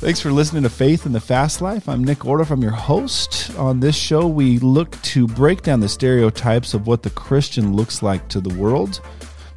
Thanks 0.00 0.20
for 0.20 0.30
listening 0.30 0.62
to 0.62 0.70
Faith 0.70 1.06
in 1.06 1.12
the 1.12 1.18
Fast 1.18 1.60
Life. 1.60 1.88
I'm 1.88 2.04
Nick 2.04 2.24
Order. 2.24 2.46
I'm 2.48 2.62
your 2.62 2.70
host. 2.70 3.52
On 3.58 3.80
this 3.80 3.96
show, 3.96 4.28
we 4.28 4.60
look 4.60 4.92
to 5.02 5.26
break 5.26 5.62
down 5.62 5.80
the 5.80 5.88
stereotypes 5.88 6.72
of 6.72 6.86
what 6.86 7.02
the 7.02 7.10
Christian 7.10 7.74
looks 7.74 8.00
like 8.00 8.28
to 8.28 8.40
the 8.40 8.54
world 8.54 9.00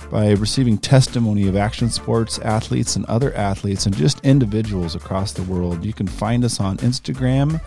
by 0.10 0.32
receiving 0.32 0.80
testimony 0.80 1.48
of 1.48 1.56
action 1.56 1.92
sports 1.92 2.40
athletes 2.40 2.96
and 2.96 3.06
other 3.06 3.32
athletes 3.36 3.86
and 3.86 3.96
just 3.96 4.20
individuals 4.26 4.96
across 4.96 5.32
the 5.32 5.44
world. 5.44 5.86
You 5.86 5.94
can 5.94 6.08
find 6.08 6.44
us 6.44 6.60
on 6.60 6.78
Instagram, 6.78 7.62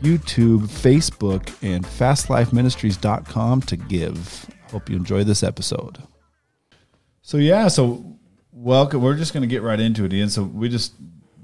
YouTube, 0.00 0.62
Facebook, 0.62 1.54
and 1.62 1.84
fastlifeministries.com 1.84 3.60
to 3.60 3.76
give. 3.76 4.46
Hope 4.70 4.88
you 4.88 4.96
enjoy 4.96 5.24
this 5.24 5.42
episode. 5.42 6.02
So, 7.20 7.36
yeah, 7.36 7.68
so 7.68 8.16
welcome. 8.50 9.02
We're 9.02 9.14
just 9.14 9.34
going 9.34 9.42
to 9.42 9.46
get 9.46 9.60
right 9.60 9.78
into 9.78 10.06
it, 10.06 10.12
Ian. 10.14 10.30
So, 10.30 10.42
we 10.42 10.70
just, 10.70 10.94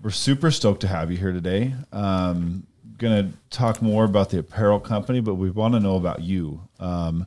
we're 0.02 0.10
super 0.10 0.50
stoked 0.50 0.80
to 0.80 0.88
have 0.88 1.10
you 1.10 1.16
here 1.16 1.32
today. 1.32 1.74
Um, 1.92 2.66
going 2.98 3.30
to 3.30 3.38
talk 3.56 3.80
more 3.80 4.04
about 4.04 4.30
the 4.30 4.38
apparel 4.38 4.80
company, 4.80 5.20
but 5.20 5.34
we 5.34 5.50
want 5.50 5.74
to 5.74 5.80
know 5.80 5.96
about 5.96 6.22
you. 6.22 6.60
Um, 6.78 7.26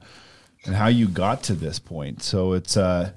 and 0.65 0.75
how 0.75 0.87
you 0.87 1.07
got 1.07 1.43
to 1.43 1.53
this 1.53 1.79
point. 1.79 2.23
So 2.23 2.53
it's 2.53 2.77
uh, 2.77 3.11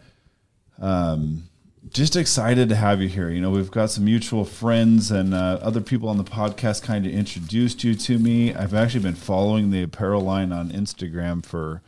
um, 0.80 1.44
just 1.92 2.16
excited 2.16 2.68
to 2.70 2.76
have 2.76 3.00
you 3.00 3.08
here. 3.08 3.30
You 3.30 3.40
know, 3.40 3.50
we've 3.50 3.70
got 3.70 3.90
some 3.90 4.04
mutual 4.04 4.44
friends 4.44 5.10
and 5.10 5.32
uh, 5.32 5.58
other 5.62 5.80
people 5.80 6.08
on 6.08 6.16
the 6.16 6.24
podcast 6.24 6.82
kind 6.82 7.06
of 7.06 7.12
introduced 7.12 7.84
you 7.84 7.94
to 7.94 8.18
me. 8.18 8.54
I've 8.54 8.74
actually 8.74 9.02
been 9.02 9.14
following 9.14 9.70
the 9.70 9.82
apparel 9.82 10.22
line 10.22 10.52
on 10.52 10.70
Instagram 10.70 11.44
for 11.44 11.82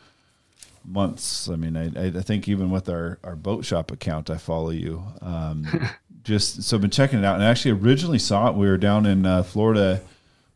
months. 0.84 1.48
I 1.48 1.56
mean, 1.56 1.76
I, 1.76 2.06
I 2.06 2.23
think 2.23 2.48
even 2.48 2.70
with 2.70 2.88
our, 2.88 3.18
our 3.24 3.37
boat 3.37 3.64
shop 3.64 3.90
account, 3.90 4.30
I 4.30 4.37
follow 4.37 4.70
you. 4.70 5.02
Um, 5.20 5.66
just 6.28 6.62
so 6.62 6.77
I've 6.77 6.80
been 6.80 6.91
checking 6.91 7.18
it 7.18 7.24
out 7.24 7.34
and 7.34 7.45
I 7.45 7.50
actually 7.50 7.73
originally 7.73 8.18
saw 8.18 8.48
it. 8.48 8.55
We 8.55 8.68
were 8.68 8.78
down 8.78 9.06
in 9.06 9.27
uh, 9.27 9.42
Florida 9.42 10.00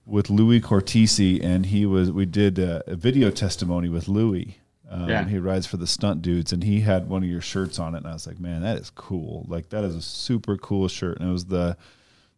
with 0.07 0.31
Louis 0.31 0.61
Cortisi 0.61 1.43
and 1.43 1.67
he 1.67 1.87
was, 1.87 2.12
we 2.12 2.27
did 2.27 2.59
a, 2.59 2.83
a 2.91 2.95
video 2.95 3.31
testimony 3.31 3.89
with 3.89 4.06
Louis 4.06 4.59
um, 4.93 5.09
yeah. 5.09 5.25
He 5.25 5.39
rides 5.39 5.67
for 5.67 5.78
the 5.78 5.87
stunt 5.87 6.20
dudes, 6.20 6.53
and 6.53 6.62
he 6.62 6.83
had 6.83 7.09
one 7.09 7.23
of 7.23 7.28
your 7.28 7.41
shirts 7.41 7.78
on 7.78 7.95
it, 7.95 7.98
and 7.98 8.06
I 8.06 8.12
was 8.12 8.27
like, 8.27 8.39
man, 8.39 8.61
that 8.61 8.77
is 8.77 8.91
cool. 8.91 9.47
Like 9.48 9.70
that 9.70 9.84
is 9.84 9.97
a 9.97 10.03
super 10.03 10.59
cool 10.59 10.87
shirt, 10.87 11.19
and 11.19 11.31
it 11.31 11.33
was 11.33 11.47
the 11.47 11.78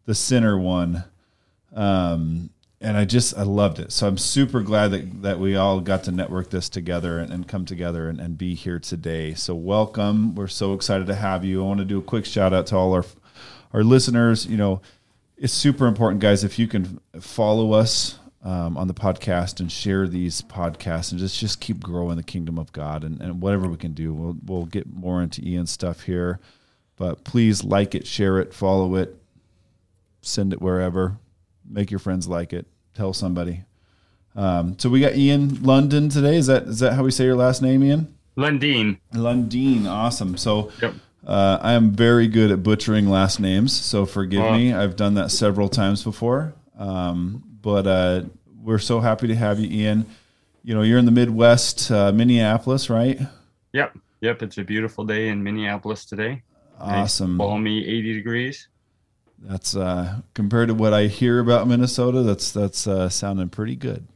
the 0.05 0.15
center 0.15 0.57
one. 0.57 1.03
Um, 1.73 2.51
and 2.79 2.95
I 2.95 3.03
just 3.03 3.37
I 3.37 3.41
loved 3.41 3.79
it. 3.79 3.91
So 3.91 4.07
I'm 4.07 4.17
super 4.17 4.61
glad 4.61 4.91
that 4.91 5.21
that 5.23 5.39
we 5.39 5.57
all 5.57 5.81
got 5.81 6.05
to 6.05 6.11
network 6.11 6.49
this 6.49 6.69
together 6.69 7.19
and, 7.19 7.33
and 7.33 7.45
come 7.45 7.65
together 7.65 8.07
and, 8.07 8.21
and, 8.21 8.37
be 8.37 8.55
here 8.55 8.79
today. 8.79 9.33
So 9.33 9.53
welcome. 9.53 10.33
We're 10.33 10.47
so 10.47 10.73
excited 10.73 11.07
to 11.07 11.15
have 11.15 11.43
you. 11.43 11.61
I 11.61 11.67
want 11.67 11.79
to 11.79 11.85
do 11.85 11.99
a 11.99 12.03
quick 12.03 12.25
shout 12.25 12.53
out 12.53 12.67
to 12.67 12.77
all 12.77 12.93
our 12.93 13.03
our 13.75 13.83
listeners. 13.83 14.47
You 14.47 14.57
know, 14.57 14.81
it's 15.37 15.53
super 15.53 15.85
important, 15.85 16.21
guys. 16.21 16.43
If 16.43 16.57
you 16.57 16.67
can 16.67 16.99
follow 17.19 17.73
us 17.73 18.17
um, 18.41 18.77
on 18.77 18.87
the 18.87 18.93
podcast 18.93 19.59
and 19.59 19.69
share 19.69 20.07
these 20.07 20.41
podcasts 20.41 21.11
and 21.11 21.19
just 21.19 21.37
just 21.37 21.59
keep 21.59 21.81
growing 21.81 22.15
the 22.15 22.23
kingdom 22.23 22.57
of 22.57 22.71
God 22.71 23.03
and, 23.03 23.19
and 23.21 23.41
whatever 23.41 23.67
we 23.67 23.75
can 23.75 23.93
do. 23.93 24.13
We'll 24.13 24.37
we'll 24.45 24.65
get 24.65 24.87
more 24.87 25.21
into 25.21 25.45
Ian's 25.45 25.71
stuff 25.71 26.03
here, 26.03 26.39
but 26.95 27.25
please 27.25 27.63
like 27.63 27.93
it, 27.93 28.07
share 28.07 28.39
it, 28.39 28.53
follow 28.53 28.95
it, 28.95 29.17
send 30.21 30.53
it 30.53 30.61
wherever, 30.61 31.17
make 31.69 31.91
your 31.91 31.99
friends 31.99 32.29
like 32.29 32.53
it, 32.53 32.67
tell 32.93 33.13
somebody. 33.13 33.63
Um, 34.37 34.77
so 34.79 34.89
we 34.89 35.01
got 35.01 35.15
Ian 35.15 35.63
London 35.63 36.07
today. 36.07 36.37
Is 36.37 36.47
that 36.47 36.63
is 36.63 36.79
that 36.79 36.93
how 36.93 37.03
we 37.03 37.11
say 37.11 37.25
your 37.25 37.35
last 37.35 37.61
name, 37.61 37.83
Ian? 37.83 38.15
Lundeen. 38.37 38.99
Lundeen, 39.13 39.85
awesome. 39.85 40.37
So. 40.37 40.71
Yep. 40.81 40.93
Uh, 41.25 41.57
I 41.61 41.73
am 41.73 41.91
very 41.91 42.27
good 42.27 42.51
at 42.51 42.61
butchering 42.61 43.09
last 43.09 43.39
names, 43.39 43.73
so 43.73 44.05
forgive 44.05 44.43
uh, 44.43 44.53
me. 44.53 44.73
I've 44.73 44.95
done 44.95 45.15
that 45.15 45.31
several 45.31 45.69
times 45.69 46.03
before. 46.03 46.53
Um, 46.77 47.43
but 47.61 47.87
uh, 47.87 48.23
we're 48.61 48.79
so 48.79 48.99
happy 48.99 49.27
to 49.27 49.35
have 49.35 49.59
you, 49.59 49.67
Ian. 49.69 50.05
You 50.63 50.75
know, 50.75 50.83
you're 50.83 50.99
in 50.99 51.05
the 51.05 51.11
Midwest, 51.11 51.89
uh, 51.89 52.11
Minneapolis, 52.11 52.89
right? 52.89 53.19
Yep. 53.73 53.97
Yep. 54.21 54.43
It's 54.43 54.57
a 54.57 54.63
beautiful 54.63 55.03
day 55.03 55.29
in 55.29 55.43
Minneapolis 55.43 56.05
today. 56.05 56.43
Awesome. 56.79 57.37
Balmy 57.37 57.87
80 57.87 58.13
degrees. 58.13 58.67
That's 59.39 59.75
uh, 59.75 60.21
compared 60.33 60.69
to 60.69 60.73
what 60.73 60.93
I 60.93 61.07
hear 61.07 61.39
about 61.39 61.67
Minnesota. 61.67 62.21
That's 62.23 62.51
that's 62.51 62.87
uh, 62.87 63.09
sounding 63.09 63.49
pretty 63.49 63.75
good, 63.75 64.07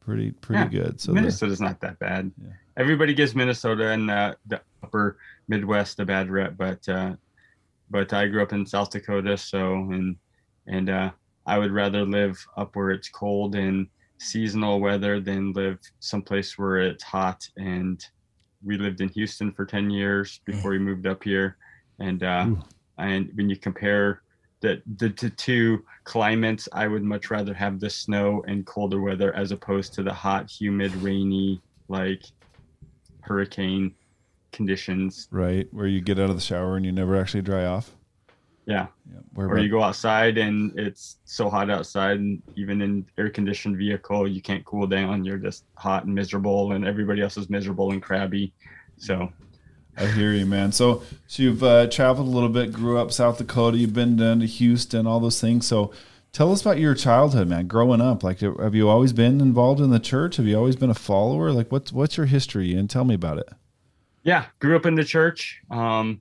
pretty 0.00 0.30
pretty 0.30 0.76
yeah, 0.76 0.82
good. 0.82 1.00
So 1.00 1.12
Minnesota's 1.12 1.58
the, 1.58 1.64
not 1.64 1.80
that 1.80 1.98
bad. 1.98 2.30
Yeah. 2.40 2.52
Everybody 2.76 3.12
gives 3.12 3.34
Minnesota 3.34 3.88
and 3.88 4.10
uh, 4.10 4.34
the 4.46 4.60
upper 4.82 5.18
Midwest 5.48 6.00
a 6.00 6.04
bad 6.04 6.30
rep, 6.30 6.56
but 6.56 6.86
uh, 6.88 7.14
but 7.90 8.12
I 8.12 8.26
grew 8.26 8.42
up 8.42 8.52
in 8.52 8.66
South 8.66 8.90
Dakota, 8.90 9.36
so 9.36 9.74
and 9.74 10.16
and 10.66 10.90
uh, 10.90 11.10
I 11.46 11.58
would 11.58 11.72
rather 11.72 12.04
live 12.04 12.38
up 12.56 12.76
where 12.76 12.90
it's 12.90 13.08
cold 13.08 13.54
and 13.54 13.88
seasonal 14.18 14.80
weather 14.80 15.20
than 15.20 15.52
live 15.52 15.78
someplace 16.00 16.58
where 16.58 16.78
it's 16.78 17.02
hot. 17.02 17.48
And 17.56 18.04
we 18.62 18.76
lived 18.76 19.00
in 19.00 19.08
Houston 19.10 19.52
for 19.52 19.64
10 19.64 19.90
years 19.90 20.40
before 20.44 20.72
we 20.72 20.78
moved 20.78 21.06
up 21.06 21.24
here. 21.24 21.56
And, 22.00 22.22
uh, 22.22 22.48
and 22.98 23.30
when 23.34 23.48
you 23.48 23.56
compare 23.56 24.22
the, 24.60 24.82
the, 24.98 25.08
the 25.08 25.30
two 25.30 25.84
climates, 26.04 26.68
I 26.72 26.86
would 26.86 27.02
much 27.02 27.30
rather 27.30 27.54
have 27.54 27.80
the 27.80 27.90
snow 27.90 28.44
and 28.46 28.66
colder 28.66 29.00
weather 29.00 29.34
as 29.34 29.52
opposed 29.52 29.94
to 29.94 30.02
the 30.02 30.12
hot, 30.12 30.50
humid, 30.50 30.94
rainy, 30.96 31.62
like 31.88 32.24
hurricane 33.22 33.94
conditions. 34.52 35.28
Right. 35.30 35.68
Where 35.72 35.86
you 35.86 36.00
get 36.00 36.18
out 36.18 36.30
of 36.30 36.36
the 36.36 36.42
shower 36.42 36.76
and 36.76 36.84
you 36.84 36.92
never 36.92 37.16
actually 37.16 37.42
dry 37.42 37.64
off. 37.64 37.92
Yeah. 38.68 38.88
yeah 39.10 39.20
or 39.34 39.46
about? 39.46 39.62
you 39.62 39.70
go 39.70 39.82
outside 39.82 40.36
and 40.36 40.78
it's 40.78 41.16
so 41.24 41.48
hot 41.48 41.70
outside, 41.70 42.18
and 42.18 42.42
even 42.54 42.82
in 42.82 43.06
air 43.16 43.30
conditioned 43.30 43.78
vehicle, 43.78 44.28
you 44.28 44.42
can't 44.42 44.64
cool 44.66 44.86
down. 44.86 45.24
You're 45.24 45.38
just 45.38 45.64
hot 45.74 46.04
and 46.04 46.14
miserable, 46.14 46.72
and 46.72 46.86
everybody 46.86 47.22
else 47.22 47.38
is 47.38 47.48
miserable 47.48 47.92
and 47.92 48.02
crabby. 48.02 48.52
So. 48.98 49.32
I 49.96 50.06
hear 50.06 50.32
you, 50.32 50.44
man. 50.44 50.70
So, 50.70 51.02
so 51.26 51.42
you've 51.42 51.64
uh, 51.64 51.88
traveled 51.88 52.28
a 52.28 52.30
little 52.30 52.50
bit, 52.50 52.72
grew 52.72 52.98
up 52.98 53.10
South 53.10 53.38
Dakota. 53.38 53.78
You've 53.78 53.94
been 53.94 54.16
down 54.16 54.40
to 54.40 54.46
Houston, 54.46 55.06
all 55.06 55.18
those 55.18 55.40
things. 55.40 55.66
So, 55.66 55.90
tell 56.30 56.52
us 56.52 56.60
about 56.60 56.78
your 56.78 56.94
childhood, 56.94 57.48
man. 57.48 57.66
Growing 57.66 58.00
up, 58.00 58.22
like, 58.22 58.40
have 58.40 58.74
you 58.74 58.88
always 58.88 59.12
been 59.12 59.40
involved 59.40 59.80
in 59.80 59.90
the 59.90 59.98
church? 59.98 60.36
Have 60.36 60.46
you 60.46 60.56
always 60.56 60.76
been 60.76 60.90
a 60.90 60.94
follower? 60.94 61.50
Like, 61.52 61.72
what's 61.72 61.92
what's 61.92 62.16
your 62.16 62.26
history? 62.26 62.74
And 62.74 62.88
tell 62.88 63.04
me 63.04 63.14
about 63.14 63.38
it. 63.38 63.48
Yeah, 64.28 64.44
grew 64.58 64.76
up 64.76 64.84
in 64.84 64.94
the 64.94 65.04
church. 65.04 65.58
Um, 65.70 66.20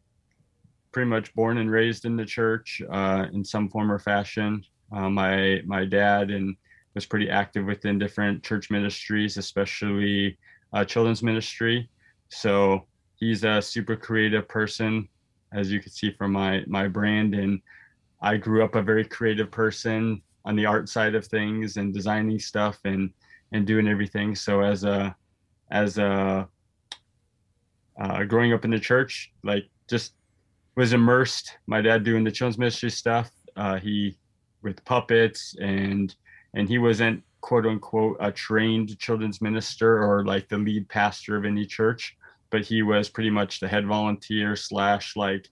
pretty 0.94 1.10
much 1.10 1.36
born 1.36 1.58
and 1.58 1.70
raised 1.70 2.06
in 2.06 2.16
the 2.16 2.24
church 2.24 2.82
uh, 2.90 3.26
in 3.34 3.44
some 3.44 3.68
form 3.68 3.92
or 3.92 4.00
fashion. 4.00 4.64
Uh, 4.94 5.10
my 5.10 5.62
my 5.66 5.84
dad 5.84 6.32
and 6.32 6.56
was 6.94 7.06
pretty 7.06 7.30
active 7.30 7.66
within 7.66 8.00
different 8.00 8.46
church 8.46 8.72
ministries, 8.72 9.36
especially 9.36 10.38
uh, 10.72 10.86
children's 10.86 11.22
ministry. 11.22 11.90
So 12.30 12.88
he's 13.18 13.44
a 13.44 13.62
super 13.62 13.98
creative 13.98 14.48
person, 14.48 15.10
as 15.52 15.70
you 15.70 15.82
can 15.82 15.92
see 15.92 16.12
from 16.14 16.32
my 16.32 16.64
my 16.66 16.88
brand. 16.88 17.36
And 17.36 17.60
I 18.22 18.38
grew 18.38 18.64
up 18.64 18.76
a 18.76 18.82
very 18.82 19.04
creative 19.04 19.52
person 19.52 20.22
on 20.46 20.56
the 20.56 20.66
art 20.66 20.88
side 20.88 21.14
of 21.14 21.26
things 21.26 21.76
and 21.76 21.94
designing 21.94 22.40
stuff 22.40 22.80
and 22.86 23.12
and 23.52 23.68
doing 23.68 23.86
everything. 23.86 24.34
So 24.34 24.62
as 24.62 24.86
a 24.86 25.14
as 25.72 25.98
a 25.98 26.48
uh, 28.00 28.24
growing 28.24 28.54
up 28.54 28.66
in 28.66 28.72
the 28.72 28.80
church, 28.80 29.32
like 29.44 29.66
just 29.90 30.14
was 30.76 30.94
immersed. 30.94 31.58
My 31.66 31.82
dad 31.82 32.04
doing 32.04 32.24
the 32.24 32.32
children's 32.32 32.58
ministry 32.58 32.90
stuff. 32.90 33.32
Uh, 33.56 33.78
he 33.78 34.18
with 34.62 34.84
puppets 34.86 35.56
and 35.62 36.16
and 36.54 36.68
he 36.68 36.78
wasn't 36.78 37.24
quote 37.42 37.66
unquote 37.66 38.18
a 38.20 38.32
trained 38.32 38.98
children's 39.00 39.42
minister 39.42 40.04
or 40.04 40.26
like 40.26 40.48
the 40.50 40.58
lead 40.58 40.88
pastor 40.90 41.36
of 41.38 41.46
any 41.46 41.66
church, 41.66 42.16
but 42.50 42.66
he 42.66 42.82
was 42.82 43.10
pretty 43.10 43.30
much 43.30 43.60
the 43.60 43.68
head 43.68 43.86
volunteer 43.86 44.56
slash 44.56 45.16
like 45.16 45.48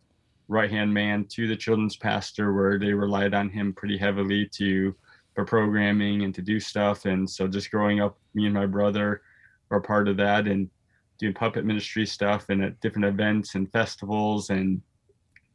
right 0.47 0.69
hand 0.69 0.94
man 0.94 1.25
to 1.25 1.47
the 1.47 1.55
children's 1.55 1.95
pastor 1.95 2.53
where 2.53 2.78
they 2.78 2.94
relied 2.94 3.34
on 3.34 3.50
him 3.50 3.73
pretty 3.73 3.97
heavily 3.97 4.47
to 4.53 4.95
for 5.34 5.46
programming 5.46 6.23
and 6.23 6.34
to 6.35 6.41
do 6.41 6.59
stuff. 6.59 7.05
And 7.05 7.29
so 7.29 7.47
just 7.47 7.72
growing 7.72 7.99
up, 7.99 8.17
me 8.34 8.46
and 8.46 8.53
my 8.53 8.66
brother 8.66 9.22
were 9.69 9.81
part 9.81 10.08
of 10.08 10.17
that 10.17 10.47
and 10.47 10.69
doing 11.17 11.34
puppet 11.34 11.66
ministry 11.66 12.06
stuff 12.06 12.50
and 12.50 12.64
at 12.64 12.79
different 12.82 13.06
events 13.06 13.56
and 13.56 13.72
festivals 13.72 14.50
and 14.50 14.82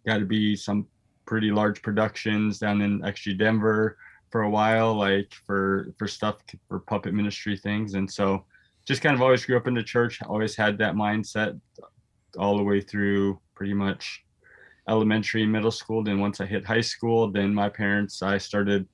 got 0.07 0.19
to 0.19 0.25
be 0.25 0.57
some 0.57 0.87
pretty 1.27 1.51
large 1.51 1.83
productions 1.83 2.59
down 2.59 2.81
in 2.81 3.05
actually 3.05 3.35
Denver 3.35 3.97
for 4.31 4.43
a 4.43 4.51
while, 4.51 4.95
like 4.95 5.33
for 5.47 5.93
for 5.99 6.07
stuff 6.07 6.37
for 6.69 6.81
puppet 6.81 7.15
ministry 7.15 7.57
things, 7.57 7.95
and 7.95 8.11
so 8.11 8.45
just 8.87 9.03
kind 9.03 9.15
of 9.15 9.23
always 9.23 9.45
grew 9.45 9.57
up 9.57 9.67
in 9.67 9.75
the 9.75 9.83
church. 9.83 10.21
Always 10.23 10.57
had 10.57 10.79
that 10.79 10.95
mindset 10.95 11.61
all 12.39 12.57
the 12.57 12.63
way 12.63 12.81
through 12.81 13.41
pretty 13.55 13.75
much 13.75 14.25
elementary, 14.89 15.47
middle 15.47 15.71
school. 15.71 16.03
Then 16.03 16.21
once 16.21 16.41
I 16.41 16.47
hit 16.47 16.65
high 16.65 16.81
school, 16.81 17.31
then 17.31 17.55
my 17.55 17.69
parents 17.69 18.23
I 18.23 18.39
started 18.39 18.89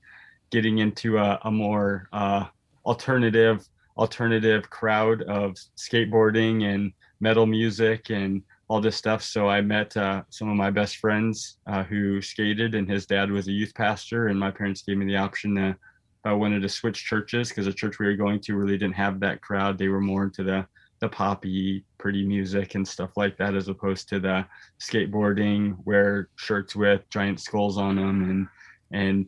getting 0.50 0.78
into 0.78 1.18
a, 1.18 1.38
a 1.44 1.50
more 1.50 2.08
uh, 2.12 2.46
alternative 2.84 3.66
alternative 3.98 4.68
crowd 4.70 5.22
of 5.22 5.56
skateboarding 5.76 6.64
and 6.64 6.92
metal 7.20 7.46
music 7.46 8.10
and 8.10 8.42
all 8.68 8.80
this 8.80 8.96
stuff. 8.96 9.22
So 9.22 9.48
I 9.48 9.60
met 9.60 9.96
uh, 9.96 10.22
some 10.28 10.48
of 10.48 10.56
my 10.56 10.70
best 10.70 10.96
friends 10.96 11.58
uh, 11.66 11.84
who 11.84 12.20
skated, 12.20 12.74
and 12.74 12.88
his 12.88 13.06
dad 13.06 13.30
was 13.30 13.48
a 13.48 13.52
youth 13.52 13.74
pastor. 13.74 14.28
And 14.28 14.38
my 14.38 14.50
parents 14.50 14.82
gave 14.82 14.98
me 14.98 15.06
the 15.06 15.16
option 15.16 15.54
to, 15.54 15.68
if 15.70 15.76
I 16.24 16.32
wanted 16.32 16.62
to 16.62 16.68
switch 16.68 17.04
churches, 17.04 17.48
because 17.48 17.66
the 17.66 17.72
church 17.72 17.98
we 17.98 18.06
were 18.06 18.16
going 18.16 18.40
to 18.40 18.56
really 18.56 18.76
didn't 18.76 18.96
have 18.96 19.20
that 19.20 19.40
crowd. 19.40 19.78
They 19.78 19.88
were 19.88 20.00
more 20.00 20.24
into 20.24 20.42
the 20.42 20.66
the 21.00 21.08
poppy, 21.10 21.84
pretty 21.98 22.26
music 22.26 22.74
and 22.74 22.88
stuff 22.88 23.10
like 23.18 23.36
that, 23.36 23.54
as 23.54 23.68
opposed 23.68 24.08
to 24.08 24.18
the 24.18 24.46
skateboarding, 24.80 25.76
wear 25.84 26.30
shirts 26.36 26.74
with 26.74 27.02
giant 27.10 27.38
skulls 27.38 27.76
on 27.76 27.96
them, 27.96 28.30
and 28.30 28.48
and 28.92 29.26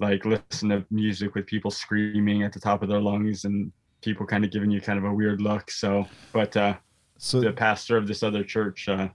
like 0.00 0.24
listen 0.24 0.70
to 0.70 0.84
music 0.90 1.34
with 1.34 1.46
people 1.46 1.70
screaming 1.70 2.42
at 2.42 2.52
the 2.52 2.58
top 2.58 2.82
of 2.82 2.88
their 2.88 3.00
lungs 3.00 3.44
and 3.44 3.70
people 4.04 4.26
kind 4.26 4.44
of 4.44 4.50
giving 4.50 4.70
you 4.70 4.80
kind 4.80 4.98
of 4.98 5.04
a 5.04 5.12
weird 5.12 5.40
look. 5.40 5.70
So, 5.70 6.06
but 6.32 6.54
uh, 6.56 6.74
so 7.16 7.40
the 7.40 7.52
pastor 7.52 7.96
of 7.96 8.06
this 8.06 8.22
other 8.22 8.44
church 8.44 8.88
uh, 8.88 9.08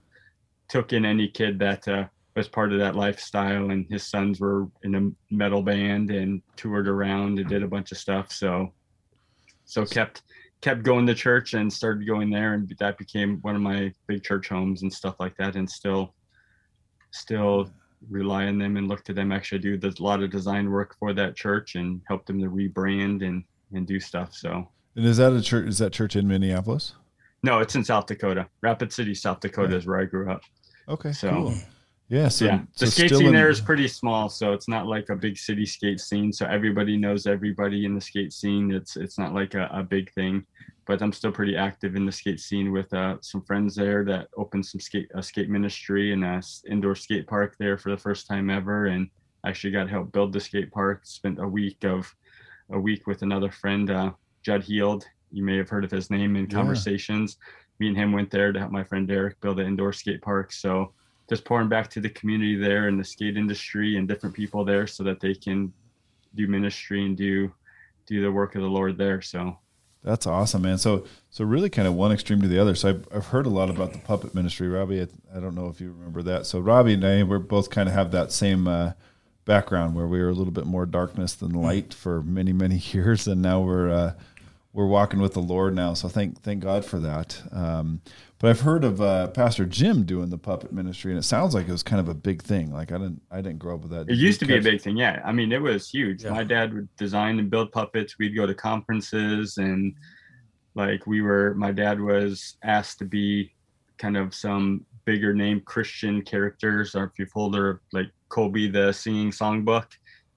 took 0.68 0.92
in 0.92 1.04
any 1.04 1.28
kid 1.28 1.58
that 1.60 1.86
uh, 1.86 2.06
was 2.34 2.48
part 2.48 2.72
of 2.72 2.80
that 2.80 2.96
lifestyle, 2.96 3.70
and 3.70 3.86
his 3.88 4.06
sons 4.06 4.40
were 4.40 4.66
in 4.82 4.94
a 4.96 5.34
metal 5.34 5.62
band 5.62 6.10
and 6.10 6.42
toured 6.56 6.88
around 6.88 7.38
and 7.38 7.48
did 7.48 7.62
a 7.62 7.68
bunch 7.68 7.92
of 7.92 7.98
stuff. 7.98 8.32
So, 8.32 8.72
so 9.64 9.86
kept 9.86 10.22
kept 10.60 10.82
going 10.82 11.06
to 11.06 11.14
church 11.14 11.54
and 11.54 11.72
started 11.72 12.06
going 12.06 12.28
there, 12.28 12.54
and 12.54 12.68
that 12.80 12.98
became 12.98 13.38
one 13.42 13.54
of 13.54 13.62
my 13.62 13.92
big 14.08 14.24
church 14.24 14.48
homes 14.48 14.82
and 14.82 14.92
stuff 14.92 15.20
like 15.20 15.36
that, 15.36 15.54
and 15.54 15.70
still, 15.70 16.14
still 17.12 17.70
rely 18.08 18.46
on 18.46 18.58
them 18.58 18.76
and 18.76 18.88
look 18.88 19.04
to 19.04 19.12
them 19.12 19.30
actually 19.30 19.58
do 19.58 19.78
a 19.82 20.02
lot 20.02 20.22
of 20.22 20.30
design 20.30 20.70
work 20.70 20.96
for 20.98 21.12
that 21.12 21.36
church 21.36 21.74
and 21.74 22.00
help 22.08 22.24
them 22.24 22.40
to 22.40 22.48
rebrand 22.48 23.24
and 23.24 23.44
and 23.72 23.86
do 23.86 24.00
stuff. 24.00 24.34
So. 24.34 24.68
And 24.96 25.06
is 25.06 25.18
that 25.18 25.32
a 25.32 25.42
church? 25.42 25.68
Is 25.68 25.78
that 25.78 25.92
church 25.92 26.16
in 26.16 26.26
Minneapolis? 26.26 26.94
No, 27.42 27.60
it's 27.60 27.74
in 27.74 27.84
South 27.84 28.06
Dakota. 28.06 28.48
Rapid 28.60 28.92
City, 28.92 29.14
South 29.14 29.40
Dakota 29.40 29.76
is 29.76 29.86
where 29.86 30.00
I 30.00 30.04
grew 30.04 30.30
up. 30.30 30.42
Okay. 30.88 31.12
So, 31.12 31.30
cool. 31.30 31.54
yeah. 32.08 32.28
So, 32.28 32.44
yeah, 32.44 32.60
the 32.76 32.86
so 32.86 32.90
skate 32.90 33.10
scene 33.10 33.28
in... 33.28 33.32
there 33.32 33.48
is 33.48 33.60
pretty 33.60 33.88
small, 33.88 34.28
so 34.28 34.52
it's 34.52 34.68
not 34.68 34.86
like 34.86 35.08
a 35.08 35.16
big 35.16 35.38
city 35.38 35.64
skate 35.64 36.00
scene. 36.00 36.32
So 36.32 36.46
everybody 36.46 36.96
knows 36.96 37.26
everybody 37.26 37.84
in 37.84 37.94
the 37.94 38.00
skate 38.00 38.32
scene. 38.32 38.72
It's 38.72 38.96
it's 38.96 39.18
not 39.18 39.32
like 39.32 39.54
a, 39.54 39.70
a 39.72 39.82
big 39.82 40.12
thing, 40.12 40.44
but 40.86 41.00
I'm 41.00 41.12
still 41.12 41.32
pretty 41.32 41.56
active 41.56 41.94
in 41.94 42.04
the 42.04 42.12
skate 42.12 42.40
scene 42.40 42.72
with 42.72 42.92
uh, 42.92 43.16
some 43.22 43.42
friends 43.42 43.76
there 43.76 44.04
that 44.04 44.28
opened 44.36 44.66
some 44.66 44.80
skate 44.80 45.08
a 45.14 45.22
skate 45.22 45.48
ministry 45.48 46.12
and 46.12 46.24
a 46.24 46.42
indoor 46.68 46.96
skate 46.96 47.26
park 47.26 47.54
there 47.58 47.78
for 47.78 47.90
the 47.90 47.96
first 47.96 48.26
time 48.26 48.50
ever, 48.50 48.86
and 48.86 49.08
actually 49.46 49.70
got 49.70 49.88
help 49.88 50.12
build 50.12 50.32
the 50.32 50.40
skate 50.40 50.70
park. 50.72 51.02
Spent 51.04 51.38
a 51.40 51.46
week 51.46 51.84
of 51.84 52.12
a 52.72 52.78
week 52.78 53.06
with 53.06 53.22
another 53.22 53.50
friend, 53.50 53.90
uh, 53.90 54.10
Judd 54.50 54.64
Heald 54.64 55.06
you 55.30 55.44
may 55.44 55.56
have 55.56 55.68
heard 55.68 55.84
of 55.84 55.90
his 55.90 56.10
name 56.10 56.36
in 56.36 56.46
conversations. 56.46 57.36
Yeah. 57.38 57.46
Me 57.78 57.88
and 57.88 57.96
him 57.96 58.12
went 58.12 58.30
there 58.30 58.52
to 58.52 58.58
help 58.58 58.72
my 58.72 58.84
friend 58.84 59.06
Derek 59.06 59.40
build 59.40 59.60
an 59.60 59.66
indoor 59.66 59.92
skate 59.92 60.20
park. 60.20 60.52
So 60.52 60.92
just 61.28 61.44
pouring 61.44 61.68
back 61.68 61.88
to 61.90 62.00
the 62.00 62.10
community 62.10 62.56
there 62.56 62.88
and 62.88 62.98
the 62.98 63.04
skate 63.04 63.36
industry 63.36 63.96
and 63.96 64.08
different 64.08 64.34
people 64.34 64.64
there 64.64 64.86
so 64.86 65.04
that 65.04 65.20
they 65.20 65.34
can 65.34 65.72
do 66.34 66.46
ministry 66.46 67.06
and 67.06 67.16
do 67.16 67.52
do 68.06 68.20
the 68.22 68.32
work 68.32 68.56
of 68.56 68.62
the 68.62 68.68
Lord 68.68 68.98
there. 68.98 69.22
So 69.22 69.56
that's 70.02 70.26
awesome, 70.26 70.62
man. 70.62 70.78
So 70.78 71.06
so 71.30 71.44
really 71.44 71.70
kind 71.70 71.86
of 71.86 71.94
one 71.94 72.10
extreme 72.10 72.42
to 72.42 72.48
the 72.48 72.58
other. 72.58 72.74
So 72.74 72.88
I've, 72.88 73.08
I've 73.14 73.26
heard 73.26 73.46
a 73.46 73.50
lot 73.50 73.70
about 73.70 73.92
the 73.92 74.00
puppet 74.00 74.34
ministry, 74.34 74.66
Robbie. 74.66 75.02
I, 75.02 75.36
I 75.36 75.40
don't 75.40 75.54
know 75.54 75.68
if 75.68 75.80
you 75.80 75.92
remember 75.92 76.22
that. 76.22 76.46
So 76.46 76.58
Robbie 76.58 76.94
and 76.94 77.04
I, 77.04 77.22
we're 77.22 77.38
both 77.38 77.70
kind 77.70 77.88
of 77.88 77.94
have 77.94 78.10
that 78.10 78.32
same 78.32 78.66
uh, 78.66 78.92
background 79.44 79.94
where 79.94 80.08
we 80.08 80.18
were 80.18 80.28
a 80.28 80.34
little 80.34 80.52
bit 80.52 80.66
more 80.66 80.86
darkness 80.86 81.34
than 81.34 81.52
light 81.52 81.94
for 81.94 82.22
many 82.22 82.52
many 82.52 82.76
years, 82.92 83.28
and 83.28 83.40
now 83.40 83.60
we're 83.60 83.90
uh, 83.90 84.14
we're 84.72 84.86
walking 84.86 85.20
with 85.20 85.34
the 85.34 85.40
Lord 85.40 85.74
now. 85.74 85.94
So 85.94 86.08
thank 86.08 86.42
thank 86.42 86.62
God 86.62 86.84
for 86.84 86.98
that. 87.00 87.42
Um, 87.50 88.02
but 88.38 88.50
I've 88.50 88.60
heard 88.60 88.84
of 88.84 89.00
uh, 89.00 89.28
Pastor 89.28 89.66
Jim 89.66 90.04
doing 90.04 90.30
the 90.30 90.38
puppet 90.38 90.72
ministry, 90.72 91.10
and 91.12 91.18
it 91.18 91.24
sounds 91.24 91.54
like 91.54 91.68
it 91.68 91.72
was 91.72 91.82
kind 91.82 92.00
of 92.00 92.08
a 92.08 92.14
big 92.14 92.42
thing. 92.42 92.72
Like 92.72 92.92
I 92.92 92.98
didn't 92.98 93.22
I 93.30 93.40
didn't 93.40 93.58
grow 93.58 93.74
up 93.74 93.82
with 93.82 93.90
that. 93.90 94.08
It 94.08 94.16
used 94.16 94.40
to 94.40 94.46
be 94.46 94.56
a 94.56 94.62
big 94.62 94.80
thing, 94.80 94.96
yeah. 94.96 95.20
I 95.24 95.32
mean, 95.32 95.52
it 95.52 95.60
was 95.60 95.90
huge. 95.90 96.24
Yeah. 96.24 96.30
My 96.30 96.44
dad 96.44 96.72
would 96.72 96.88
design 96.96 97.38
and 97.38 97.50
build 97.50 97.72
puppets. 97.72 98.18
We'd 98.18 98.36
go 98.36 98.46
to 98.46 98.54
conferences, 98.54 99.58
and 99.58 99.94
like 100.74 101.06
we 101.06 101.20
were. 101.20 101.54
My 101.54 101.72
dad 101.72 102.00
was 102.00 102.56
asked 102.62 102.98
to 103.00 103.04
be 103.04 103.52
kind 103.98 104.16
of 104.16 104.34
some 104.34 104.86
bigger 105.04 105.34
name 105.34 105.60
Christian 105.62 106.22
characters. 106.22 106.94
Or 106.94 107.04
if 107.04 107.18
you've 107.18 107.32
heard 107.34 107.54
of 107.56 107.80
like 107.92 108.10
Colby 108.28 108.68
the 108.68 108.92
singing 108.92 109.32
songbook 109.32 109.86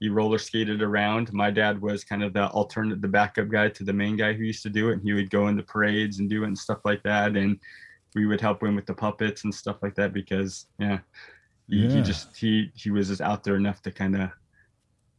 he 0.04 0.10
roller 0.10 0.36
skated 0.36 0.82
around. 0.82 1.32
My 1.32 1.50
dad 1.50 1.80
was 1.80 2.04
kind 2.04 2.22
of 2.22 2.34
the 2.34 2.48
alternate, 2.48 3.00
the 3.00 3.08
backup 3.08 3.48
guy 3.48 3.70
to 3.70 3.84
the 3.84 3.92
main 3.94 4.18
guy 4.18 4.34
who 4.34 4.44
used 4.44 4.62
to 4.64 4.68
do 4.68 4.90
it. 4.90 4.92
And 4.92 5.02
he 5.02 5.14
would 5.14 5.30
go 5.30 5.48
into 5.48 5.62
parades 5.62 6.18
and 6.18 6.28
do 6.28 6.44
it 6.44 6.48
and 6.48 6.58
stuff 6.58 6.80
like 6.84 7.02
that. 7.04 7.38
And 7.38 7.58
we 8.14 8.26
would 8.26 8.38
help 8.38 8.62
him 8.62 8.76
with 8.76 8.84
the 8.84 8.92
puppets 8.92 9.44
and 9.44 9.54
stuff 9.54 9.78
like 9.80 9.94
that 9.94 10.12
because, 10.12 10.66
yeah, 10.78 10.98
he, 11.70 11.86
yeah. 11.86 11.90
he 11.90 12.02
just 12.02 12.36
he 12.36 12.70
he 12.74 12.90
was 12.90 13.08
just 13.08 13.22
out 13.22 13.44
there 13.44 13.56
enough 13.56 13.80
to 13.80 13.90
kind 13.90 14.14
of 14.14 14.28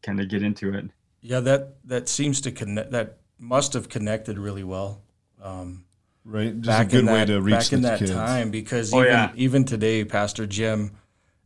kind 0.03 0.19
of 0.19 0.29
get 0.29 0.43
into 0.43 0.71
it. 0.75 0.85
Yeah, 1.21 1.39
that 1.39 1.77
that 1.85 2.07
seems 2.07 2.39
to 2.41 2.51
connect. 2.51 2.91
That 2.91 3.17
must 3.39 3.73
have 3.73 3.89
connected 3.89 4.37
really 4.37 4.63
well. 4.63 5.01
Um, 5.41 5.85
right, 6.23 6.53
just 6.61 6.67
back 6.67 6.87
a 6.89 6.91
good 6.91 7.07
way 7.07 7.21
that, 7.21 7.25
to 7.25 7.41
reach 7.41 7.55
back 7.55 7.73
in 7.73 7.81
that 7.81 7.97
kids. 7.97 8.11
time 8.11 8.51
because 8.51 8.93
oh, 8.93 9.01
even 9.01 9.11
yeah. 9.11 9.31
even 9.33 9.63
today, 9.65 10.05
Pastor 10.05 10.45
Jim 10.45 10.91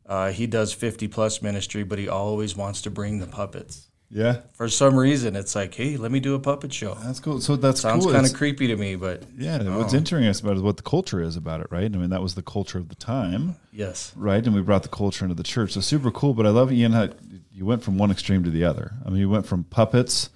uh, 0.09 0.31
he 0.31 0.47
does 0.47 0.73
50 0.73 1.07
plus 1.07 1.41
ministry, 1.41 1.83
but 1.83 1.99
he 1.99 2.09
always 2.09 2.57
wants 2.57 2.81
to 2.81 2.89
bring 2.89 3.19
the 3.19 3.27
puppets. 3.27 3.89
Yeah. 4.09 4.41
For 4.53 4.67
some 4.67 4.95
reason, 4.97 5.35
it's 5.35 5.53
like, 5.53 5.75
hey, 5.75 5.95
let 5.95 6.11
me 6.11 6.19
do 6.19 6.33
a 6.33 6.39
puppet 6.39 6.73
show. 6.73 6.95
That's 6.95 7.19
cool. 7.19 7.39
So 7.41 7.55
that's 7.55 7.81
sounds 7.81 8.05
cool. 8.05 8.13
kind 8.13 8.25
of 8.25 8.33
creepy 8.33 8.65
to 8.65 8.75
me, 8.75 8.95
but 8.95 9.23
yeah. 9.37 9.61
What's 9.77 9.93
interesting 9.93 10.43
about 10.43 10.53
it 10.53 10.57
is 10.57 10.63
what 10.63 10.77
the 10.77 10.83
culture 10.83 11.21
is 11.21 11.35
about 11.35 11.61
it, 11.61 11.67
right? 11.69 11.83
I 11.83 11.97
mean, 11.97 12.09
that 12.09 12.23
was 12.23 12.33
the 12.33 12.41
culture 12.41 12.79
of 12.79 12.89
the 12.89 12.95
time. 12.95 13.55
Yes. 13.71 14.11
Right, 14.15 14.43
and 14.43 14.55
we 14.55 14.61
brought 14.61 14.81
the 14.81 14.89
culture 14.89 15.25
into 15.25 15.35
the 15.35 15.43
church. 15.43 15.73
So 15.73 15.81
super 15.81 16.09
cool. 16.09 16.33
But 16.33 16.47
I 16.47 16.49
love 16.49 16.73
Ian 16.73 16.93
how 16.93 17.09
you 17.51 17.65
went 17.65 17.83
from 17.83 17.99
one 17.99 18.09
extreme 18.09 18.43
to 18.45 18.49
the 18.49 18.63
other. 18.63 18.93
I 19.05 19.09
mean, 19.09 19.19
you 19.19 19.29
went 19.29 19.45
from 19.45 19.63
puppets 19.63 20.31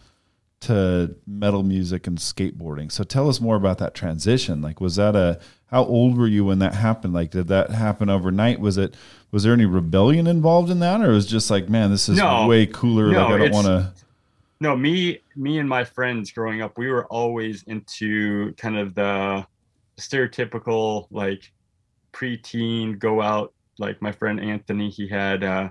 to 0.62 1.16
metal 1.26 1.64
music 1.64 2.06
and 2.06 2.20
skateboarding. 2.20 2.92
So 2.92 3.04
tell 3.04 3.28
us 3.28 3.42
more 3.42 3.56
about 3.56 3.80
that 3.80 3.96
transition. 3.96 4.62
Like, 4.62 4.80
was 4.80 4.98
that 4.98 5.16
a 5.16 5.40
how 5.66 5.84
old 5.84 6.16
were 6.18 6.28
you 6.28 6.46
when 6.46 6.60
that 6.60 6.76
happened? 6.76 7.16
Like, 7.16 7.32
did 7.32 7.48
that 7.48 7.72
happen 7.72 8.08
overnight? 8.08 8.60
Was 8.60 8.78
it 8.78 8.96
was 9.34 9.42
there 9.42 9.52
any 9.52 9.66
rebellion 9.66 10.28
involved 10.28 10.70
in 10.70 10.80
that, 10.80 11.02
or 11.02 11.10
was 11.10 11.26
just 11.26 11.50
like, 11.50 11.68
man, 11.68 11.90
this 11.90 12.08
is 12.08 12.20
no, 12.20 12.46
way 12.46 12.68
cooler. 12.68 13.12
No, 13.12 13.30
like, 13.30 13.34
I 13.34 13.38
don't 13.40 13.52
want 13.52 13.66
to. 13.66 13.92
No, 14.62 14.78
me, 14.78 15.22
me 15.36 15.58
and 15.58 15.68
my 15.68 15.84
friends 15.84 16.32
growing 16.32 16.62
up, 16.62 16.78
we 16.78 16.88
were 16.88 17.08
always 17.08 17.64
into 17.64 18.54
kind 18.54 18.78
of 18.78 18.94
the 18.94 19.46
stereotypical 19.98 21.08
like 21.10 21.52
preteen 22.14 23.00
go 23.00 23.22
out. 23.22 23.54
Like 23.80 24.00
my 24.04 24.12
friend 24.12 24.40
Anthony, 24.40 24.92
he 24.92 25.08
had 25.08 25.44
uh, 25.44 25.70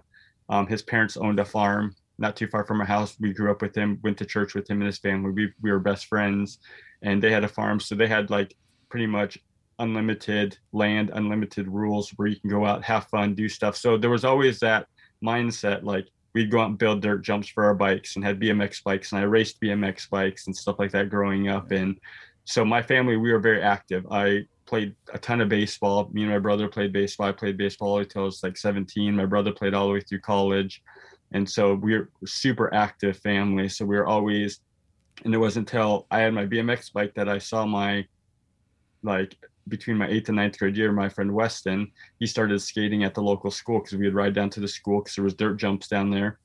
um, 0.49 0.67
his 0.67 0.83
parents 0.83 1.17
owned 1.17 1.39
a 1.39 1.45
farm 1.45 1.95
not 2.19 2.37
too 2.37 2.49
far 2.49 2.65
from 2.65 2.81
our 2.81 2.87
house. 2.87 3.17
We 3.21 3.33
grew 3.33 3.51
up 3.53 3.63
with 3.63 3.77
him, 3.77 4.01
went 4.03 4.19
to 4.19 4.27
church 4.27 4.55
with 4.55 4.69
him 4.69 4.79
and 4.79 4.87
his 4.87 4.99
family. 4.99 5.31
We 5.31 5.53
we 5.63 5.71
were 5.71 5.79
best 5.79 6.07
friends, 6.07 6.59
and 7.03 7.23
they 7.23 7.31
had 7.31 7.45
a 7.45 7.49
farm, 7.49 7.79
so 7.79 7.95
they 7.95 8.09
had 8.09 8.29
like 8.29 8.57
pretty 8.89 9.07
much 9.07 9.39
unlimited 9.79 10.59
land, 10.73 11.11
unlimited 11.15 11.69
rules 11.69 12.11
where 12.11 12.29
you 12.29 12.39
can 12.39 12.51
go 12.51 12.65
out, 12.65 12.85
have 12.85 13.07
fun, 13.07 13.35
do 13.35 13.49
stuff. 13.49 13.77
So 13.77 13.97
there 13.97 14.11
was 14.11 14.25
always 14.25 14.61
that 14.61 14.87
mindset 15.25 15.83
like 15.83 16.09
we'd 16.35 16.51
go 16.51 16.61
out 16.61 16.71
and 16.71 16.79
build 16.79 17.03
dirt 17.03 17.23
jumps 17.23 17.49
for 17.49 17.65
our 17.65 17.75
bikes 17.75 18.17
and 18.17 18.25
had 18.25 18.41
BMX 18.41 18.83
bikes 18.83 19.13
and 19.13 19.21
I 19.21 19.25
raced 19.25 19.61
BMX 19.61 20.09
bikes 20.09 20.47
and 20.47 20.57
stuff 20.57 20.79
like 20.79 20.91
that 20.93 21.11
growing 21.11 21.49
up. 21.49 21.71
And 21.71 21.99
so 22.45 22.65
my 22.65 22.83
family, 22.83 23.17
we 23.17 23.33
were 23.33 23.39
very 23.39 23.63
active. 23.63 24.07
I 24.11 24.47
played 24.67 24.95
a 25.13 25.19
ton 25.19 25.41
of 25.41 25.49
baseball. 25.49 26.09
Me 26.13 26.23
and 26.23 26.31
my 26.31 26.39
brother 26.39 26.69
played 26.69 26.93
baseball. 26.93 27.29
I 27.29 27.33
played 27.33 27.57
baseball 27.59 27.99
until 27.99 28.23
I 28.23 28.25
was 28.27 28.43
like 28.43 28.57
17. 28.57 29.15
My 29.15 29.27
brother 29.27 29.53
played 29.53 29.75
all 29.75 29.87
the 29.87 29.93
way 29.95 30.01
through 30.01 30.21
college. 30.21 30.83
And 31.33 31.49
so 31.49 31.75
we 31.75 31.97
were 31.97 32.11
super 32.27 32.73
active 32.75 33.19
family. 33.19 33.69
So 33.69 33.85
we 33.85 33.97
were 33.97 34.07
always, 34.07 34.61
and 35.25 35.35
it 35.35 35.39
wasn't 35.39 35.71
until 35.71 36.07
I 36.11 36.21
had 36.21 36.35
my 36.35 36.47
BMX 36.47 36.93
bike 36.93 37.15
that 37.15 37.29
I 37.29 37.39
saw 37.39 37.67
my 37.67 38.07
like 39.03 39.37
between 39.69 39.97
my 39.97 40.09
eighth 40.09 40.29
and 40.29 40.37
ninth 40.37 40.59
grade 40.59 40.77
year, 40.77 40.93
my 40.93 41.09
friend 41.09 41.33
Weston, 41.33 41.91
he 42.19 42.27
started 42.27 42.61
skating 42.61 43.05
at 43.05 43.15
the 43.15 43.23
local 43.23 43.51
school 43.51 43.79
because 43.79 43.97
we 43.97 44.05
would 44.05 44.15
ride 44.15 44.35
down 44.35 44.51
to 44.51 44.61
the 44.61 44.69
school 44.69 45.01
because 45.01 45.15
there 45.15 45.25
was 45.25 45.35
dirt 45.35 45.57
jumps 45.57 45.89
down 45.89 46.11
there 46.11 46.39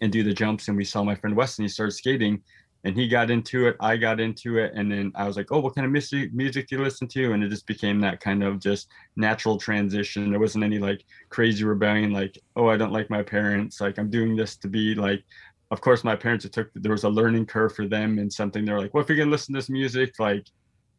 and 0.00 0.12
do 0.12 0.22
the 0.22 0.32
jumps. 0.32 0.68
And 0.68 0.76
we 0.76 0.84
saw 0.84 1.02
my 1.02 1.14
friend 1.14 1.36
Weston, 1.36 1.64
he 1.64 1.68
started 1.68 1.92
skating 1.92 2.42
and 2.84 2.96
he 2.96 3.08
got 3.08 3.30
into 3.30 3.66
it. 3.66 3.76
I 3.80 3.96
got 3.96 4.20
into 4.20 4.56
it. 4.56 4.72
And 4.74 4.90
then 4.90 5.12
I 5.14 5.26
was 5.26 5.36
like, 5.36 5.52
oh, 5.52 5.60
what 5.60 5.74
kind 5.74 5.84
of 5.84 5.92
music, 5.92 6.32
music 6.32 6.68
do 6.68 6.76
you 6.76 6.82
listen 6.82 7.08
to? 7.08 7.32
And 7.32 7.44
it 7.44 7.50
just 7.50 7.66
became 7.66 8.00
that 8.00 8.20
kind 8.20 8.42
of 8.42 8.58
just 8.58 8.88
natural 9.16 9.58
transition. 9.58 10.30
There 10.30 10.40
wasn't 10.40 10.64
any 10.64 10.78
like 10.78 11.04
crazy 11.28 11.64
rebellion, 11.64 12.12
like, 12.12 12.38
oh, 12.56 12.68
I 12.68 12.78
don't 12.78 12.92
like 12.92 13.10
my 13.10 13.22
parents. 13.22 13.80
Like 13.80 13.98
I'm 13.98 14.08
doing 14.08 14.34
this 14.34 14.56
to 14.58 14.68
be 14.68 14.94
like, 14.94 15.22
of 15.70 15.80
course, 15.82 16.02
my 16.02 16.16
parents, 16.16 16.46
it 16.46 16.52
took, 16.52 16.70
there 16.74 16.92
was 16.92 17.04
a 17.04 17.08
learning 17.08 17.46
curve 17.46 17.74
for 17.74 17.86
them 17.86 18.18
and 18.18 18.32
something. 18.32 18.64
They're 18.64 18.80
like, 18.80 18.94
well, 18.94 19.02
if 19.02 19.08
you're 19.08 19.16
going 19.16 19.28
to 19.28 19.32
listen 19.32 19.54
to 19.54 19.58
this 19.58 19.70
music, 19.70 20.14
like 20.18 20.46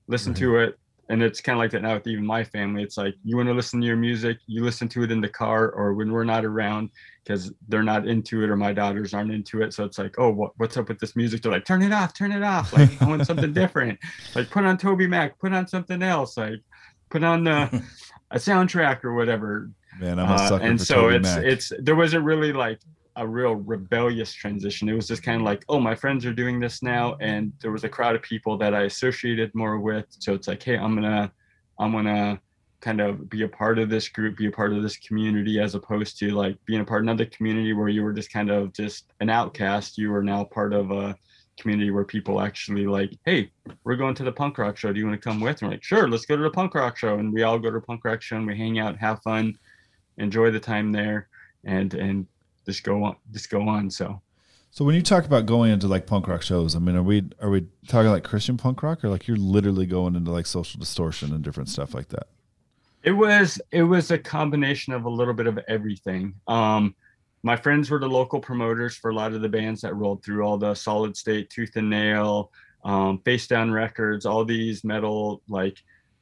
listen 0.08 0.34
mm-hmm. 0.34 0.44
to 0.44 0.58
it 0.58 0.80
and 1.12 1.22
it's 1.22 1.42
kind 1.42 1.58
of 1.58 1.60
like 1.60 1.72
that 1.72 1.82
now 1.82 1.96
with 1.96 2.08
even 2.08 2.26
my 2.26 2.44
family. 2.44 2.84
It's 2.84 2.98
like 2.98 3.16
you 3.24 3.36
want 3.36 3.50
to 3.50 3.54
listen 3.54 3.82
to 3.82 3.88
your 3.88 3.98
music 3.98 4.38
you 4.48 4.64
listen 4.64 4.88
to 4.90 5.04
it 5.04 5.12
in 5.12 5.20
the 5.20 5.30
car 5.30 5.70
or 5.72 5.94
when 5.94 6.12
we're 6.12 6.24
not 6.24 6.46
around 6.46 6.90
because 7.24 7.52
they're 7.68 7.84
not 7.84 8.08
into 8.08 8.44
it 8.44 8.50
or 8.50 8.56
my 8.56 8.72
daughters 8.72 9.14
aren't 9.14 9.32
into 9.32 9.62
it. 9.62 9.74
So 9.74 9.84
it's 9.84 9.98
like 9.98 10.16
oh 10.18 10.32
what, 10.32 10.52
what's 10.58 10.78
up 10.78 10.88
with 10.88 11.00
this 11.00 11.16
music? 11.16 11.42
They're 11.42 11.52
like 11.52 11.66
turn 11.66 11.82
it 11.82 11.92
off 11.92 12.14
turn 12.14 12.32
it 12.32 12.44
off. 12.44 12.74
Like 12.74 12.90
i 13.02 13.06
want 13.06 13.26
something 13.26 13.54
different. 13.62 14.00
Like 14.36 14.50
put 14.50 14.64
on 14.64 14.78
TobyMac 14.78 15.34
put 15.40 15.54
on 15.54 15.68
something 15.68 16.02
else 16.02 16.38
like 16.38 16.62
put 17.10 17.24
on 17.24 17.44
the 17.44 17.84
a 18.32 18.38
soundtrack 18.38 19.04
or 19.04 19.14
whatever. 19.14 19.70
Man, 20.00 20.18
I'm 20.18 20.30
a 20.30 20.34
uh, 20.34 20.48
sucker 20.48 20.64
uh, 20.64 20.68
and 20.68 20.82
so 20.82 20.96
Toby 20.96 21.16
it's 21.18 21.36
Mac. 21.36 21.44
it's 21.44 21.72
there 21.80 21.96
wasn't 21.96 22.24
really 22.24 22.54
like 22.54 22.80
a 23.22 23.28
real 23.28 23.54
rebellious 23.54 24.34
transition. 24.34 24.90
It 24.90 24.94
was 24.94 25.08
just 25.08 25.22
kind 25.22 25.40
of 25.40 25.46
like, 25.46 25.64
oh, 25.70 25.80
my 25.80 25.94
friends 25.94 26.26
are 26.26 26.34
doing 26.34 26.60
this 26.60 26.82
now, 26.82 27.16
and 27.22 27.54
there 27.62 27.72
was 27.72 27.84
a 27.84 27.90
crowd 27.90 28.16
of 28.16 28.24
people 28.24 28.58
that 28.58 28.74
I 28.74 28.82
associated 28.84 29.54
more 29.54 29.80
with. 29.80 30.06
So 30.10 30.34
it's 30.34 30.48
like, 30.48 30.64
hey, 30.64 30.76
I'm 30.76 30.96
gonna, 30.96 31.32
I'm 31.80 31.92
gonna 31.92 32.42
kind 32.82 33.00
of 33.00 33.30
be 33.30 33.44
a 33.44 33.48
part 33.48 33.78
of 33.78 33.90
this 33.90 34.10
group, 34.10 34.38
be 34.38 34.48
a 34.48 34.52
part 34.52 34.74
of 34.74 34.82
this 34.82 34.98
community, 34.98 35.60
as 35.60 35.76
opposed 35.76 36.18
to 36.20 36.32
like 36.32 36.58
being 36.66 36.82
a 36.82 36.86
part 36.86 37.02
of 37.02 37.04
another 37.04 37.28
community 37.28 37.74
where 37.74 37.90
you 37.90 38.04
were 38.04 38.12
just 38.12 38.34
kind 38.34 38.50
of 38.50 38.74
just 38.74 39.14
an 39.20 39.30
outcast. 39.30 40.00
You 40.00 40.14
are 40.16 40.24
now 40.24 40.44
part 40.44 40.74
of 40.74 40.90
a 40.90 41.16
community 41.60 41.92
where 41.92 42.04
people 42.04 42.42
actually 42.42 42.88
like, 42.88 43.14
hey, 43.26 43.52
we're 43.84 43.98
going 43.98 44.16
to 44.16 44.24
the 44.24 44.32
punk 44.32 44.58
rock 44.58 44.78
show. 44.78 44.92
Do 44.92 45.00
you 45.00 45.06
want 45.06 45.22
to 45.22 45.30
come 45.30 45.40
with? 45.40 45.62
And 45.62 45.70
we're 45.70 45.76
like, 45.76 45.84
sure, 45.84 46.10
let's 46.10 46.26
go 46.26 46.36
to 46.36 46.42
the 46.42 46.50
punk 46.50 46.74
rock 46.74 46.98
show. 46.98 47.20
And 47.20 47.32
we 47.32 47.44
all 47.44 47.60
go 47.60 47.70
to 47.70 47.80
punk 47.80 48.04
rock 48.04 48.24
show 48.24 48.38
and 48.38 48.48
we 48.48 48.58
hang 48.58 48.80
out, 48.80 48.98
have 48.98 49.22
fun, 49.22 49.54
enjoy 50.18 50.50
the 50.50 50.60
time 50.60 50.92
there, 50.92 51.28
and 51.64 51.94
and 51.94 52.26
just 52.72 52.84
go 52.84 53.04
on 53.04 53.16
just 53.32 53.50
go 53.50 53.68
on 53.68 53.90
so. 53.90 54.22
So 54.74 54.86
when 54.86 54.96
you 54.96 55.02
talk 55.02 55.26
about 55.26 55.46
going 55.46 55.72
into 55.72 55.88
like 55.88 56.08
punk 56.08 56.30
rock 56.30 56.42
shows 56.42 56.78
i 56.78 56.80
mean 56.80 56.96
are 56.96 57.04
we 57.04 57.24
are 57.42 57.50
we 57.50 57.68
talking 57.88 58.10
like 58.10 58.24
christian 58.24 58.56
punk 58.56 58.82
rock 58.84 59.04
or 59.04 59.10
like 59.10 59.28
you're 59.28 59.36
literally 59.38 59.86
going 59.86 60.16
into 60.16 60.32
like 60.32 60.46
social 60.46 60.80
distortion 60.80 61.34
and 61.34 61.44
different 61.44 61.70
stuff 61.70 61.94
like 61.94 62.08
that? 62.10 62.28
It 63.04 63.12
was 63.12 63.60
it 63.72 63.84
was 63.84 64.12
a 64.12 64.18
combination 64.18 64.94
of 64.94 65.06
a 65.06 65.10
little 65.10 65.34
bit 65.34 65.48
of 65.48 65.60
everything. 65.68 66.36
Um 66.48 66.96
my 67.44 67.56
friends 67.56 67.90
were 67.90 68.00
the 68.00 68.08
local 68.08 68.40
promoters 68.40 68.96
for 68.96 69.10
a 69.10 69.16
lot 69.16 69.34
of 69.34 69.42
the 69.42 69.50
bands 69.50 69.82
that 69.82 69.96
rolled 69.96 70.24
through 70.24 70.44
all 70.44 70.58
the 70.58 70.76
solid 70.76 71.18
state 71.18 71.50
tooth 71.50 71.76
and 71.76 71.90
nail 71.90 72.52
um, 72.84 73.20
face 73.20 73.48
down 73.48 73.72
records 73.72 74.26
all 74.26 74.46
these 74.46 74.84
metal 74.84 75.42
like 75.48 75.78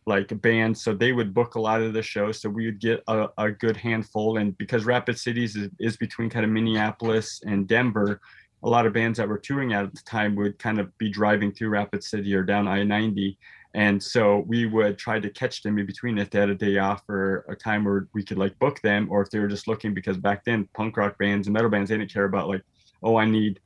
like 0.09 0.41
bands 0.41 0.83
so 0.83 0.93
they 0.93 1.13
would 1.13 1.33
book 1.33 1.55
a 1.55 1.61
lot 1.61 1.81
of 1.81 1.93
the 1.93 2.01
shows 2.01 2.41
so 2.41 2.49
we 2.49 2.65
would 2.65 2.79
get 2.79 3.01
a, 3.07 3.27
a 3.37 3.51
good 3.51 3.77
handful 3.77 4.37
and 4.37 4.57
because 4.57 4.83
rapid 4.83 5.17
cities 5.17 5.55
is, 5.55 5.69
is, 5.79 5.95
between 5.97 6.29
kind 6.29 6.43
of 6.43 6.51
minneapolis 6.51 7.41
and 7.45 7.67
denver 7.67 8.19
a 8.63 8.69
lot 8.69 8.85
of 8.85 8.91
bands 8.91 9.17
that 9.17 9.29
were 9.29 9.37
touring 9.37 9.71
at 9.71 9.93
the 9.93 10.01
time 10.01 10.35
would 10.35 10.57
kind 10.59 10.79
of 10.79 10.85
be 10.97 11.09
driving 11.09 11.51
through 11.51 11.69
rapid 11.69 12.03
city 12.03 12.33
or 12.33 12.43
down 12.43 12.67
i-90 12.67 13.37
and 13.75 14.01
so 14.01 14.43
we 14.47 14.65
would 14.65 14.97
try 14.97 15.19
to 15.19 15.29
catch 15.29 15.61
them 15.61 15.77
in 15.77 15.85
between 15.85 16.17
if 16.17 16.31
they 16.31 16.39
had 16.39 16.49
a 16.49 16.55
day 16.55 16.79
off 16.79 17.07
or 17.07 17.45
a 17.47 17.55
time 17.55 17.85
where 17.85 18.07
we 18.13 18.23
could 18.23 18.39
like 18.39 18.57
book 18.57 18.81
them 18.81 19.07
or 19.11 19.21
if 19.21 19.29
they 19.29 19.39
were 19.39 19.47
just 19.47 19.67
looking 19.67 19.93
because 19.93 20.17
back 20.17 20.43
then 20.43 20.67
punk 20.73 20.97
rock 20.97 21.17
bands 21.19 21.45
and 21.47 21.53
metal 21.53 21.69
bands 21.69 21.89
they 21.89 21.97
didn't 21.97 22.11
care 22.11 22.25
about 22.25 22.47
like 22.47 22.63
oh 23.03 23.15
i 23.15 23.25
need 23.25 23.59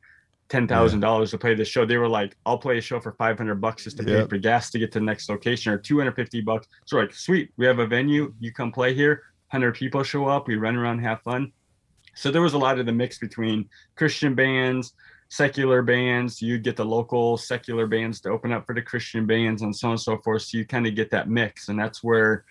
ten 0.54 0.68
thousand 0.68 1.02
yeah. 1.02 1.08
dollars 1.08 1.32
to 1.32 1.38
play 1.40 1.56
this 1.56 1.68
show. 1.68 1.84
They 1.84 1.98
were 1.98 2.08
like, 2.08 2.38
"I'll 2.46 2.60
play 2.60 2.78
a 2.78 2.82
show 2.82 3.00
for 3.00 3.14
five 3.14 3.40
hundred 3.40 3.60
bucks 3.60 3.86
just 3.86 3.98
to 3.98 4.04
yep. 4.04 4.26
pay 4.26 4.30
for 4.30 4.38
gas 4.38 4.70
to 4.70 4.78
get 4.78 4.92
to 4.92 5.00
the 5.00 5.06
next 5.06 5.28
location, 5.28 5.74
or 5.74 5.80
two 5.80 5.98
hundred 5.98 6.16
fifty 6.16 6.42
bucks." 6.42 6.68
So 6.86 6.98
like, 6.98 7.12
sweet, 7.12 7.52
we 7.58 7.66
have 7.66 7.80
a 7.80 7.88
venue. 7.88 8.32
You 8.40 8.54
come 8.54 8.72
play 8.72 8.94
here. 8.94 9.24
Hundred 9.48 9.74
people 9.74 10.04
show 10.04 10.28
up. 10.28 10.48
We 10.48 10.56
run 10.56 10.76
around, 10.76 11.00
have 11.00 11.22
fun. 11.22 11.52
So 12.16 12.30
there 12.30 12.44
was 12.44 12.54
a 12.54 12.58
lot 12.60 12.78
of 12.78 12.86
the 12.86 12.92
mix 12.92 13.18
between 13.18 13.68
Christian 13.96 14.36
bands, 14.36 14.94
secular 15.30 15.82
bands. 15.82 16.40
You'd 16.40 16.64
get 16.64 16.76
the 16.76 16.86
local 16.86 17.38
secular 17.38 17.88
bands 17.88 18.22
to 18.22 18.30
open 18.30 18.52
up 18.52 18.68
for 18.68 18.76
the 18.76 18.82
Christian 18.84 19.26
bands, 19.26 19.64
and 19.64 19.76
so 19.76 19.88
on 19.88 19.94
and 19.94 20.02
so 20.02 20.20
forth. 20.20 20.44
So 20.44 20.60
you 20.60 20.66
kind 20.66 20.86
of 20.86 20.94
get 20.94 21.10
that 21.10 21.30
mix, 21.30 21.70
and 21.70 21.80
that's 21.80 22.04
where 22.04 22.46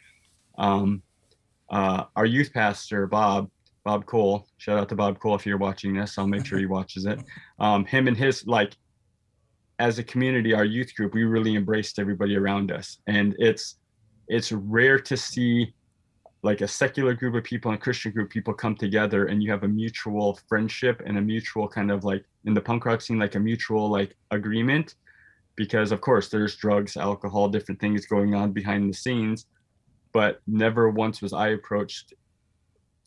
um, 0.58 1.02
uh, 1.70 2.04
our 2.16 2.26
youth 2.26 2.52
pastor 2.52 3.06
Bob 3.06 3.48
Bob 3.84 4.06
Cole. 4.06 4.46
Shout 4.58 4.78
out 4.78 4.88
to 4.90 4.94
Bob 4.94 5.18
Cole 5.18 5.34
if 5.34 5.44
you're 5.44 5.58
watching 5.58 5.94
this. 5.94 6.18
I'll 6.18 6.26
make 6.26 6.46
sure 6.46 6.58
he 6.58 6.66
watches 6.66 7.04
it. 7.06 7.20
Um, 7.58 7.84
him 7.84 8.06
and 8.08 8.16
his 8.16 8.46
like 8.46 8.76
as 9.78 9.98
a 9.98 10.04
community, 10.04 10.54
our 10.54 10.64
youth 10.64 10.94
group, 10.94 11.14
we 11.14 11.24
really 11.24 11.56
embraced 11.56 11.98
everybody 11.98 12.36
around 12.36 12.70
us, 12.70 12.98
and 13.06 13.34
it's 13.38 13.76
it's 14.28 14.52
rare 14.52 14.98
to 14.98 15.16
see 15.16 15.74
like 16.42 16.60
a 16.60 16.68
secular 16.68 17.14
group 17.14 17.34
of 17.34 17.44
people 17.44 17.70
and 17.70 17.80
Christian 17.80 18.12
group 18.12 18.30
people 18.30 18.52
come 18.52 18.74
together 18.74 19.26
and 19.26 19.42
you 19.42 19.50
have 19.50 19.62
a 19.62 19.68
mutual 19.68 20.38
friendship 20.48 21.00
and 21.06 21.16
a 21.16 21.20
mutual 21.20 21.68
kind 21.68 21.90
of 21.90 22.02
like 22.02 22.24
in 22.44 22.54
the 22.54 22.60
punk 22.60 22.84
rock 22.84 23.00
scene, 23.00 23.18
like 23.18 23.36
a 23.36 23.40
mutual 23.40 23.88
like 23.88 24.16
agreement. 24.30 24.96
Because 25.54 25.92
of 25.92 26.00
course 26.00 26.28
there's 26.28 26.56
drugs, 26.56 26.96
alcohol, 26.96 27.48
different 27.48 27.80
things 27.80 28.06
going 28.06 28.34
on 28.34 28.52
behind 28.52 28.88
the 28.88 28.96
scenes. 28.96 29.46
But 30.12 30.40
never 30.46 30.90
once 30.90 31.22
was 31.22 31.32
I 31.32 31.48
approached 31.48 32.12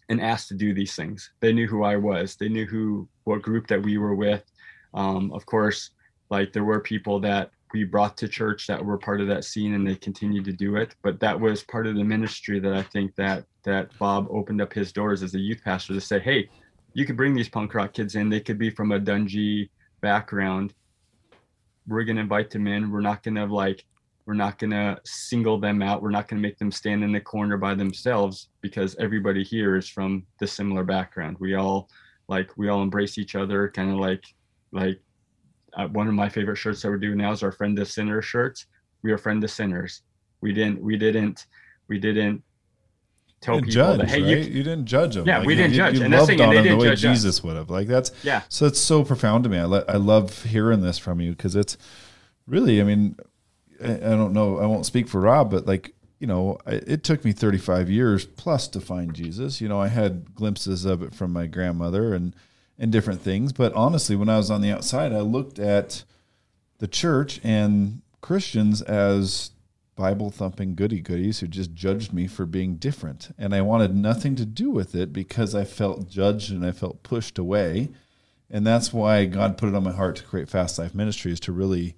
and 0.09 0.21
asked 0.21 0.47
to 0.49 0.53
do 0.53 0.73
these 0.73 0.95
things. 0.95 1.31
They 1.39 1.53
knew 1.53 1.67
who 1.67 1.83
I 1.83 1.95
was. 1.95 2.35
They 2.35 2.49
knew 2.49 2.65
who 2.65 3.07
what 3.23 3.41
group 3.41 3.67
that 3.67 3.81
we 3.81 3.97
were 3.97 4.15
with. 4.15 4.43
Um, 4.93 5.31
of 5.33 5.45
course, 5.45 5.91
like 6.29 6.53
there 6.53 6.63
were 6.63 6.79
people 6.79 7.19
that 7.21 7.51
we 7.73 7.83
brought 7.83 8.15
to 8.17 8.27
church 8.27 8.67
that 8.67 8.83
were 8.83 8.97
part 8.97 9.19
of 9.19 9.27
that 9.27 9.43
scene 9.43 9.73
and 9.73 9.85
they 9.85 9.95
continued 9.95 10.45
to 10.45 10.53
do 10.53 10.77
it. 10.77 10.95
But 11.03 11.19
that 11.19 11.39
was 11.39 11.63
part 11.63 11.87
of 11.87 11.95
the 11.95 12.03
ministry 12.03 12.59
that 12.59 12.73
I 12.73 12.83
think 12.83 13.15
that 13.15 13.45
that 13.63 13.97
Bob 13.99 14.27
opened 14.29 14.61
up 14.61 14.71
his 14.71 14.93
doors 14.93 15.23
as 15.23 15.35
a 15.35 15.39
youth 15.39 15.61
pastor 15.63 15.93
to 15.93 16.01
say, 16.01 16.19
hey, 16.19 16.49
you 16.93 17.05
could 17.05 17.17
bring 17.17 17.33
these 17.33 17.49
punk 17.49 17.73
rock 17.73 17.93
kids 17.93 18.15
in. 18.15 18.29
They 18.29 18.39
could 18.39 18.57
be 18.57 18.69
from 18.69 18.91
a 18.91 18.99
dungy 18.99 19.69
background. 20.01 20.73
We're 21.87 22.03
gonna 22.03 22.21
invite 22.21 22.49
them 22.49 22.67
in. 22.67 22.91
We're 22.91 23.01
not 23.01 23.23
gonna 23.23 23.45
like 23.45 23.83
we're 24.25 24.33
not 24.33 24.57
going 24.57 24.71
to 24.71 24.97
single 25.05 25.59
them 25.59 25.81
out. 25.81 26.01
We're 26.01 26.09
not 26.09 26.27
going 26.27 26.41
to 26.41 26.47
make 26.47 26.57
them 26.57 26.71
stand 26.71 27.03
in 27.03 27.11
the 27.11 27.21
corner 27.21 27.57
by 27.57 27.75
themselves 27.75 28.49
because 28.61 28.95
everybody 28.99 29.43
here 29.43 29.75
is 29.75 29.87
from 29.87 30.25
the 30.39 30.47
similar 30.47 30.83
background. 30.83 31.37
We 31.39 31.55
all 31.55 31.89
like 32.27 32.49
we 32.57 32.69
all 32.69 32.81
embrace 32.81 33.17
each 33.17 33.35
other, 33.35 33.69
kind 33.69 33.91
of 33.91 33.97
like 33.97 34.23
like 34.71 34.99
uh, 35.77 35.87
one 35.87 36.07
of 36.07 36.13
my 36.13 36.27
favorite 36.27 36.55
shirts 36.55 36.81
that 36.81 36.89
we're 36.89 36.97
doing 36.97 37.17
now 37.17 37.31
is 37.31 37.43
our 37.43 37.51
friend 37.51 37.77
of 37.77 37.87
sinners 37.87 38.25
shirts. 38.25 38.65
We 39.03 39.11
are 39.11 39.17
friend 39.17 39.43
of 39.43 39.51
sinners. 39.51 40.01
We 40.41 40.53
didn't 40.53 40.81
we 40.81 40.97
didn't 40.97 41.45
we 41.87 41.99
didn't 41.99 42.41
tell 43.41 43.57
people 43.57 43.71
judge, 43.71 43.99
that 43.99 44.09
hey 44.09 44.21
right? 44.21 44.29
you, 44.29 44.37
you, 44.37 44.63
didn't 44.63 44.85
judge 44.85 45.13
them. 45.13 45.27
Yeah, 45.27 45.37
like, 45.37 45.47
we 45.47 45.55
didn't 45.55 45.73
judge. 45.73 45.99
You, 45.99 46.05
and 46.05 46.13
loved 46.13 46.31
on 46.41 46.55
them 46.55 46.67
the 46.67 46.77
way 46.77 46.95
Jesus 46.95 47.37
us. 47.37 47.43
would 47.43 47.57
have. 47.57 47.69
Like 47.69 47.87
that's 47.87 48.11
yeah. 48.23 48.41
So 48.49 48.65
it's 48.65 48.79
so 48.79 49.03
profound 49.03 49.43
to 49.43 49.49
me. 49.51 49.59
I, 49.59 49.65
I 49.65 49.97
love 49.97 50.43
hearing 50.43 50.81
this 50.81 50.97
from 50.97 51.21
you 51.21 51.31
because 51.31 51.55
it's 51.55 51.77
really. 52.47 52.81
I 52.81 52.83
mean, 52.83 53.17
I 53.83 54.15
don't 54.15 54.33
know. 54.33 54.57
I 54.59 54.65
won't 54.65 54.85
speak 54.85 55.07
for 55.07 55.21
Rob, 55.21 55.51
but 55.51 55.65
like 55.65 55.93
you 56.19 56.27
know, 56.27 56.57
it 56.65 57.03
took 57.03 57.25
me 57.25 57.33
35 57.33 57.89
years 57.89 58.25
plus 58.25 58.67
to 58.69 58.79
find 58.79 59.13
Jesus. 59.13 59.59
You 59.59 59.67
know, 59.67 59.81
I 59.81 59.89
had 59.89 60.33
glimpses 60.33 60.85
of 60.85 61.03
it 61.03 61.13
from 61.13 61.33
my 61.33 61.45
grandmother 61.45 62.13
and 62.13 62.35
and 62.77 62.91
different 62.91 63.21
things, 63.21 63.53
but 63.53 63.73
honestly, 63.73 64.15
when 64.17 64.27
I 64.27 64.37
was 64.37 64.51
on 64.51 64.61
the 64.61 64.71
outside, 64.71 65.13
I 65.13 65.21
looked 65.21 65.59
at 65.59 66.03
the 66.79 66.87
church 66.87 67.39
and 67.43 68.01
Christians 68.19 68.81
as 68.81 69.51
Bible 69.95 70.29
thumping 70.29 70.75
goody 70.75 70.99
goodies 70.99 71.39
who 71.39 71.47
just 71.47 71.73
judged 71.73 72.11
me 72.11 72.27
for 72.27 72.45
being 72.45 72.75
different. 72.75 73.33
And 73.37 73.55
I 73.55 73.61
wanted 73.61 73.95
nothing 73.95 74.35
to 74.35 74.45
do 74.45 74.69
with 74.69 74.93
it 74.93 75.13
because 75.13 75.55
I 75.55 75.63
felt 75.63 76.09
judged 76.09 76.51
and 76.51 76.65
I 76.65 76.71
felt 76.71 77.03
pushed 77.03 77.37
away. 77.37 77.89
And 78.49 78.67
that's 78.67 78.91
why 78.91 79.25
God 79.25 79.57
put 79.57 79.69
it 79.69 79.75
on 79.75 79.83
my 79.83 79.93
heart 79.93 80.17
to 80.17 80.23
create 80.23 80.49
Fast 80.49 80.77
Life 80.77 80.93
Ministries 80.93 81.39
to 81.41 81.51
really 81.51 81.95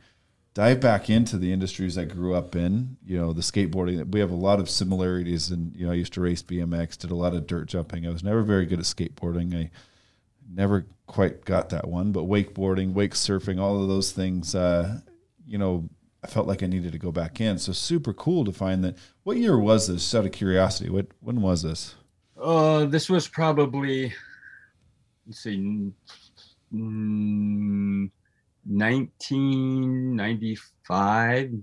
dive 0.58 0.80
back 0.80 1.08
into 1.08 1.38
the 1.38 1.54
industries 1.54 2.00
I 2.00 2.06
grew 2.06 2.34
up 2.34 2.56
in. 2.56 2.98
You 3.06 3.20
know, 3.20 3.32
the 3.32 3.42
skateboarding. 3.42 4.12
We 4.12 4.20
have 4.22 4.32
a 4.32 4.36
lot 4.36 4.60
of 4.60 4.72
similarities, 4.72 5.52
and 5.52 5.76
you 5.76 5.86
know, 5.86 5.92
I 5.92 5.96
used 5.96 6.14
to 6.14 6.22
race 6.22 6.42
BMX, 6.42 6.98
did 6.98 7.12
a 7.12 7.16
lot 7.16 7.36
of 7.36 7.46
dirt 7.46 7.68
jumping. 7.68 8.08
I 8.08 8.10
was 8.10 8.24
never 8.24 8.42
very 8.42 8.66
good 8.66 8.80
at 8.80 8.86
skateboarding. 8.86 9.56
I 9.56 9.70
never 10.52 10.88
quite 11.06 11.46
got 11.46 11.70
that 11.70 11.88
one, 11.88 12.12
but 12.12 12.24
wakeboarding, 12.24 12.94
wake 12.94 13.14
surfing, 13.14 13.60
all 13.60 13.80
of 13.80 13.88
those 13.88 14.12
things. 14.12 14.56
Uh, 14.56 15.02
you 15.46 15.60
know, 15.60 15.88
I 16.24 16.28
felt 16.28 16.48
like 16.48 16.64
I 16.64 16.66
needed 16.66 16.92
to 16.92 16.98
go 16.98 17.12
back 17.12 17.40
in. 17.40 17.60
So 17.60 17.72
super 17.72 18.12
cool 18.12 18.44
to 18.44 18.52
find 18.52 18.84
that. 18.84 18.98
What 19.22 19.38
year 19.38 19.60
was 19.60 19.88
this? 19.88 20.02
Just 20.02 20.16
out 20.16 20.26
of 20.26 20.32
curiosity, 20.32 20.90
what 20.90 21.06
when 21.20 21.40
was 21.40 21.62
this? 21.62 21.94
Uh, 22.36 22.86
this 22.86 23.12
was 23.12 23.28
probably 23.28 24.12
let's 25.28 25.40
see. 25.40 25.92
Mm, 26.74 28.10
1995, 28.68 31.54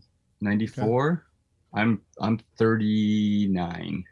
94. 0.41 1.13
Okay. 1.13 1.21
I'm 1.75 2.01
I'm 2.21 2.39
39. 2.57 4.05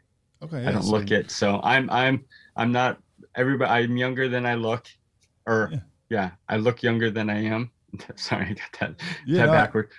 Okay. 0.43 0.65
I 0.65 0.71
don't 0.71 0.85
look 0.85 1.11
it, 1.11 1.31
so 1.31 1.61
I'm 1.63 1.89
I'm 1.89 2.25
I'm 2.55 2.71
not 2.71 2.99
everybody. 3.35 3.71
I'm 3.71 3.97
younger 3.97 4.27
than 4.27 4.45
I 4.45 4.55
look, 4.55 4.87
or 5.47 5.69
yeah, 5.71 5.79
yeah 6.09 6.31
I 6.49 6.57
look 6.57 6.83
younger 6.83 7.09
than 7.09 7.29
I 7.29 7.45
am. 7.45 7.71
Sorry, 8.15 8.45
I 8.45 8.53
got 8.53 8.79
that, 8.79 8.95
yeah, 9.25 9.39
that 9.39 9.45
no, 9.47 9.51
backward. 9.53 9.89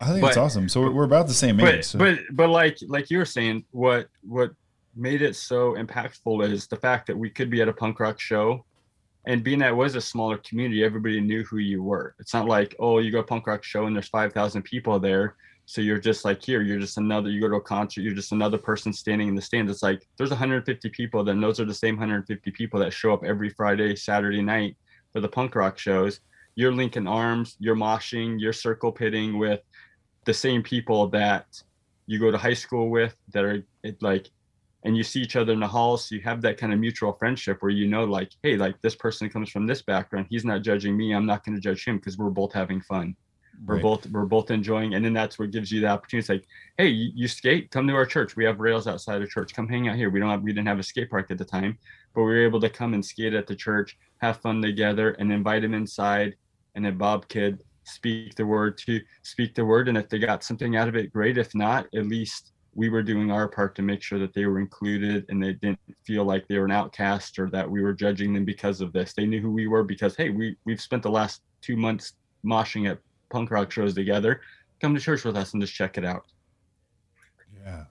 I 0.00 0.08
think 0.08 0.20
but, 0.20 0.28
it's 0.28 0.36
awesome. 0.36 0.68
So 0.68 0.90
we're 0.90 1.04
about 1.04 1.28
the 1.28 1.34
same 1.34 1.56
but, 1.56 1.76
age. 1.76 1.84
So. 1.84 1.98
But 1.98 2.18
but 2.32 2.50
like 2.50 2.78
like 2.88 3.10
you 3.10 3.18
were 3.18 3.24
saying, 3.24 3.64
what 3.70 4.08
what 4.22 4.52
made 4.94 5.22
it 5.22 5.36
so 5.36 5.74
impactful 5.74 6.46
is 6.46 6.66
the 6.66 6.76
fact 6.76 7.06
that 7.06 7.16
we 7.16 7.30
could 7.30 7.48
be 7.48 7.62
at 7.62 7.68
a 7.68 7.72
punk 7.72 8.00
rock 8.00 8.20
show 8.20 8.64
and 9.26 9.44
being 9.44 9.60
that 9.60 9.70
it 9.70 9.76
was 9.76 9.94
a 9.94 10.00
smaller 10.00 10.38
community, 10.38 10.84
everybody 10.84 11.20
knew 11.20 11.44
who 11.44 11.58
you 11.58 11.82
were. 11.82 12.14
It's 12.18 12.34
not 12.34 12.46
like, 12.46 12.74
oh, 12.80 12.98
you 12.98 13.12
go 13.12 13.18
to 13.18 13.26
punk 13.26 13.46
rock 13.46 13.62
show 13.62 13.86
and 13.86 13.94
there's 13.94 14.08
5,000 14.08 14.62
people 14.62 14.98
there. 14.98 15.36
So 15.64 15.80
you're 15.80 15.98
just 15.98 16.24
like 16.24 16.42
here, 16.42 16.60
you're 16.60 16.80
just 16.80 16.98
another, 16.98 17.30
you 17.30 17.40
go 17.40 17.48
to 17.48 17.56
a 17.56 17.60
concert, 17.60 18.00
you're 18.02 18.14
just 18.14 18.32
another 18.32 18.58
person 18.58 18.92
standing 18.92 19.28
in 19.28 19.36
the 19.36 19.42
stands. 19.42 19.70
It's 19.70 19.82
like 19.82 20.06
there's 20.18 20.30
150 20.30 20.88
people, 20.90 21.22
then 21.22 21.40
those 21.40 21.60
are 21.60 21.64
the 21.64 21.72
same 21.72 21.94
150 21.94 22.50
people 22.50 22.80
that 22.80 22.92
show 22.92 23.12
up 23.12 23.24
every 23.24 23.50
Friday, 23.50 23.94
Saturday 23.94 24.42
night 24.42 24.76
for 25.12 25.20
the 25.20 25.28
punk 25.28 25.54
rock 25.54 25.78
shows. 25.78 26.20
You're 26.56 26.72
linking 26.72 27.06
arms, 27.06 27.56
you're 27.60 27.76
moshing, 27.76 28.40
you're 28.40 28.52
circle 28.52 28.90
pitting 28.90 29.38
with 29.38 29.60
the 30.24 30.34
same 30.34 30.62
people 30.62 31.08
that 31.08 31.46
you 32.06 32.18
go 32.18 32.30
to 32.30 32.38
high 32.38 32.54
school 32.54 32.90
with 32.90 33.14
that 33.32 33.44
are 33.44 33.64
like 34.00 34.30
and 34.84 34.96
you 34.96 35.02
see 35.02 35.20
each 35.20 35.36
other 35.36 35.52
in 35.52 35.60
the 35.60 35.66
halls 35.66 36.08
so 36.08 36.14
you 36.14 36.20
have 36.22 36.42
that 36.42 36.58
kind 36.58 36.72
of 36.72 36.78
mutual 36.78 37.12
friendship 37.12 37.58
where 37.60 37.70
you 37.70 37.86
know 37.86 38.04
like 38.04 38.32
hey 38.42 38.56
like 38.56 38.80
this 38.82 38.94
person 38.94 39.28
comes 39.28 39.50
from 39.50 39.66
this 39.66 39.82
background. 39.82 40.26
He's 40.28 40.44
not 40.44 40.62
judging 40.62 40.96
me. 40.96 41.12
I'm 41.12 41.26
not 41.26 41.44
going 41.44 41.54
to 41.54 41.60
judge 41.60 41.84
him 41.84 41.96
because 41.96 42.18
we're 42.18 42.30
both 42.30 42.52
having 42.52 42.80
fun. 42.80 43.14
We're 43.66 43.74
right. 43.74 43.82
both 43.82 44.06
we're 44.10 44.24
both 44.24 44.50
enjoying 44.50 44.94
and 44.94 45.04
then 45.04 45.12
that's 45.12 45.38
what 45.38 45.50
gives 45.50 45.70
you 45.70 45.80
the 45.80 45.88
opportunity. 45.88 46.20
It's 46.20 46.28
like 46.28 46.44
hey 46.78 46.88
you, 46.88 47.12
you, 47.14 47.28
skate? 47.28 47.70
Come 47.70 47.86
to 47.86 47.94
our 47.94 48.06
church. 48.06 48.34
We 48.34 48.44
have 48.44 48.60
rails 48.60 48.86
outside 48.86 49.22
of 49.22 49.30
church. 49.30 49.54
Come 49.54 49.68
hang 49.68 49.88
out 49.88 49.96
here. 49.96 50.10
We 50.10 50.20
don't 50.20 50.30
have 50.30 50.42
we 50.42 50.52
didn't 50.52 50.68
have 50.68 50.78
a 50.78 50.82
skate 50.82 51.10
park 51.10 51.30
at 51.30 51.38
the 51.38 51.44
time 51.44 51.78
but 52.14 52.22
we 52.22 52.30
were 52.30 52.44
able 52.44 52.60
to 52.60 52.68
come 52.68 52.94
and 52.94 53.04
skate 53.04 53.34
at 53.34 53.46
the 53.46 53.56
church 53.56 53.98
have 54.18 54.38
fun 54.38 54.60
together 54.60 55.10
and 55.12 55.32
invite 55.32 55.62
them 55.62 55.74
inside 55.74 56.36
and 56.74 56.84
then 56.84 56.96
bob 56.96 57.28
could 57.28 57.62
speak 57.84 58.34
the 58.34 58.46
word 58.46 58.78
to 58.78 59.00
speak 59.22 59.54
the 59.54 59.64
word 59.64 59.88
and 59.88 59.98
if 59.98 60.08
they 60.08 60.18
got 60.18 60.44
something 60.44 60.76
out 60.76 60.88
of 60.88 60.96
it 60.96 61.12
great. 61.12 61.38
If 61.38 61.54
not 61.54 61.86
at 61.94 62.06
least 62.06 62.51
we 62.74 62.88
were 62.88 63.02
doing 63.02 63.30
our 63.30 63.48
part 63.48 63.74
to 63.76 63.82
make 63.82 64.02
sure 64.02 64.18
that 64.18 64.32
they 64.32 64.46
were 64.46 64.58
included 64.58 65.26
and 65.28 65.42
they 65.42 65.52
didn't 65.52 65.78
feel 66.04 66.24
like 66.24 66.48
they 66.48 66.58
were 66.58 66.64
an 66.64 66.72
outcast 66.72 67.38
or 67.38 67.50
that 67.50 67.70
we 67.70 67.82
were 67.82 67.92
judging 67.92 68.32
them 68.32 68.44
because 68.44 68.80
of 68.80 68.92
this. 68.92 69.12
They 69.12 69.26
knew 69.26 69.40
who 69.40 69.50
we 69.50 69.66
were 69.66 69.84
because 69.84 70.16
hey 70.16 70.30
we 70.30 70.56
we've 70.64 70.80
spent 70.80 71.02
the 71.02 71.10
last 71.10 71.42
two 71.60 71.76
months 71.76 72.14
moshing 72.44 72.90
at 72.90 72.98
punk 73.30 73.50
rock 73.50 73.70
shows 73.70 73.94
together. 73.94 74.40
Come 74.80 74.94
to 74.94 75.00
church 75.00 75.24
with 75.24 75.36
us 75.36 75.52
and 75.52 75.62
just 75.62 75.74
check 75.74 75.98
it 75.98 76.04
out. 76.04 76.24
Yeah. 77.64 77.84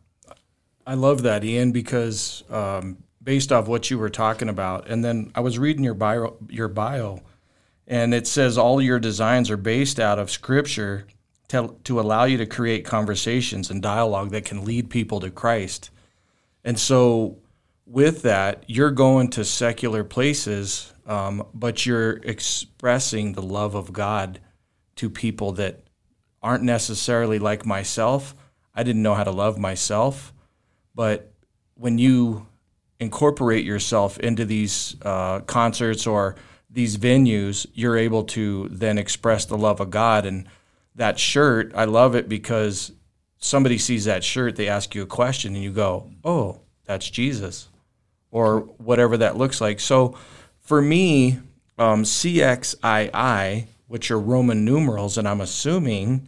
I 0.86 0.96
love 0.96 1.22
that 1.24 1.44
ian 1.44 1.72
because 1.72 2.44
um, 2.50 2.98
based 3.24 3.52
off 3.52 3.68
what 3.68 3.90
you 3.90 3.98
were 3.98 4.10
talking 4.10 4.50
about 4.50 4.88
and 4.90 5.04
then 5.04 5.32
i 5.36 5.40
was 5.40 5.60
reading 5.60 5.84
your 5.84 5.94
bio 5.94 6.36
your 6.50 6.68
bio 6.68 7.22
and 7.88 8.14
it 8.14 8.26
says 8.26 8.58
all 8.58 8.82
your 8.82 9.00
designs 9.00 9.50
are 9.50 9.58
based 9.58 10.00
out 10.00 10.18
of 10.18 10.32
scripture 10.32 11.06
to, 11.52 11.76
to 11.84 12.00
allow 12.00 12.24
you 12.24 12.38
to 12.38 12.46
create 12.46 12.86
conversations 12.86 13.70
and 13.70 13.82
dialogue 13.82 14.30
that 14.32 14.46
can 14.46 14.64
lead 14.64 14.90
people 14.90 15.20
to 15.20 15.30
Christ. 15.30 15.90
And 16.64 16.80
so, 16.80 17.40
with 17.86 18.22
that, 18.22 18.64
you're 18.68 18.92
going 18.92 19.30
to 19.32 19.44
secular 19.44 20.06
places, 20.06 20.94
um, 21.06 21.46
but 21.54 21.86
you're 21.86 22.18
expressing 22.24 23.34
the 23.34 23.42
love 23.42 23.76
of 23.76 23.92
God 23.92 24.40
to 24.96 25.10
people 25.10 25.52
that 25.54 25.84
aren't 26.42 26.64
necessarily 26.64 27.38
like 27.38 27.66
myself. 27.66 28.34
I 28.74 28.84
didn't 28.84 29.04
know 29.04 29.16
how 29.16 29.26
to 29.26 29.32
love 29.32 29.58
myself, 29.58 30.34
but 30.96 31.34
when 31.76 31.98
you 31.98 32.48
incorporate 33.02 33.66
yourself 33.66 34.18
into 34.20 34.46
these 34.46 34.96
uh, 35.02 35.42
concerts 35.42 36.08
or 36.08 36.36
these 36.70 36.96
venues, 36.96 37.66
you're 37.74 37.98
able 37.98 38.24
to 38.24 38.70
then 38.70 38.98
express 38.98 39.44
the 39.44 39.58
love 39.58 39.82
of 39.82 39.90
God. 39.90 40.26
And 40.26 40.48
that 40.96 41.20
shirt, 41.20 41.72
I 41.76 41.86
love 41.86 42.16
it 42.16 42.28
because 42.28 42.92
somebody 43.38 43.78
sees 43.78 44.06
that 44.06 44.24
shirt, 44.24 44.56
they 44.56 44.68
ask 44.68 44.94
you 44.96 45.02
a 45.02 45.08
question, 45.08 45.56
and 45.56 45.64
you 45.64 45.72
go, 45.72 46.10
"Oh, 46.24 46.60
that's 46.86 47.10
Jesus," 47.10 47.70
or 48.32 48.62
whatever 48.78 49.18
that 49.18 49.38
looks 49.38 49.62
like. 49.62 49.80
So, 49.80 50.16
for 50.60 50.82
me, 50.82 51.40
um, 51.78 52.04
CXII, 52.04 53.66
which 53.88 54.12
are 54.12 54.20
Roman 54.20 54.64
numerals, 54.64 55.18
and 55.18 55.28
I'm 55.28 55.42
assuming 55.42 56.28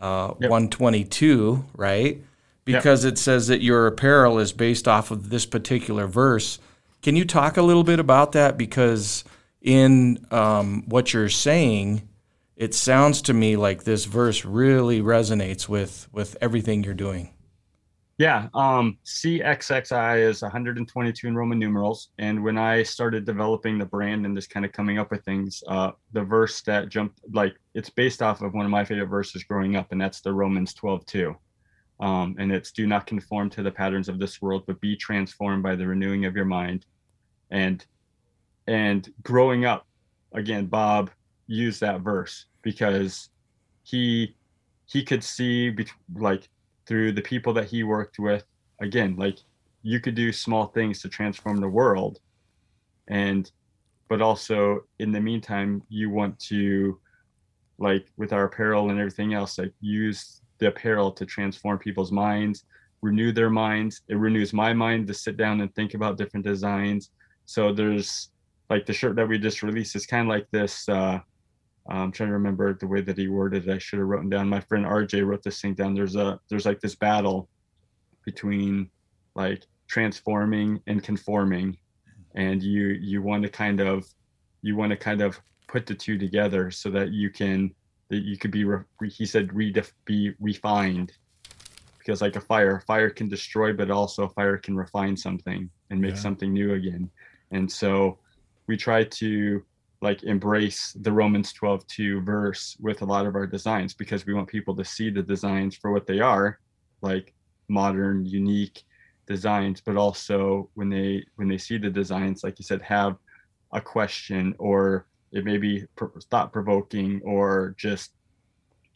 uh, 0.00 0.34
yep. 0.40 0.50
122, 0.50 1.64
right? 1.76 2.20
Because 2.64 3.04
yep. 3.04 3.14
it 3.14 3.18
says 3.18 3.48
that 3.48 3.62
your 3.62 3.86
apparel 3.86 4.38
is 4.38 4.52
based 4.52 4.88
off 4.88 5.10
of 5.10 5.30
this 5.30 5.46
particular 5.46 6.06
verse. 6.06 6.58
Can 7.02 7.16
you 7.16 7.24
talk 7.24 7.56
a 7.56 7.62
little 7.62 7.84
bit 7.84 8.00
about 8.00 8.32
that? 8.32 8.56
Because 8.56 9.24
in 9.60 10.26
um, 10.30 10.84
what 10.88 11.12
you're 11.12 11.28
saying, 11.28 12.08
it 12.56 12.74
sounds 12.74 13.22
to 13.22 13.34
me 13.34 13.56
like 13.56 13.84
this 13.84 14.04
verse 14.04 14.44
really 14.44 15.00
resonates 15.00 15.68
with 15.68 16.08
with 16.12 16.36
everything 16.40 16.84
you're 16.84 16.94
doing. 16.94 17.30
Yeah, 18.16 18.46
um, 18.54 18.98
CXXI 19.04 20.20
is 20.20 20.40
122 20.42 21.26
in 21.26 21.36
Roman 21.36 21.58
numerals, 21.58 22.10
and 22.18 22.44
when 22.44 22.56
I 22.56 22.84
started 22.84 23.24
developing 23.24 23.76
the 23.76 23.86
brand 23.86 24.24
and 24.24 24.36
just 24.36 24.50
kind 24.50 24.64
of 24.64 24.70
coming 24.70 24.98
up 24.98 25.10
with 25.10 25.24
things, 25.24 25.64
uh, 25.66 25.90
the 26.12 26.22
verse 26.22 26.62
that 26.62 26.88
jumped 26.88 27.18
like 27.32 27.56
it's 27.74 27.90
based 27.90 28.22
off 28.22 28.40
of 28.40 28.54
one 28.54 28.64
of 28.64 28.70
my 28.70 28.84
favorite 28.84 29.08
verses 29.08 29.42
growing 29.42 29.74
up, 29.74 29.90
and 29.90 30.00
that's 30.00 30.20
the 30.20 30.32
Romans 30.32 30.74
12:2. 30.74 31.34
Um, 32.00 32.36
and 32.38 32.52
it's 32.52 32.70
do 32.70 32.86
not 32.86 33.06
conform 33.06 33.50
to 33.50 33.62
the 33.62 33.70
patterns 33.70 34.08
of 34.08 34.20
this 34.20 34.40
world, 34.40 34.64
but 34.66 34.80
be 34.80 34.96
transformed 34.96 35.62
by 35.64 35.74
the 35.74 35.86
renewing 35.86 36.24
of 36.24 36.36
your 36.36 36.44
mind. 36.44 36.86
And 37.50 37.84
and 38.68 39.12
growing 39.24 39.64
up, 39.64 39.88
again, 40.32 40.66
Bob 40.66 41.10
used 41.46 41.80
that 41.80 42.00
verse 42.00 42.46
because 42.62 43.30
he 43.82 44.34
he 44.86 45.02
could 45.02 45.22
see 45.22 45.74
like 46.14 46.48
through 46.86 47.12
the 47.12 47.22
people 47.22 47.52
that 47.52 47.66
he 47.66 47.82
worked 47.82 48.18
with 48.18 48.44
again 48.80 49.14
like 49.16 49.38
you 49.82 50.00
could 50.00 50.14
do 50.14 50.32
small 50.32 50.66
things 50.66 51.00
to 51.00 51.08
transform 51.08 51.58
the 51.58 51.68
world 51.68 52.20
and 53.08 53.50
but 54.08 54.22
also 54.22 54.80
in 54.98 55.12
the 55.12 55.20
meantime 55.20 55.82
you 55.88 56.10
want 56.10 56.38
to 56.38 56.98
like 57.78 58.06
with 58.16 58.32
our 58.32 58.44
apparel 58.44 58.90
and 58.90 58.98
everything 58.98 59.34
else 59.34 59.58
like 59.58 59.72
use 59.80 60.40
the 60.58 60.68
apparel 60.68 61.10
to 61.10 61.26
transform 61.26 61.78
people's 61.78 62.12
minds 62.12 62.64
renew 63.02 63.32
their 63.32 63.50
minds 63.50 64.02
it 64.08 64.16
renews 64.16 64.52
my 64.52 64.72
mind 64.72 65.06
to 65.06 65.12
sit 65.12 65.36
down 65.36 65.60
and 65.60 65.74
think 65.74 65.94
about 65.94 66.16
different 66.16 66.46
designs 66.46 67.10
so 67.44 67.72
there's 67.72 68.30
like 68.70 68.86
the 68.86 68.92
shirt 68.92 69.16
that 69.16 69.28
we 69.28 69.38
just 69.38 69.62
released 69.62 69.96
is 69.96 70.06
kind 70.06 70.22
of 70.22 70.28
like 70.28 70.46
this. 70.50 70.88
Uh, 70.88 71.20
I'm 71.88 72.12
trying 72.12 72.30
to 72.30 72.34
remember 72.34 72.72
the 72.72 72.86
way 72.86 73.02
that 73.02 73.18
he 73.18 73.28
worded 73.28 73.68
it. 73.68 73.72
I 73.72 73.78
should 73.78 73.98
have 73.98 74.08
written 74.08 74.30
down. 74.30 74.48
My 74.48 74.60
friend 74.60 74.86
RJ 74.86 75.26
wrote 75.26 75.42
this 75.42 75.60
thing 75.60 75.74
down. 75.74 75.94
There's 75.94 76.16
a 76.16 76.40
there's 76.48 76.64
like 76.64 76.80
this 76.80 76.94
battle 76.94 77.48
between 78.24 78.90
like 79.34 79.64
transforming 79.86 80.80
and 80.86 81.02
conforming, 81.02 81.76
and 82.34 82.62
you 82.62 82.86
you 83.00 83.20
want 83.22 83.42
to 83.42 83.50
kind 83.50 83.80
of 83.80 84.06
you 84.62 84.76
want 84.76 84.90
to 84.90 84.96
kind 84.96 85.20
of 85.20 85.38
put 85.68 85.86
the 85.86 85.94
two 85.94 86.16
together 86.16 86.70
so 86.70 86.90
that 86.90 87.12
you 87.12 87.30
can 87.30 87.74
that 88.08 88.22
you 88.22 88.38
could 88.38 88.50
be 88.50 88.64
re, 88.64 88.84
he 89.08 89.26
said 89.26 89.52
re, 89.54 89.74
be 90.06 90.32
refined 90.40 91.12
because 91.98 92.22
like 92.22 92.36
a 92.36 92.40
fire 92.40 92.82
fire 92.86 93.10
can 93.10 93.28
destroy 93.28 93.72
but 93.72 93.90
also 93.90 94.28
fire 94.28 94.56
can 94.56 94.76
refine 94.76 95.16
something 95.16 95.68
and 95.90 96.00
make 96.00 96.14
yeah. 96.14 96.20
something 96.20 96.52
new 96.52 96.74
again 96.74 97.10
and 97.50 97.70
so 97.70 98.18
we 98.66 98.76
try 98.76 99.04
to 99.04 99.62
like 100.04 100.22
embrace 100.22 100.92
the 101.00 101.10
Romans 101.10 101.52
12 101.54 101.86
2 101.86 102.20
verse 102.20 102.76
with 102.78 103.00
a 103.00 103.04
lot 103.04 103.26
of 103.26 103.34
our 103.34 103.46
designs 103.46 103.94
because 103.94 104.26
we 104.26 104.34
want 104.34 104.46
people 104.46 104.76
to 104.76 104.84
see 104.84 105.08
the 105.08 105.22
designs 105.22 105.76
for 105.76 105.90
what 105.92 106.06
they 106.06 106.20
are, 106.20 106.60
like 107.00 107.34
modern, 107.68 108.26
unique 108.26 108.84
designs, 109.26 109.80
but 109.80 109.96
also 109.96 110.68
when 110.74 110.90
they 110.90 111.24
when 111.36 111.48
they 111.48 111.56
see 111.56 111.78
the 111.78 111.88
designs, 111.88 112.44
like 112.44 112.58
you 112.58 112.64
said, 112.64 112.82
have 112.82 113.16
a 113.72 113.80
question 113.80 114.54
or 114.58 115.06
it 115.32 115.44
may 115.44 115.56
be 115.56 115.84
thought 116.30 116.52
provoking 116.52 117.20
or 117.24 117.74
just 117.78 118.12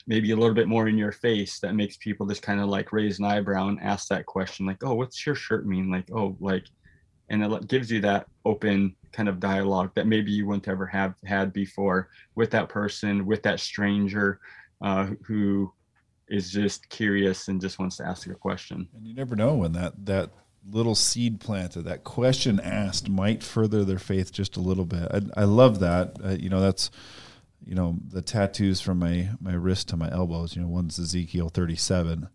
maybe 0.07 0.31
a 0.31 0.37
little 0.37 0.55
bit 0.55 0.68
more 0.68 0.88
in 0.88 0.99
your 0.99 1.12
face 1.12 1.59
that 1.59 1.75
makes 1.75 1.97
people 1.97 2.27
just 2.27 2.42
kind 2.42 2.61
of 2.61 2.68
like 2.68 2.92
raise 2.92 3.18
an 3.18 3.25
eyebrow 3.25 3.68
and 3.68 3.81
ask 3.81 4.09
that 4.09 4.27
question 4.27 4.64
like 4.66 4.83
oh 4.85 4.94
what's 4.94 5.25
your 5.25 5.35
shirt 5.35 5.66
mean? 5.66 5.90
Like 5.90 6.09
oh 6.12 6.37
like 6.38 6.66
and 7.31 7.43
it 7.43 7.69
gives 7.69 7.91
you 7.91 8.01
that 8.01 8.27
open 8.45 8.95
kind 9.12 9.29
of 9.29 9.41
dialogue 9.41 9.91
that 9.95 10.07
maybe 10.07 10.31
you 10.31 10.47
wouldn't 10.47 10.69
ever 10.69 10.87
have 10.87 11.14
had 11.25 11.53
before 11.53 12.09
with 12.35 12.51
that 12.51 12.69
person 12.69 13.27
with 13.27 13.43
that 13.43 13.61
stranger 13.61 14.41
uh, 14.83 15.09
who 15.27 15.73
is 16.29 16.51
just 16.51 16.88
curious 16.88 17.49
and 17.49 17.61
just 17.61 17.79
wants 17.79 17.97
to 17.97 18.07
ask 18.07 18.27
a 18.29 18.35
question. 18.35 18.87
And 18.95 19.07
you 19.07 19.14
never 19.14 19.35
know 19.35 19.55
when 19.55 19.73
that 19.73 20.07
that 20.07 20.31
little 20.71 20.95
seed 20.95 21.41
planted 21.41 21.83
that 21.83 22.05
question 22.05 22.61
asked 22.61 23.09
might 23.09 23.43
further 23.43 23.85
their 23.85 23.99
faith 23.99 24.33
just 24.33 24.57
a 24.57 24.61
little 24.61 24.85
bit. 24.85 25.09
I, 25.11 25.43
I 25.43 25.45
love 25.45 25.81
that. 25.81 26.17
Uh, 26.23 26.37
you 26.38 26.49
know 26.49 26.61
that's 26.61 26.91
you 27.64 27.75
know 27.75 27.97
the 28.07 28.23
tattoos 28.23 28.81
from 28.81 28.99
my 28.99 29.31
my 29.41 29.55
wrist 29.55 29.88
to 29.88 29.97
my 29.97 30.11
elbows 30.11 30.55
you 30.55 30.62
know 30.62 30.69
one's 30.69 30.99
ezekiel 30.99 31.49
37 31.49 32.29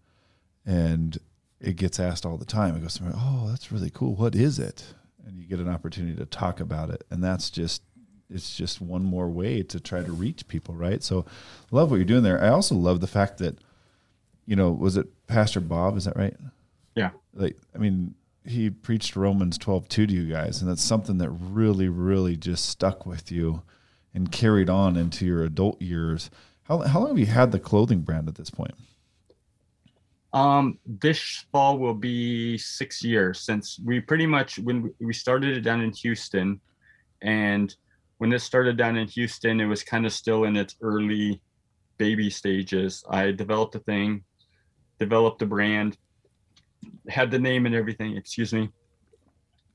and 0.65 1.17
it 1.63 1.78
gets 1.78 1.99
asked 1.99 2.26
all 2.26 2.38
the 2.38 2.45
time. 2.45 2.76
It 2.76 2.82
goes, 2.82 2.99
"Oh, 3.02 3.47
that's 3.49 3.71
really 3.71 3.89
cool. 3.89 4.15
What 4.15 4.36
is 4.36 4.60
it?" 4.60 4.93
And 5.26 5.39
you 5.39 5.45
get 5.45 5.60
an 5.60 5.69
opportunity 5.69 6.15
to 6.17 6.26
talk 6.26 6.60
about 6.60 6.89
it, 6.89 7.04
and 7.10 7.23
that's 7.23 7.49
just 7.49 7.82
it's 8.30 8.56
just 8.56 8.82
one 8.82 9.04
more 9.04 9.30
way 9.30 9.63
to 9.63 9.80
try 9.80 10.04
to 10.04 10.12
reach 10.12 10.47
people, 10.47 10.76
right? 10.76 11.04
So, 11.04 11.26
love 11.71 11.89
what 11.89 11.97
you're 11.97 12.06
doing 12.06 12.23
there. 12.23 12.41
I 12.41 12.49
also 12.49 12.76
love 12.76 12.99
the 12.99 13.08
fact 13.08 13.38
that, 13.38 13.60
you 14.45 14.56
know, 14.56 14.71
was 14.71 14.97
it 14.97 15.08
Pastor 15.28 15.60
Bob? 15.60 15.97
Is 15.97 16.06
that 16.06 16.17
right? 16.17 16.36
Yeah. 16.95 17.12
Like, 17.34 17.58
I 17.76 17.78
mean, 17.78 18.15
he 18.45 18.69
preached 18.69 19.15
Romans 19.15 19.58
12 19.58 19.88
2 19.88 20.08
to 20.08 20.13
you 20.13 20.32
guys, 20.32 20.62
and 20.62 20.69
that's 20.69 20.84
something 20.84 21.17
that 21.19 21.30
really, 21.30 21.88
really 21.88 22.36
just 22.36 22.65
stuck 22.65 23.06
with 23.06 23.32
you 23.32 23.62
and 24.13 24.32
carried 24.32 24.69
on 24.69 24.95
into 24.95 25.26
your 25.26 25.43
adult 25.43 25.82
years. 25.82 26.30
How, 26.63 26.80
how 26.80 26.99
long 26.99 27.10
have 27.10 27.19
you 27.19 27.26
had 27.26 27.52
the 27.52 27.60
clothing 27.60 28.02
brand 28.02 28.28
at 28.28 28.36
this 28.36 28.49
point? 28.49 28.73
Um, 30.34 30.80
this 30.86 31.46
fall 31.52 31.78
will 31.78 31.93
be 31.93 32.58
six 32.58 33.04
years 33.04 33.39
since 33.39 33.80
we 33.86 34.00
pretty 34.00 34.26
much 34.26 34.58
when 34.58 34.91
we 35.00 35.13
started 35.13 35.56
it 35.56 35.62
down 35.62 35.82
in 35.82 35.91
Houston, 35.93 36.60
and 37.22 37.76
when 38.17 38.32
this 38.32 38.43
started 38.43 38.76
down 38.76 38.98
in 38.98 39.08
Houston, 39.10 39.62
it 39.62 39.65
was 39.65 39.84
kind 39.84 40.06
of 40.06 40.13
still 40.13 40.46
in 40.46 40.56
its 40.56 40.76
early 40.82 41.39
baby 41.98 42.30
stages. 42.30 43.04
I 43.10 43.32
developed 43.32 43.76
a 43.76 43.80
thing, 43.80 44.24
developed 45.00 45.41
a 45.43 45.46
brand, 45.46 45.98
had 47.10 47.30
the 47.30 47.39
name 47.39 47.67
and 47.67 47.76
everything. 47.76 48.17
Excuse 48.17 48.54
me, 48.54 48.69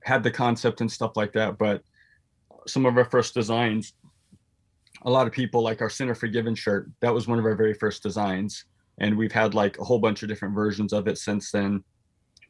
had 0.03 0.25
the 0.25 0.31
concept 0.31 0.81
and 0.81 0.90
stuff 0.90 1.12
like 1.16 1.33
that. 1.35 1.57
But 1.57 1.83
some 2.66 2.85
of 2.85 2.97
our 2.97 3.05
first 3.05 3.33
designs, 3.33 3.94
a 5.03 5.11
lot 5.11 5.29
of 5.29 5.33
people 5.33 5.62
like 5.62 5.81
our 5.81 5.90
Sinner 5.90 6.14
Forgiven 6.14 6.57
shirt. 6.57 6.90
That 7.01 7.14
was 7.14 7.29
one 7.29 7.38
of 7.38 7.44
our 7.44 7.55
very 7.55 7.75
first 7.75 8.03
designs, 8.03 8.64
and 9.00 9.16
we've 9.16 9.32
had 9.32 9.54
like 9.54 9.78
a 9.78 9.84
whole 9.84 9.98
bunch 9.98 10.22
of 10.22 10.28
different 10.28 10.54
versions 10.54 10.92
of 10.92 11.08
it 11.08 11.18
since 11.18 11.50
then. 11.50 11.82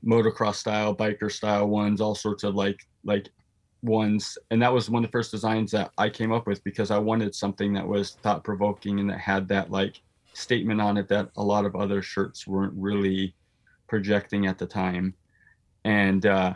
Motocross 0.06 0.56
style 0.56 0.94
biker 0.94 1.30
style 1.30 1.68
ones 1.68 2.00
all 2.00 2.14
sorts 2.14 2.44
of 2.44 2.54
like 2.54 2.78
like 3.04 3.28
ones. 3.82 4.38
And 4.50 4.61
that 4.62 4.72
was 4.72 4.90
one 4.90 5.04
of 5.04 5.11
the 5.11 5.12
first 5.12 5.30
designs 5.30 5.70
that 5.72 5.90
i 5.98 6.08
came 6.08 6.32
up 6.32 6.46
with 6.46 6.62
because 6.64 6.90
i 6.90 6.98
wanted 6.98 7.34
something 7.34 7.72
that 7.74 7.87
was 7.87 8.16
thought 8.22 8.44
provoking 8.44 9.00
and 9.00 9.11
that 9.11 9.20
had 9.20 9.48
that 9.48 9.70
like 9.70 10.00
statement 10.34 10.80
on 10.80 10.96
it 10.96 11.08
that 11.08 11.30
a 11.37 11.42
lot 11.42 11.64
of 11.64 11.74
other 11.74 12.00
shirts 12.00 12.46
weren't 12.46 12.72
really 12.76 13.34
projecting 13.88 14.46
at 14.46 14.58
the 14.58 14.66
time. 14.66 15.14
And 15.84 16.26
uh 16.26 16.54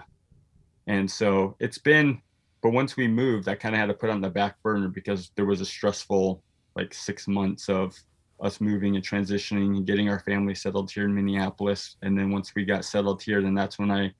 and 0.86 1.10
so 1.10 1.56
it's 1.60 1.78
been 1.78 2.20
but 2.60 2.70
once 2.70 2.96
we 2.96 3.06
moved 3.06 3.48
i 3.48 3.54
kind 3.54 3.74
of 3.74 3.78
had 3.80 3.86
to 3.86 3.94
put 3.94 4.10
on 4.10 4.20
the 4.20 4.30
back 4.30 4.60
burner 4.62 4.88
because 4.88 5.30
there 5.36 5.46
was 5.46 5.60
a 5.60 5.66
stressful 5.66 6.42
like 6.74 6.92
six 6.92 7.28
months 7.28 7.68
of 7.68 7.94
us 8.42 8.60
moving 8.60 8.96
and 8.96 9.04
transitioning 9.04 9.76
and 9.76 9.86
getting 9.86 10.08
our 10.08 10.20
family 10.20 10.54
settled 10.54 10.90
here 10.90 11.04
in 11.04 11.14
minneapolis 11.14 11.96
and 12.02 12.18
then 12.18 12.30
once 12.30 12.52
we 12.54 12.64
got 12.64 12.84
settled 12.84 13.22
here 13.22 13.40
then 13.40 13.54
that's 13.54 13.78
when 13.78 13.90
i 13.90 14.12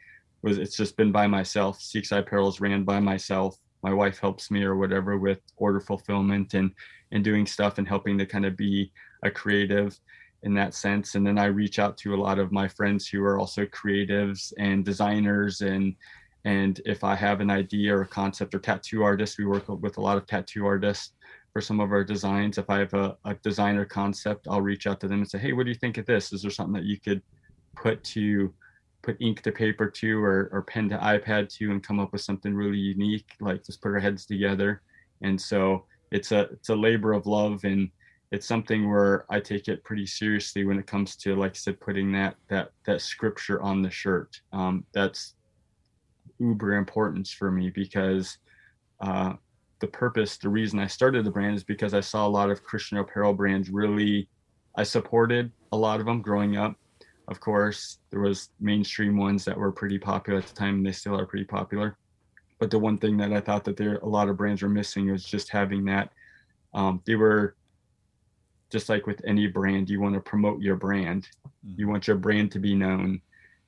was 0.43 0.59
it's 0.59 0.77
just 0.77 0.97
been 0.97 1.13
by 1.13 1.27
myself. 1.27 1.79
Seekside 1.81 2.21
Apparel 2.21 2.49
is 2.49 2.61
ran 2.61 2.85
by 2.85 3.01
myself. 3.01 3.57
My 3.83 3.93
wife 3.93 4.19
helps 4.19 4.51
me 4.51 4.63
or 4.63 4.77
whatever 4.77 5.19
with 5.19 5.41
order 5.57 5.81
fulfillment 5.81 6.55
and 6.55 6.73
and 7.13 7.25
doing 7.25 7.47
stuff 7.47 7.79
and 7.79 7.89
helping 7.89 8.19
to 8.19 8.27
kind 8.27 8.45
of 8.45 8.57
be 8.57 8.93
a 9.23 9.31
creative 9.31 9.99
in 10.43 10.55
that 10.55 10.75
sense. 10.75 11.15
And 11.15 11.27
then 11.27 11.39
I 11.39 11.45
reach 11.47 11.79
out 11.79 11.97
to 11.99 12.15
a 12.15 12.17
lot 12.17 12.39
of 12.39 12.53
my 12.53 12.67
friends 12.67 13.07
who 13.07 13.23
are 13.23 13.39
also 13.39 13.65
creatives 13.67 14.53
and 14.59 14.85
designers 14.85 15.61
and 15.61 15.95
and 16.45 16.81
if 16.85 17.05
I 17.05 17.15
have 17.15 17.41
an 17.41 17.51
idea 17.51 17.97
or 17.97 18.03
a 18.03 18.07
concept 18.07 18.53
or 18.53 18.59
tattoo 18.59 19.05
artists, 19.05 19.39
we 19.39 19.45
work 19.45 19.69
with 19.69 19.97
a 19.97 20.01
lot 20.01 20.17
of 20.17 20.27
tattoo 20.27 20.67
artists 20.67 21.13
for 21.53 21.61
some 21.61 21.81
of 21.81 21.93
our 21.93 22.05
designs. 22.05 22.59
If 22.59 22.71
I 22.71 22.79
have 22.79 22.95
a, 22.95 23.17
a 23.25 23.35
designer 23.35 23.85
concept, 23.85 24.47
I'll 24.49 24.63
reach 24.63 24.87
out 24.87 25.01
to 25.01 25.09
them 25.09 25.21
and 25.21 25.31
say, 25.31 25.39
Hey, 25.39 25.53
what 25.53 25.65
do 25.65 25.71
you 25.71 25.79
think 25.79 25.99
of 25.99 26.07
this? 26.07 26.33
Is 26.33 26.43
there 26.43 26.51
something 26.51 26.75
that 26.75 26.85
you 26.85 26.99
could 26.99 27.23
put 27.77 28.03
to 28.05 28.53
put 29.03 29.21
ink 29.21 29.43
to 29.43 29.53
paper 29.53 29.91
to 29.91 30.23
or, 30.23 30.49
or 30.53 30.63
pen 30.63 30.89
to 30.89 30.97
ipad 30.99 31.49
to 31.49 31.71
and 31.71 31.83
come 31.83 31.99
up 31.99 32.13
with 32.13 32.21
something 32.21 32.55
really 32.55 32.79
unique 32.79 33.31
like 33.41 33.65
just 33.65 33.83
put 33.83 33.93
our 33.93 33.99
heads 33.99 34.27
together 34.27 34.83
and 35.23 35.41
so 35.41 35.85
it's 36.11 36.33
a 36.33 36.43
it's 36.53 36.69
a 36.69 36.75
labor 36.75 37.13
of 37.13 37.27
love 37.27 37.65
and 37.65 37.91
it's 38.31 38.47
something 38.47 38.89
where 38.89 39.27
i 39.31 39.41
take 39.41 39.69
it 39.69 39.83
pretty 39.85 40.07
seriously 40.07 40.65
when 40.65 40.79
it 40.79 40.87
comes 40.87 41.17
to 41.17 41.35
like 41.35 41.53
i 41.53 41.55
said 41.55 41.81
putting 41.81 42.13
that 42.13 42.37
that 42.49 42.71
that 42.87 43.01
scripture 43.01 43.61
on 43.61 43.83
the 43.83 43.91
shirt 43.91 44.41
um, 44.53 44.85
that's 44.95 45.35
uber 46.39 46.75
importance 46.75 47.33
for 47.33 47.51
me 47.51 47.71
because 47.71 48.39
uh, 49.01 49.33
the 49.83 49.87
purpose 49.89 50.39
the 50.39 50.49
reason 50.49 50.79
i 50.79 50.87
started 50.87 51.25
the 51.25 51.31
brand 51.31 51.55
is 51.55 51.65
because 51.65 51.93
i 51.93 52.01
saw 52.01 52.27
a 52.27 52.37
lot 52.39 52.51
of 52.51 52.63
christian 52.63 52.97
apparel 52.97 53.35
brands 53.35 53.69
really 53.69 54.27
i 54.77 54.83
supported 54.83 55.53
a 55.73 55.77
lot 55.77 56.01
of 56.01 56.07
them 56.07 56.23
growing 56.23 56.57
up. 56.57 56.77
Of 57.29 57.41
course 57.41 57.99
there 58.11 58.21
was 58.21 58.51
mainstream 58.61 59.17
ones 59.17 59.45
that 59.45 59.57
were 59.57 59.73
pretty 59.73 59.99
popular 59.99 60.39
at 60.39 60.47
the 60.47 60.55
time 60.55 60.77
and 60.77 60.87
they 60.87 60.93
still 60.93 61.19
are 61.19 61.27
pretty 61.27 61.47
popular. 61.47 61.97
But 62.61 62.71
the 62.71 62.79
one 62.79 62.99
thing 62.99 63.17
that 63.17 63.33
i 63.33 63.41
thought 63.41 63.65
that 63.65 63.77
there 63.77 63.97
a 63.97 64.09
lot 64.09 64.29
of 64.29 64.37
brands 64.37 64.63
were 64.63 64.69
missing 64.69 65.11
was 65.11 65.25
just 65.25 65.51
having 65.51 65.85
that 65.87 66.11
um, 66.75 67.03
they 67.07 67.17
were 67.17 67.57
just 68.71 68.89
like 68.89 69.07
with 69.07 69.21
any 69.27 69.47
brand 69.47 69.91
you 69.91 70.01
want 70.01 70.15
to 70.15 70.21
promote 70.21 70.63
your 70.63 70.77
brand. 70.77 71.29
Mm-hmm. 71.47 71.81
you 71.81 71.89
want 71.89 72.07
your 72.07 72.17
brand 72.17 72.53
to 72.53 72.59
be 72.59 72.75
known 72.75 73.21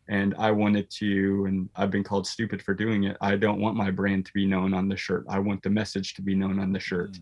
and 0.09 0.35
i 0.39 0.51
wanted 0.51 0.91
to 0.91 1.45
and 1.47 1.69
i've 1.77 1.91
been 1.91 2.05
called 2.05 2.27
stupid 2.27 2.61
for 2.61 2.75
doing 2.75 3.05
it 3.05 3.17
i 3.21 3.37
don't 3.37 3.61
want 3.61 3.77
my 3.77 3.91
brand 3.91 4.27
to 4.27 4.33
be 4.33 4.47
known 4.47 4.75
on 4.75 4.89
the 4.89 4.97
shirt. 4.97 5.25
I 5.29 5.39
want 5.39 5.63
the 5.63 5.71
message 5.71 6.15
to 6.15 6.23
be 6.23 6.35
known 6.35 6.59
on 6.59 6.73
the 6.73 6.81
shirt. 6.81 7.13
mm, 7.13 7.21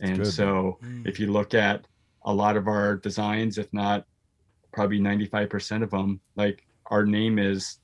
and 0.00 0.18
good. 0.18 0.32
so 0.32 0.78
mm. 0.82 1.06
if 1.06 1.18
you 1.18 1.32
look 1.32 1.54
at 1.54 1.86
a 2.24 2.32
lot 2.32 2.56
of 2.56 2.68
our 2.68 2.96
designs 2.96 3.58
if 3.58 3.72
not 3.72 4.04
probably 4.72 5.00
95% 5.00 5.82
of 5.82 5.90
them 5.90 6.20
like 6.36 6.66
our 6.86 7.04
name 7.04 7.38
is 7.38 7.78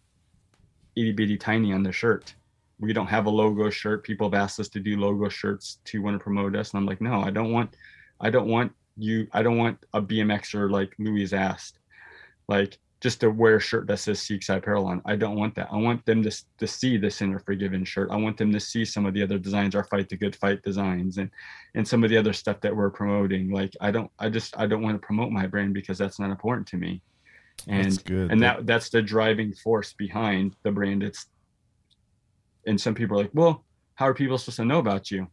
itty 0.96 1.12
bitty 1.12 1.36
tiny 1.36 1.72
on 1.72 1.82
the 1.82 1.92
shirt. 1.92 2.34
We 2.78 2.92
don't 2.92 3.06
have 3.06 3.26
a 3.26 3.30
logo 3.30 3.70
shirt. 3.70 4.04
People 4.04 4.28
have 4.28 4.40
asked 4.40 4.60
us 4.60 4.68
to 4.70 4.80
do 4.80 4.98
logo 4.98 5.28
shirts 5.28 5.78
to 5.86 6.02
want 6.02 6.14
to 6.14 6.22
promote 6.22 6.54
us 6.56 6.72
and 6.72 6.78
i'm 6.78 6.86
like 6.86 7.00
no 7.00 7.20
i 7.20 7.30
don't 7.30 7.52
want 7.52 7.76
i 8.20 8.30
don't 8.30 8.48
want 8.48 8.72
you 8.96 9.26
i 9.32 9.42
don't 9.42 9.58
want 9.58 9.78
a 9.92 10.00
bmxer 10.00 10.70
like 10.70 10.94
louis 10.98 11.32
asked 11.32 11.78
like 12.48 12.78
just 13.00 13.20
to 13.20 13.30
wear 13.30 13.56
a 13.56 13.60
shirt 13.60 13.86
that 13.86 13.98
says 13.98 14.20
Seekside 14.20 14.58
Apparel 14.58 14.86
on. 14.86 15.02
I 15.04 15.16
don't 15.16 15.36
want 15.36 15.54
that. 15.56 15.68
I 15.70 15.76
want 15.76 16.04
them 16.06 16.22
to, 16.22 16.44
to 16.58 16.66
see 16.66 16.96
the 16.96 17.10
Sinner 17.10 17.38
Forgiven 17.38 17.84
shirt. 17.84 18.10
I 18.10 18.16
want 18.16 18.38
them 18.38 18.50
to 18.52 18.60
see 18.60 18.84
some 18.84 19.04
of 19.04 19.12
the 19.12 19.22
other 19.22 19.38
designs, 19.38 19.74
our 19.74 19.84
Fight 19.84 20.08
the 20.08 20.16
Good 20.16 20.34
Fight 20.34 20.62
designs, 20.62 21.18
and 21.18 21.30
and 21.74 21.86
some 21.86 22.04
of 22.04 22.10
the 22.10 22.16
other 22.16 22.32
stuff 22.32 22.60
that 22.62 22.74
we're 22.74 22.90
promoting. 22.90 23.50
Like 23.50 23.74
I 23.80 23.90
don't, 23.90 24.10
I 24.18 24.30
just, 24.30 24.58
I 24.58 24.66
don't 24.66 24.82
want 24.82 25.00
to 25.00 25.06
promote 25.06 25.30
my 25.30 25.46
brand 25.46 25.74
because 25.74 25.98
that's 25.98 26.18
not 26.18 26.30
important 26.30 26.66
to 26.68 26.76
me. 26.76 27.02
And 27.68 27.84
that's 27.84 27.98
good. 27.98 28.32
and 28.32 28.42
that 28.42 28.66
that's 28.66 28.88
the 28.88 29.02
driving 29.02 29.52
force 29.52 29.92
behind 29.92 30.56
the 30.62 30.70
brand. 30.70 31.02
It's 31.02 31.26
and 32.66 32.80
some 32.80 32.94
people 32.94 33.18
are 33.18 33.22
like, 33.22 33.30
well, 33.34 33.64
how 33.94 34.08
are 34.08 34.14
people 34.14 34.38
supposed 34.38 34.56
to 34.56 34.64
know 34.64 34.78
about 34.78 35.10
you? 35.10 35.26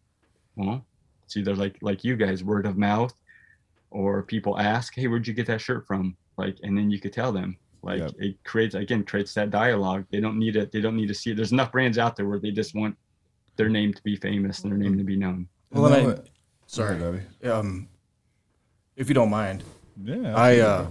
Well, 0.56 0.86
it's 1.24 1.38
either 1.38 1.56
like 1.56 1.78
like 1.82 2.04
you 2.04 2.18
guys, 2.18 2.44
word 2.44 2.66
of 2.66 2.78
mouth, 2.78 3.14
or 3.90 4.24
people 4.24 4.60
ask, 4.60 4.94
hey, 4.96 5.08
where'd 5.08 5.28
you 5.28 5.34
get 5.34 5.48
that 5.48 5.62
shirt 5.62 5.88
from? 5.88 6.18
Like 6.38 6.58
and 6.64 6.78
then 6.78 6.90
you 6.90 7.00
could 7.00 7.14
tell 7.14 7.32
them 7.32 7.58
like 7.82 8.00
yep. 8.00 8.12
it 8.18 8.44
creates 8.44 8.76
again 8.76 9.04
creates 9.04 9.34
that 9.34 9.50
dialogue 9.50 10.06
they 10.12 10.20
don't 10.20 10.38
need 10.38 10.56
it 10.56 10.72
they 10.72 10.82
don't 10.82 10.96
need 10.96 11.08
to 11.08 11.14
see 11.14 11.32
it 11.32 11.36
there's 11.36 11.52
enough 11.52 11.72
brands 11.72 11.98
out 11.98 12.16
there 12.16 12.28
where 12.28 12.40
they 12.40 12.52
just 12.52 12.76
want 12.76 12.96
their 13.56 13.70
name 13.70 13.94
to 13.94 14.02
be 14.04 14.16
famous 14.16 14.64
and 14.64 14.72
their 14.72 14.80
name 14.80 14.98
to 14.98 15.04
be 15.04 15.16
known 15.16 15.48
well 15.72 16.12
I, 16.12 16.18
sorry 16.68 17.22
um 17.44 17.88
if 18.96 19.10
you 19.10 19.14
don't 19.14 19.30
mind 19.30 19.64
yeah 20.04 20.36
i 20.36 20.60
uh 20.60 20.88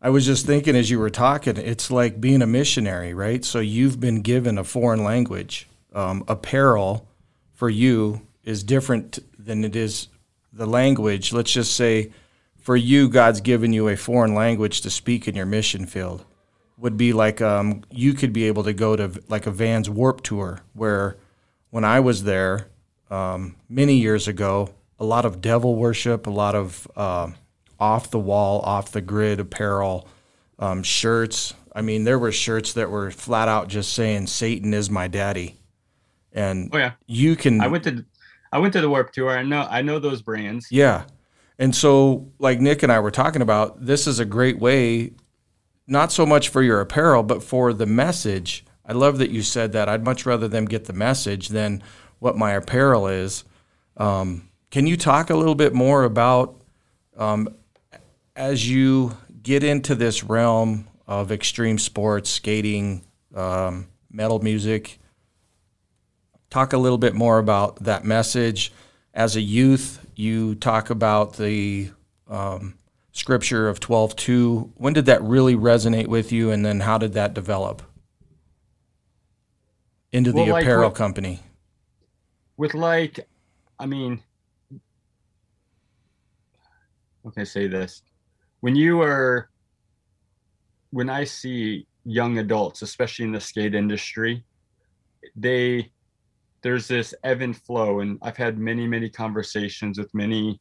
I 0.00 0.10
was 0.10 0.24
just 0.24 0.46
thinking 0.46 0.76
as 0.76 0.90
you 0.90 0.98
were 0.98 1.10
talking, 1.10 1.56
it's 1.56 1.90
like 1.90 2.20
being 2.20 2.40
a 2.40 2.46
missionary, 2.46 3.14
right? 3.14 3.44
So 3.44 3.58
you've 3.58 3.98
been 3.98 4.22
given 4.22 4.56
a 4.56 4.64
foreign 4.64 5.02
language. 5.02 5.68
Um, 5.92 6.22
apparel 6.28 7.08
for 7.52 7.68
you 7.68 8.22
is 8.44 8.62
different 8.62 9.18
than 9.36 9.64
it 9.64 9.74
is 9.74 10.08
the 10.52 10.66
language. 10.66 11.32
Let's 11.32 11.52
just 11.52 11.74
say 11.74 12.12
for 12.68 12.76
you, 12.76 13.08
God's 13.08 13.40
given 13.40 13.72
you 13.72 13.88
a 13.88 13.96
foreign 13.96 14.34
language 14.34 14.82
to 14.82 14.90
speak 14.90 15.26
in 15.26 15.34
your 15.34 15.46
mission 15.46 15.86
field. 15.86 16.26
Would 16.76 16.98
be 16.98 17.14
like 17.14 17.40
um, 17.40 17.80
you 17.90 18.12
could 18.12 18.30
be 18.30 18.44
able 18.44 18.62
to 18.64 18.74
go 18.74 18.94
to 18.94 19.10
like 19.26 19.46
a 19.46 19.50
Vans 19.50 19.88
Warp 19.88 20.20
Tour, 20.20 20.60
where 20.74 21.16
when 21.70 21.82
I 21.82 22.00
was 22.00 22.24
there 22.24 22.68
um, 23.10 23.56
many 23.70 23.94
years 23.94 24.28
ago, 24.28 24.74
a 25.00 25.04
lot 25.06 25.24
of 25.24 25.40
devil 25.40 25.76
worship, 25.76 26.26
a 26.26 26.30
lot 26.30 26.54
of 26.54 26.86
uh, 26.94 27.30
off 27.80 28.10
the 28.10 28.18
wall, 28.18 28.60
off 28.60 28.92
the 28.92 29.00
grid 29.00 29.40
apparel, 29.40 30.06
um, 30.58 30.82
shirts. 30.82 31.54
I 31.74 31.80
mean, 31.80 32.04
there 32.04 32.18
were 32.18 32.32
shirts 32.32 32.74
that 32.74 32.90
were 32.90 33.10
flat 33.10 33.48
out 33.48 33.68
just 33.68 33.94
saying 33.94 34.26
"Satan 34.26 34.74
is 34.74 34.90
my 34.90 35.08
daddy," 35.08 35.56
and 36.34 36.68
oh 36.74 36.76
yeah, 36.76 36.92
you 37.06 37.34
can. 37.34 37.62
I 37.62 37.68
went 37.68 37.84
to 37.84 38.04
I 38.52 38.58
went 38.58 38.74
to 38.74 38.82
the 38.82 38.90
Warp 38.90 39.12
Tour. 39.12 39.30
I 39.30 39.42
know 39.42 39.66
I 39.70 39.80
know 39.80 39.98
those 39.98 40.20
brands. 40.20 40.66
Yeah, 40.70 41.04
and 41.58 41.74
so, 41.74 42.30
like 42.38 42.60
Nick 42.60 42.82
and 42.82 42.92
I 42.92 43.00
were 43.00 43.10
talking 43.10 43.42
about, 43.42 43.84
this 43.84 44.06
is 44.06 44.20
a 44.20 44.24
great 44.24 44.58
way, 44.60 45.12
not 45.88 46.12
so 46.12 46.24
much 46.24 46.50
for 46.50 46.62
your 46.62 46.80
apparel, 46.80 47.24
but 47.24 47.42
for 47.42 47.72
the 47.72 47.86
message. 47.86 48.64
I 48.86 48.92
love 48.92 49.18
that 49.18 49.30
you 49.30 49.42
said 49.42 49.72
that. 49.72 49.88
I'd 49.88 50.04
much 50.04 50.24
rather 50.24 50.46
them 50.46 50.66
get 50.66 50.84
the 50.84 50.92
message 50.92 51.48
than 51.48 51.82
what 52.20 52.38
my 52.38 52.52
apparel 52.52 53.08
is. 53.08 53.44
Um, 53.96 54.48
can 54.70 54.86
you 54.86 54.96
talk 54.96 55.30
a 55.30 55.36
little 55.36 55.56
bit 55.56 55.74
more 55.74 56.04
about 56.04 56.60
um, 57.16 57.48
as 58.36 58.70
you 58.70 59.16
get 59.42 59.64
into 59.64 59.96
this 59.96 60.22
realm 60.22 60.86
of 61.08 61.32
extreme 61.32 61.78
sports, 61.78 62.30
skating, 62.30 63.04
um, 63.34 63.88
metal 64.10 64.38
music? 64.38 65.00
Talk 66.50 66.72
a 66.72 66.78
little 66.78 66.98
bit 66.98 67.14
more 67.14 67.38
about 67.38 67.82
that 67.82 68.04
message 68.04 68.72
as 69.18 69.34
a 69.34 69.40
youth 69.40 70.06
you 70.14 70.54
talk 70.54 70.90
about 70.90 71.36
the 71.36 71.90
um, 72.28 72.78
scripture 73.10 73.68
of 73.68 73.80
12.2. 73.80 74.70
When 74.76 74.92
did 74.92 75.06
that 75.06 75.20
really 75.22 75.56
resonate 75.56 76.06
with 76.06 76.30
you, 76.30 76.52
and 76.52 76.64
then 76.64 76.78
how 76.78 76.98
did 76.98 77.14
that 77.14 77.34
develop 77.34 77.82
into 80.12 80.30
the 80.30 80.44
well, 80.44 80.56
apparel 80.56 80.82
like 80.82 80.92
with, 80.92 80.98
company? 80.98 81.40
With 82.56 82.74
like, 82.74 83.18
I 83.80 83.86
mean, 83.86 84.22
okay, 87.26 87.44
say 87.44 87.66
this. 87.66 88.02
When 88.60 88.76
you 88.76 89.02
are, 89.02 89.50
when 90.90 91.10
I 91.10 91.24
see 91.24 91.88
young 92.04 92.38
adults, 92.38 92.82
especially 92.82 93.24
in 93.24 93.32
the 93.32 93.40
skate 93.40 93.74
industry, 93.74 94.44
they 95.34 95.90
there's 96.62 96.88
this 96.88 97.14
ebb 97.24 97.40
and 97.40 97.56
flow 97.56 98.00
and 98.00 98.18
i've 98.22 98.36
had 98.36 98.58
many 98.58 98.86
many 98.86 99.08
conversations 99.08 99.98
with 99.98 100.12
many 100.14 100.60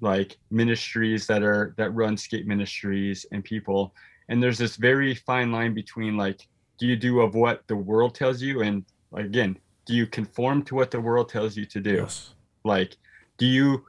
like 0.00 0.36
ministries 0.50 1.26
that 1.26 1.42
are 1.42 1.74
that 1.76 1.90
run 1.94 2.16
skate 2.16 2.46
ministries 2.46 3.26
and 3.32 3.42
people 3.44 3.94
and 4.28 4.42
there's 4.42 4.58
this 4.58 4.76
very 4.76 5.14
fine 5.14 5.50
line 5.52 5.74
between 5.74 6.16
like 6.16 6.40
do 6.78 6.86
you 6.86 6.96
do 6.96 7.20
of 7.20 7.34
what 7.34 7.62
the 7.68 7.76
world 7.76 8.14
tells 8.14 8.40
you 8.42 8.62
and 8.62 8.84
again 9.14 9.56
do 9.86 9.94
you 9.94 10.06
conform 10.06 10.62
to 10.62 10.74
what 10.74 10.90
the 10.90 11.00
world 11.00 11.28
tells 11.28 11.56
you 11.56 11.64
to 11.64 11.80
do 11.80 11.94
Yes. 11.96 12.34
like 12.64 12.96
do 13.38 13.46
you 13.46 13.84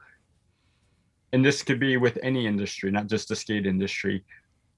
and 1.32 1.44
this 1.44 1.62
could 1.62 1.80
be 1.80 1.96
with 1.96 2.18
any 2.22 2.46
industry 2.46 2.90
not 2.90 3.06
just 3.08 3.28
the 3.28 3.36
skate 3.36 3.66
industry 3.66 4.24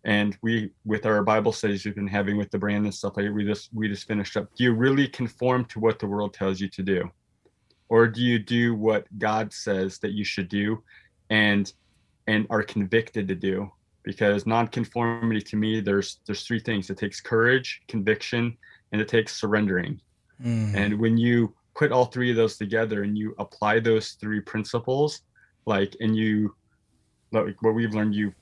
and 0.04 0.36
we 0.42 0.70
with 0.84 1.06
our 1.06 1.22
bible 1.22 1.52
studies 1.52 1.84
we've 1.84 1.94
been 1.94 2.06
having 2.06 2.36
with 2.36 2.50
the 2.50 2.58
brand 2.58 2.84
and 2.84 2.94
stuff 2.94 3.16
like 3.16 3.26
that, 3.26 3.32
we 3.32 3.44
just 3.44 3.70
we 3.74 3.88
just 3.88 4.06
finished 4.06 4.36
up. 4.36 4.48
Do 4.56 4.64
you 4.64 4.72
really 4.72 5.08
conform 5.08 5.64
to 5.66 5.80
what 5.80 5.98
the 5.98 6.06
world 6.06 6.34
tells 6.34 6.60
you 6.60 6.68
to 6.68 6.82
do? 6.82 7.10
Or 7.88 8.06
do 8.06 8.20
you 8.22 8.38
do 8.38 8.74
what 8.74 9.06
god 9.18 9.52
says 9.52 9.98
that 9.98 10.12
you 10.12 10.24
should 10.24 10.48
do 10.48 10.82
and 11.30 11.72
and 12.26 12.46
are 12.50 12.62
convicted 12.62 13.28
to 13.28 13.34
do? 13.34 13.70
Because 14.04 14.46
nonconformity 14.46 15.42
to 15.42 15.56
me 15.56 15.80
there's 15.80 16.20
there's 16.26 16.44
three 16.44 16.60
things. 16.60 16.90
It 16.90 16.98
takes 16.98 17.20
courage 17.20 17.82
conviction 17.88 18.56
and 18.92 19.00
it 19.00 19.08
takes 19.08 19.34
surrendering. 19.34 20.00
Mhm. 20.40 20.74
and 20.76 20.98
when 21.00 21.16
you 21.16 21.52
put 21.74 21.90
all 21.92 22.04
three 22.06 22.30
of 22.30 22.36
those 22.36 22.56
together 22.56 23.02
and 23.02 23.16
you 23.18 23.34
apply 23.38 23.78
those 23.80 24.12
three 24.12 24.40
principles, 24.40 25.22
like, 25.66 25.94
and 26.00 26.16
you, 26.16 26.54
like 27.30 27.60
what 27.62 27.74
we've 27.74 27.94
learned, 27.94 28.14
you, 28.14 28.32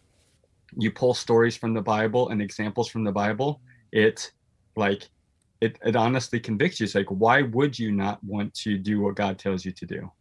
you 0.76 0.90
pull 0.90 1.14
stories 1.14 1.56
from 1.56 1.74
the 1.74 1.82
Bible 1.82 2.28
and 2.28 2.40
examples 2.40 2.88
from 2.88 3.04
the 3.04 3.12
Bible, 3.12 3.60
it, 3.92 4.30
like, 4.76 5.08
it, 5.60 5.78
it 5.84 5.96
honestly 5.96 6.38
convicts 6.38 6.78
you. 6.78 6.84
It's 6.84 6.94
like, 6.94 7.06
why 7.08 7.42
would 7.42 7.78
you 7.78 7.90
not 7.90 8.22
want 8.22 8.52
to 8.54 8.76
do 8.76 9.00
what 9.00 9.16
God 9.16 9.38
tells 9.38 9.64
you 9.64 9.72
to 9.72 9.86
do, 9.86 10.12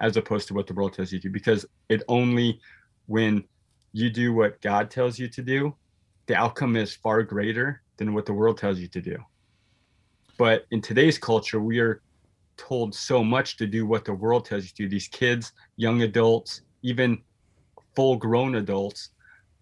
as 0.00 0.16
opposed 0.16 0.46
to 0.48 0.54
what 0.54 0.66
the 0.66 0.74
world 0.74 0.92
tells 0.92 1.12
you 1.12 1.18
to? 1.20 1.28
Because 1.28 1.66
it 1.88 2.02
only, 2.08 2.60
when 3.06 3.44
you 3.92 4.10
do 4.10 4.32
what 4.32 4.60
God 4.60 4.90
tells 4.90 5.18
you 5.18 5.28
to 5.28 5.42
do, 5.42 5.74
the 6.26 6.36
outcome 6.36 6.76
is 6.76 6.94
far 6.94 7.22
greater 7.22 7.82
than 7.96 8.14
what 8.14 8.26
the 8.26 8.32
world 8.32 8.58
tells 8.58 8.78
you 8.78 8.88
to 8.88 9.00
do. 9.00 9.16
But 10.38 10.66
in 10.70 10.80
today's 10.82 11.18
culture, 11.18 11.60
we 11.60 11.80
are 11.80 12.02
told 12.56 12.94
so 12.94 13.24
much 13.24 13.56
to 13.56 13.66
do 13.66 13.86
what 13.86 14.04
the 14.04 14.14
world 14.14 14.44
tells 14.44 14.64
you 14.64 14.68
to 14.68 14.82
do. 14.84 14.88
These 14.88 15.08
kids, 15.08 15.52
young 15.76 16.02
adults, 16.02 16.62
even 16.82 17.22
full 17.96 18.16
grown 18.16 18.56
adults 18.56 19.10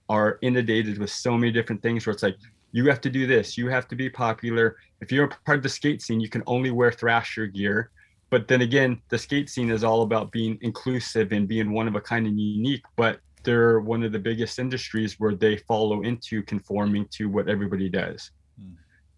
are 0.08 0.38
inundated 0.42 0.98
with 0.98 1.10
so 1.10 1.36
many 1.36 1.52
different 1.52 1.82
things 1.82 2.06
where 2.06 2.12
it's 2.12 2.22
like, 2.22 2.36
you 2.72 2.86
have 2.88 3.00
to 3.02 3.10
do 3.10 3.26
this, 3.26 3.56
you 3.56 3.68
have 3.68 3.86
to 3.88 3.94
be 3.94 4.10
popular. 4.10 4.76
If 5.00 5.12
you're 5.12 5.26
a 5.26 5.28
part 5.46 5.58
of 5.58 5.62
the 5.62 5.68
skate 5.68 6.02
scene, 6.02 6.20
you 6.20 6.28
can 6.28 6.42
only 6.46 6.72
wear 6.72 6.90
Thrasher 6.90 7.46
gear. 7.46 7.90
But 8.30 8.48
then 8.48 8.62
again, 8.62 9.00
the 9.10 9.18
skate 9.18 9.48
scene 9.48 9.70
is 9.70 9.84
all 9.84 10.02
about 10.02 10.32
being 10.32 10.58
inclusive 10.60 11.30
and 11.30 11.46
being 11.46 11.72
one 11.72 11.86
of 11.86 11.94
a 11.94 12.00
kind 12.00 12.26
and 12.26 12.40
unique. 12.40 12.82
But 12.96 13.20
they're 13.44 13.78
one 13.78 14.02
of 14.02 14.10
the 14.10 14.18
biggest 14.18 14.58
industries 14.58 15.20
where 15.20 15.36
they 15.36 15.56
follow 15.56 16.02
into 16.02 16.42
conforming 16.42 17.06
to 17.12 17.28
what 17.28 17.48
everybody 17.48 17.88
does 17.88 18.32
hmm. 18.58 18.72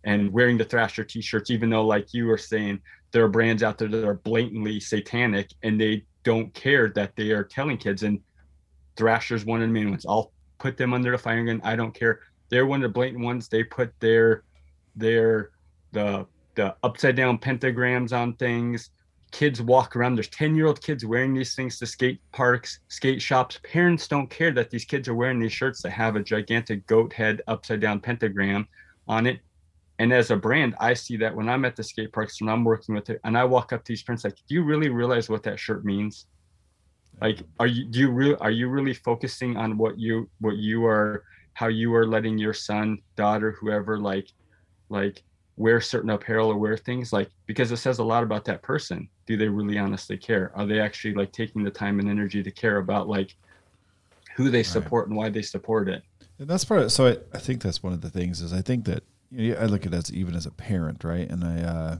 and 0.04 0.30
wearing 0.30 0.58
the 0.58 0.64
Thrasher 0.64 1.04
t-shirts, 1.04 1.50
even 1.50 1.70
though 1.70 1.86
like 1.86 2.12
you 2.12 2.26
were 2.26 2.36
saying, 2.36 2.80
there 3.12 3.24
are 3.24 3.28
brands 3.28 3.62
out 3.62 3.78
there 3.78 3.88
that 3.88 4.04
are 4.04 4.14
blatantly 4.14 4.80
satanic 4.80 5.48
and 5.62 5.80
they 5.80 6.04
don't 6.24 6.52
care 6.52 6.90
that 6.90 7.16
they 7.16 7.30
are 7.30 7.44
telling 7.44 7.78
kids. 7.78 8.02
And 8.02 8.20
Thrasher's 8.96 9.46
one 9.46 9.62
of 9.62 9.68
the 9.68 9.72
main 9.72 9.90
ones. 9.90 10.04
I'll 10.06 10.32
put 10.58 10.76
them 10.76 10.92
under 10.92 11.10
the 11.10 11.18
firing 11.18 11.46
gun. 11.46 11.60
I 11.64 11.76
don't 11.76 11.94
care. 11.94 12.20
They're 12.48 12.66
one 12.66 12.82
of 12.82 12.90
the 12.90 12.94
blatant 12.94 13.24
ones. 13.24 13.48
They 13.48 13.64
put 13.64 13.92
their 14.00 14.44
their 14.94 15.50
the 15.92 16.26
the 16.54 16.74
upside 16.82 17.16
down 17.16 17.38
pentagrams 17.38 18.12
on 18.12 18.34
things. 18.34 18.90
Kids 19.32 19.60
walk 19.60 19.96
around. 19.96 20.14
There's 20.14 20.28
10 20.28 20.54
year 20.54 20.66
old 20.66 20.80
kids 20.80 21.04
wearing 21.04 21.34
these 21.34 21.54
things 21.54 21.78
to 21.80 21.86
skate 21.86 22.20
parks, 22.32 22.80
skate 22.88 23.20
shops. 23.20 23.60
Parents 23.64 24.08
don't 24.08 24.30
care 24.30 24.52
that 24.52 24.70
these 24.70 24.84
kids 24.84 25.08
are 25.08 25.14
wearing 25.14 25.40
these 25.40 25.52
shirts 25.52 25.82
that 25.82 25.90
have 25.90 26.16
a 26.16 26.22
gigantic 26.22 26.86
goat 26.86 27.12
head 27.12 27.42
upside 27.46 27.80
down 27.80 28.00
pentagram 28.00 28.66
on 29.08 29.26
it 29.26 29.40
and 29.98 30.12
as 30.12 30.30
a 30.30 30.36
brand, 30.36 30.74
I 30.78 30.94
see 30.94 31.16
that 31.18 31.34
when 31.34 31.48
I'm 31.48 31.64
at 31.64 31.74
the 31.74 31.82
skate 31.82 32.12
parks 32.12 32.40
and 32.40 32.50
I'm 32.50 32.64
working 32.64 32.94
with 32.94 33.08
it, 33.08 33.20
and 33.24 33.36
I 33.36 33.44
walk 33.44 33.72
up 33.72 33.84
to 33.84 33.92
these 33.92 34.02
prints, 34.02 34.24
like, 34.24 34.36
do 34.46 34.54
you 34.54 34.62
really 34.62 34.90
realize 34.90 35.28
what 35.28 35.42
that 35.44 35.58
shirt 35.58 35.84
means? 35.84 36.26
Like, 37.20 37.42
are 37.58 37.66
you 37.66 37.86
do 37.86 37.98
you 38.00 38.10
really 38.10 38.36
are 38.36 38.50
you 38.50 38.68
really 38.68 38.94
focusing 38.94 39.56
on 39.56 39.78
what 39.78 39.98
you 39.98 40.28
what 40.40 40.56
you 40.56 40.84
are 40.86 41.24
how 41.54 41.68
you 41.68 41.94
are 41.94 42.06
letting 42.06 42.36
your 42.36 42.52
son, 42.52 42.98
daughter, 43.16 43.56
whoever, 43.58 43.98
like, 43.98 44.28
like 44.90 45.22
wear 45.56 45.80
certain 45.80 46.10
apparel 46.10 46.50
or 46.50 46.58
wear 46.58 46.76
things 46.76 47.14
like 47.14 47.30
because 47.46 47.72
it 47.72 47.78
says 47.78 47.98
a 47.98 48.04
lot 48.04 48.22
about 48.22 48.44
that 48.44 48.62
person. 48.62 49.08
Do 49.26 49.36
they 49.36 49.48
really 49.48 49.78
honestly 49.78 50.18
care? 50.18 50.52
Are 50.54 50.66
they 50.66 50.80
actually 50.80 51.14
like 51.14 51.32
taking 51.32 51.64
the 51.64 51.70
time 51.70 51.98
and 51.98 52.08
energy 52.08 52.42
to 52.42 52.50
care 52.50 52.76
about 52.76 53.08
like 53.08 53.34
who 54.36 54.50
they 54.50 54.62
support 54.62 55.08
and 55.08 55.16
why 55.16 55.30
they 55.30 55.42
support 55.42 55.88
it? 55.88 56.02
And 56.38 56.46
that's 56.46 56.64
part 56.64 56.82
of 56.82 56.92
so 56.92 57.06
I, 57.06 57.16
I 57.32 57.38
think 57.38 57.62
that's 57.62 57.82
one 57.82 57.94
of 57.94 58.02
the 58.02 58.10
things 58.10 58.42
is 58.42 58.52
I 58.52 58.60
think 58.60 58.84
that 58.84 59.02
you 59.30 59.54
know, 59.54 59.60
I 59.60 59.64
look 59.64 59.86
at 59.86 59.94
it 59.94 59.96
as 59.96 60.12
even 60.12 60.34
as 60.34 60.44
a 60.44 60.50
parent, 60.50 61.02
right? 61.02 61.28
And 61.28 61.42
I 61.42 61.62
uh 61.62 61.96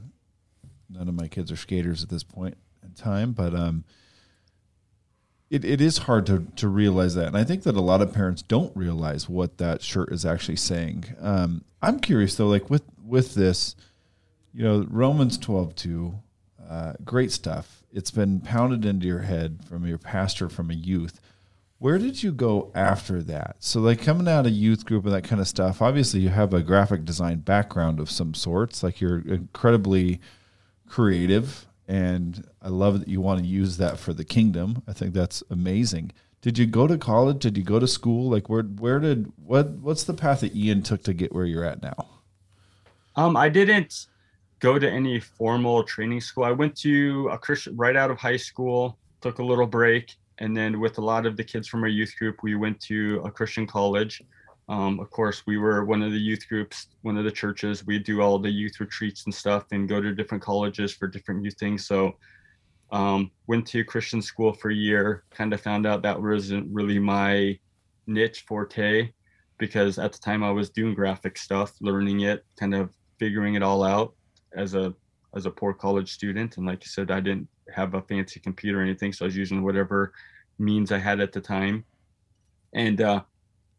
none 0.90 1.09
of 1.09 1.14
my 1.14 1.29
kids 1.29 1.50
are 1.50 1.57
skaters 1.57 2.02
at 2.02 2.11
this 2.11 2.22
point 2.22 2.59
in 2.85 2.92
time, 2.92 3.33
but 3.33 3.55
um 3.55 3.85
it, 5.50 5.64
it 5.64 5.80
is 5.80 5.98
hard 5.98 6.26
to, 6.26 6.46
to 6.56 6.68
realize 6.68 7.14
that. 7.14 7.28
And 7.28 7.37
I 7.37 7.44
think 7.44 7.62
that 7.62 7.76
a 7.76 7.80
lot 7.80 8.02
of 8.02 8.12
parents 8.12 8.42
don't 8.42 8.76
realize 8.76 9.28
what 9.28 9.59
that 9.59 9.82
shirt 9.82 10.12
is 10.12 10.26
actually 10.26 10.56
saying. 10.56 11.04
Um, 11.20 11.64
I'm 11.80 12.00
curious 12.00 12.35
though, 12.35 12.48
like 12.48 12.68
with, 12.68 12.82
with 13.04 13.35
this, 13.35 13.76
you 14.52 14.64
know, 14.64 14.87
Romans 14.90 15.38
12, 15.38 15.74
2, 15.76 16.14
uh, 16.68 16.92
great 17.04 17.30
stuff. 17.30 17.85
It's 17.92 18.11
been 18.11 18.40
pounded 18.40 18.85
into 18.85 19.06
your 19.06 19.20
head 19.20 19.61
from 19.68 19.87
your 19.87 19.98
pastor 19.98 20.48
from 20.48 20.70
a 20.70 20.74
youth. 20.74 21.20
Where 21.78 21.98
did 21.98 22.22
you 22.22 22.32
go 22.32 22.72
after 22.74 23.22
that? 23.24 23.56
So, 23.61 23.80
like 23.80 24.00
coming 24.00 24.26
out 24.26 24.46
of 24.46 24.52
youth 24.52 24.87
group 24.87 25.04
and 25.04 25.14
that 25.14 25.24
kind 25.24 25.40
of 25.40 25.46
stuff, 25.46 25.82
obviously 25.82 26.20
you 26.20 26.30
have 26.30 26.54
a 26.54 26.62
graphic 26.62 27.04
design 27.04 27.40
background 27.40 28.00
of 28.00 28.11
some 28.11 28.32
sorts. 28.35 28.82
Like 28.82 29.00
you're 29.00 29.20
incredibly 29.20 30.20
creative, 30.88 31.65
and 31.88 32.46
I 32.61 32.68
love 32.68 32.99
that 33.01 33.09
you 33.09 33.20
want 33.20 33.40
to 33.40 33.46
use 33.46 33.77
that 33.77 33.99
for 33.99 34.12
the 34.12 34.25
kingdom. 34.25 34.83
I 34.88 34.92
think 34.92 35.14
that's 35.14 35.42
amazing. 35.51 36.12
Did 36.42 36.59
you 36.59 36.66
go 36.66 36.87
to 36.87 36.99
college? 36.99 37.40
Did 37.40 37.57
you 37.57 37.64
go 37.64 37.79
to 37.79 37.88
school? 37.88 38.31
Like 38.31 38.49
where 38.49 38.62
where 38.62 38.99
did 38.99 39.33
what 39.37 39.70
what's 39.70 40.05
the 40.05 40.14
path 40.14 40.40
that 40.40 40.55
Ian 40.55 40.83
took 40.83 41.03
to 41.05 41.14
get 41.14 41.35
where 41.35 41.44
you're 41.44 41.64
at 41.64 41.83
now? 41.83 42.07
Um, 43.16 43.37
I 43.37 43.49
didn't 43.49 44.07
go 44.59 44.79
to 44.79 44.90
any 44.90 45.20
formal 45.20 45.83
training 45.85 46.20
school. 46.20 46.44
I 46.44 46.53
went 46.53 46.77
to 46.79 47.29
a 47.33 47.38
Christian 47.38 47.77
right 47.77 47.96
out 47.96 48.11
of 48.11 48.18
high 48.18 48.37
school, 48.37 48.99
took 49.20 49.38
a 49.38 49.44
little 49.44 49.66
break, 49.66 50.16
and 50.38 50.57
then 50.57 50.81
with 50.81 50.99
a 50.99 51.01
lot 51.01 51.27
of 51.27 51.37
the 51.37 51.44
kids 51.44 51.66
from 51.66 51.83
our 51.83 51.88
youth 51.88 52.14
group, 52.18 52.42
we 52.42 52.55
went 52.55 52.81
to 52.83 53.22
a 53.25 53.31
Christian 53.31 53.66
college. 53.66 54.22
Um, 54.68 54.98
of 54.98 55.11
course, 55.11 55.44
we 55.46 55.59
were 55.59 55.85
one 55.85 56.02
of 56.02 56.11
the 56.11 56.18
youth 56.18 56.48
groups, 56.48 56.88
one 57.02 57.16
of 57.16 57.24
the 57.24 57.31
churches. 57.31 57.87
We 57.87 57.98
do 57.98 58.20
all 58.20 58.38
the 58.38 58.50
youth 58.50 58.81
retreats 58.81 59.24
and 59.26 59.35
stuff, 59.35 59.64
and 59.70 59.88
go 59.88 60.00
to 60.00 60.14
different 60.14 60.42
colleges 60.42 60.92
for 60.92 61.07
different 61.07 61.44
youth 61.44 61.59
things. 61.59 61.87
So, 61.87 62.16
um, 62.90 63.31
went 63.46 63.66
to 63.68 63.81
a 63.81 63.85
Christian 63.85 64.20
school 64.20 64.52
for 64.52 64.70
a 64.70 64.74
year. 64.74 65.24
Kind 65.31 65.52
of 65.52 65.61
found 65.61 65.87
out 65.87 66.02
that 66.02 66.20
wasn't 66.20 66.72
really 66.72 66.98
my 66.98 67.59
niche 68.09 68.44
forte, 68.48 69.11
because 69.59 69.98
at 69.98 70.12
the 70.12 70.18
time 70.18 70.42
I 70.42 70.50
was 70.50 70.70
doing 70.70 70.94
graphic 70.94 71.38
stuff, 71.38 71.72
learning 71.81 72.20
it, 72.20 72.44
kind 72.59 72.74
of 72.74 72.90
figuring 73.18 73.55
it 73.55 73.62
all 73.62 73.83
out 73.83 74.14
as 74.57 74.74
a 74.74 74.94
as 75.37 75.46
a 75.46 75.50
poor 75.50 75.74
college 75.74 76.12
student. 76.12 76.57
And 76.57 76.66
like 76.66 76.83
you 76.85 76.88
said, 76.88 77.11
I 77.11 77.20
didn't 77.20 77.48
have 77.74 77.94
a 77.94 78.02
fancy 78.02 78.40
computer 78.40 78.81
or 78.81 78.83
anything, 78.83 79.12
so 79.12 79.24
I 79.24 79.29
was 79.29 79.37
using 79.37 79.62
whatever 79.62 80.12
means 80.59 80.90
I 80.90 80.98
had 80.98 81.20
at 81.20 81.33
the 81.33 81.40
time, 81.40 81.85
and 82.72 83.00
uh, 83.00 83.22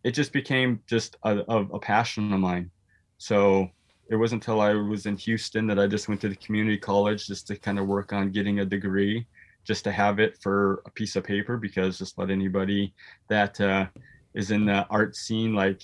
it 0.07 0.11
just 0.11 0.31
became 0.31 0.79
just 0.87 1.17
a, 1.23 1.39
a, 1.39 1.79
passion 1.79 2.31
of 2.31 2.39
mine. 2.39 2.71
So 3.17 3.69
it 4.09 4.15
wasn't 4.15 4.41
until 4.41 4.61
I 4.61 4.71
was 4.71 5.05
in 5.05 5.17
Houston 5.17 5.67
that 5.67 5.77
I 5.77 5.85
just 5.85 6.07
went 6.07 6.21
to 6.21 6.29
the 6.29 6.35
community 6.37 6.77
college 6.77 7.27
just 7.27 7.45
to 7.47 7.57
kind 7.57 7.77
of 7.77 7.87
work 7.87 8.13
on 8.13 8.31
getting 8.31 8.61
a 8.61 8.65
degree, 8.65 9.27
just 9.65 9.83
to 9.83 9.91
have 9.91 10.19
it 10.19 10.37
for 10.41 10.81
a 10.85 10.91
piece 10.91 11.17
of 11.17 11.25
paper. 11.25 11.57
Because 11.57 11.97
just 11.97 12.17
let 12.17 12.29
anybody 12.29 12.93
that 13.27 13.59
uh, 13.59 13.87
is 14.33 14.51
in 14.51 14.65
the 14.65 14.87
art 14.89 15.13
scene, 15.13 15.53
like, 15.53 15.81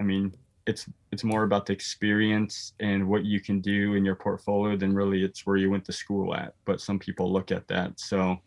I 0.00 0.04
mean, 0.04 0.34
it's 0.66 0.88
it's 1.12 1.22
more 1.22 1.42
about 1.42 1.66
the 1.66 1.74
experience 1.74 2.72
and 2.80 3.06
what 3.06 3.26
you 3.26 3.40
can 3.40 3.60
do 3.60 3.92
in 3.92 4.06
your 4.06 4.16
portfolio 4.16 4.74
than 4.74 4.94
really 4.94 5.22
it's 5.22 5.44
where 5.44 5.58
you 5.58 5.70
went 5.70 5.84
to 5.84 5.92
school 5.92 6.34
at. 6.34 6.54
But 6.64 6.80
some 6.80 6.98
people 6.98 7.30
look 7.30 7.52
at 7.52 7.68
that. 7.68 8.00
So, 8.00 8.38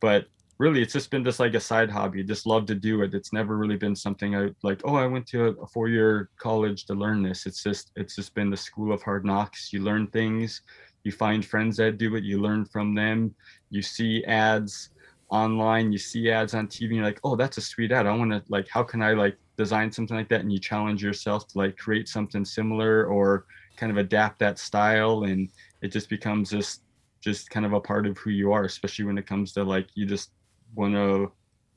but 0.00 0.26
really 0.58 0.80
it's 0.80 0.92
just 0.92 1.10
been 1.10 1.24
just 1.24 1.38
like 1.38 1.54
a 1.54 1.60
side 1.60 1.90
hobby 1.90 2.24
just 2.24 2.46
love 2.46 2.66
to 2.66 2.74
do 2.74 3.02
it. 3.02 3.14
It's 3.14 3.32
never 3.32 3.56
really 3.56 3.76
been 3.76 3.96
something 3.96 4.34
i 4.34 4.48
like 4.62 4.80
oh 4.84 4.96
i 4.96 5.06
went 5.06 5.26
to 5.28 5.48
a 5.62 5.66
four 5.66 5.88
year 5.88 6.30
college 6.38 6.86
to 6.86 6.94
learn 6.94 7.22
this. 7.22 7.46
It's 7.46 7.62
just 7.62 7.92
it's 7.96 8.16
just 8.16 8.34
been 8.34 8.50
the 8.50 8.56
school 8.56 8.92
of 8.92 9.02
hard 9.02 9.24
knocks. 9.24 9.72
You 9.72 9.82
learn 9.82 10.06
things 10.08 10.62
you 11.04 11.12
find 11.12 11.44
friends 11.44 11.76
that 11.76 11.98
do 11.98 12.16
it 12.16 12.24
you 12.24 12.40
learn 12.40 12.64
from 12.64 12.92
them 12.92 13.32
you 13.70 13.80
see 13.80 14.24
ads 14.24 14.90
online 15.30 15.92
you 15.92 15.98
see 15.98 16.32
ads 16.32 16.52
on 16.52 16.66
tv 16.66 16.86
and 16.86 16.96
you're 16.96 17.04
like 17.04 17.20
oh 17.22 17.36
that's 17.36 17.58
a 17.58 17.60
sweet 17.60 17.92
ad. 17.92 18.06
I 18.06 18.12
want 18.16 18.32
to 18.32 18.42
like 18.48 18.68
how 18.68 18.82
can 18.82 19.02
i 19.02 19.12
like 19.12 19.36
design 19.56 19.90
something 19.90 20.16
like 20.16 20.28
that? 20.28 20.40
And 20.40 20.52
you 20.52 20.58
challenge 20.58 21.02
yourself 21.02 21.48
to 21.48 21.58
like 21.58 21.76
create 21.76 22.08
something 22.08 22.44
similar 22.44 23.06
or 23.06 23.46
kind 23.76 23.90
of 23.90 23.98
adapt 23.98 24.38
that 24.38 24.58
style 24.58 25.24
and 25.24 25.48
it 25.82 25.88
just 25.88 26.08
becomes 26.08 26.50
just 26.50 26.82
just 27.20 27.50
kind 27.50 27.66
of 27.66 27.72
a 27.72 27.80
part 27.80 28.06
of 28.06 28.16
who 28.18 28.30
you 28.30 28.52
are 28.52 28.64
especially 28.64 29.04
when 29.04 29.18
it 29.18 29.26
comes 29.26 29.52
to 29.52 29.62
like 29.62 29.88
you 29.94 30.06
just 30.06 30.30
want 30.74 30.94
to 30.94 31.32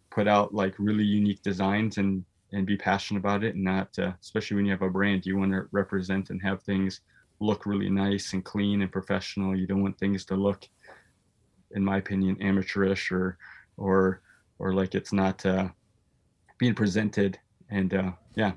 put 0.10 0.28
out 0.28 0.54
like 0.54 0.74
really 0.80 1.04
unique 1.04 1.42
designs 1.44 1.98
and 1.98 2.24
and 2.52 2.66
be 2.66 2.76
passionate 2.76 3.20
about 3.20 3.44
it 3.44 3.56
and 3.56 3.64
not 3.64 3.88
uh, 4.00 4.12
especially 4.22 4.56
when 4.56 4.66
you 4.66 4.72
have 4.72 4.82
a 4.82 4.90
brand 4.90 5.26
you 5.26 5.38
want 5.38 5.52
to 5.52 5.68
represent 5.72 6.32
and 6.32 6.42
have 6.42 6.62
things 6.64 7.02
look 7.40 7.66
really 7.66 7.90
nice 7.90 8.34
and 8.34 8.44
clean 8.44 8.82
and 8.82 8.92
professional. 8.92 9.56
You 9.56 9.68
don't 9.68 9.82
want 9.82 9.98
things 9.98 10.26
to 10.26 10.36
look 10.36 10.68
in 11.72 11.84
my 11.84 11.98
opinion 11.98 12.42
amateurish 12.42 13.12
or 13.12 13.38
or 13.78 14.22
or 14.58 14.74
like 14.74 14.96
it's 14.96 15.14
not 15.14 15.46
uh, 15.46 15.70
being 16.58 16.76
presented 16.76 17.40
and 17.70 17.94
uh, 17.94 18.12
yeah. 18.36 18.54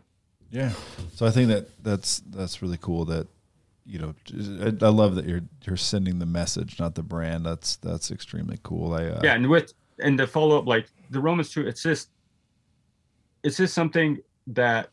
Yeah. 0.51 0.73
So 1.15 1.27
i 1.27 1.31
think 1.31 1.49
that 1.49 1.69
that's 1.83 2.21
that's 2.31 2.63
really 2.63 2.79
cool 2.81 3.05
that 3.07 3.27
you 3.85 3.99
know 3.99 4.15
i 4.83 4.89
love 4.89 5.17
that 5.17 5.25
you're 5.25 5.43
you're 5.65 5.77
sending 5.77 6.19
the 6.19 6.27
message 6.27 6.79
not 6.79 6.95
the 6.95 7.03
brand. 7.03 7.47
That's 7.47 7.77
that's 7.77 8.11
extremely 8.11 8.59
cool. 8.63 8.95
I 8.95 9.07
uh, 9.07 9.21
yeah 9.23 9.35
and 9.35 9.49
with 9.49 9.73
and 10.01 10.19
the 10.19 10.27
follow 10.27 10.59
up 10.59 10.67
like 10.67 10.87
the 11.11 11.21
romans 11.21 11.51
2 11.51 11.67
it's 11.67 11.83
just 11.83 12.11
it's 13.43 13.57
just 13.57 13.75
something 13.75 14.19
that 14.47 14.91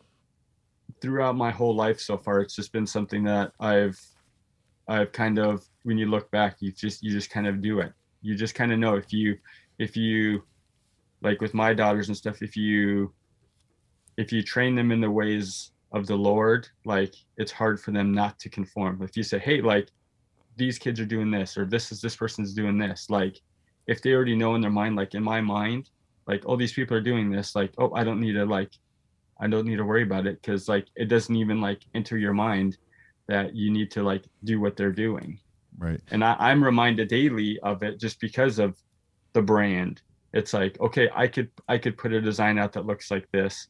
throughout 1.01 1.35
my 1.35 1.51
whole 1.51 1.75
life 1.75 1.99
so 1.99 2.17
far 2.17 2.41
it's 2.41 2.55
just 2.55 2.71
been 2.71 2.87
something 2.87 3.23
that 3.23 3.51
i've 3.59 3.99
i've 4.87 5.11
kind 5.11 5.39
of 5.39 5.65
when 5.83 5.97
you 5.97 6.05
look 6.05 6.29
back 6.31 6.57
you 6.59 6.71
just 6.71 7.03
you 7.03 7.11
just 7.11 7.29
kind 7.29 7.47
of 7.47 7.61
do 7.61 7.79
it. 7.79 7.91
You 8.21 8.35
just 8.35 8.55
kind 8.55 8.71
of 8.71 8.79
know 8.79 8.95
if 8.95 9.13
you 9.13 9.37
if 9.77 9.95
you 9.95 10.43
like 11.21 11.41
with 11.41 11.53
my 11.53 11.73
daughters 11.73 12.07
and 12.07 12.17
stuff 12.17 12.41
if 12.41 12.55
you 12.55 13.13
if 14.17 14.31
you 14.31 14.43
train 14.43 14.75
them 14.75 14.91
in 14.91 15.01
the 15.01 15.09
ways 15.09 15.71
of 15.93 16.05
the 16.05 16.15
lord 16.15 16.67
like 16.85 17.15
it's 17.37 17.51
hard 17.51 17.79
for 17.79 17.91
them 17.91 18.11
not 18.11 18.37
to 18.39 18.49
conform. 18.49 19.01
If 19.01 19.15
you 19.15 19.23
say 19.23 19.39
hey 19.39 19.61
like 19.61 19.89
these 20.57 20.77
kids 20.77 20.99
are 20.99 21.05
doing 21.05 21.31
this 21.31 21.57
or 21.57 21.65
this 21.65 21.91
is 21.91 22.01
this 22.01 22.15
person's 22.15 22.53
doing 22.53 22.77
this 22.77 23.09
like 23.09 23.39
if 23.89 24.01
they 24.01 24.13
already 24.13 24.35
know 24.35 24.53
in 24.55 24.61
their 24.61 24.69
mind 24.69 24.95
like 24.95 25.15
in 25.15 25.23
my 25.23 25.41
mind 25.41 25.89
like 26.27 26.43
oh 26.45 26.55
these 26.55 26.73
people 26.73 26.95
are 26.95 27.01
doing 27.01 27.29
this 27.29 27.55
like 27.55 27.73
oh 27.79 27.91
i 27.95 28.03
don't 28.03 28.21
need 28.21 28.33
to 28.33 28.45
like 28.45 28.71
i 29.41 29.47
don't 29.47 29.65
need 29.65 29.77
to 29.77 29.83
worry 29.83 30.03
about 30.03 30.27
it 30.27 30.39
because 30.41 30.69
like 30.69 30.85
it 30.95 31.05
doesn't 31.05 31.35
even 31.35 31.59
like 31.59 31.81
enter 31.95 32.17
your 32.17 32.33
mind 32.33 32.77
that 33.27 33.55
you 33.55 33.71
need 33.71 33.91
to 33.91 34.03
like 34.03 34.23
do 34.43 34.59
what 34.59 34.75
they're 34.75 34.91
doing. 34.91 35.39
Right. 35.77 36.01
And 36.11 36.23
I, 36.23 36.35
i'm 36.39 36.63
reminded 36.63 37.07
daily 37.07 37.59
of 37.61 37.83
it 37.83 37.99
just 37.99 38.19
because 38.19 38.59
of 38.59 38.75
the 39.33 39.41
brand. 39.41 40.01
It's 40.33 40.53
like 40.53 40.79
okay 40.79 41.09
i 41.15 41.27
could 41.27 41.49
i 41.67 41.77
could 41.77 41.97
put 41.97 42.13
a 42.13 42.21
design 42.21 42.59
out 42.59 42.73
that 42.73 42.85
looks 42.85 43.09
like 43.09 43.27
this. 43.31 43.67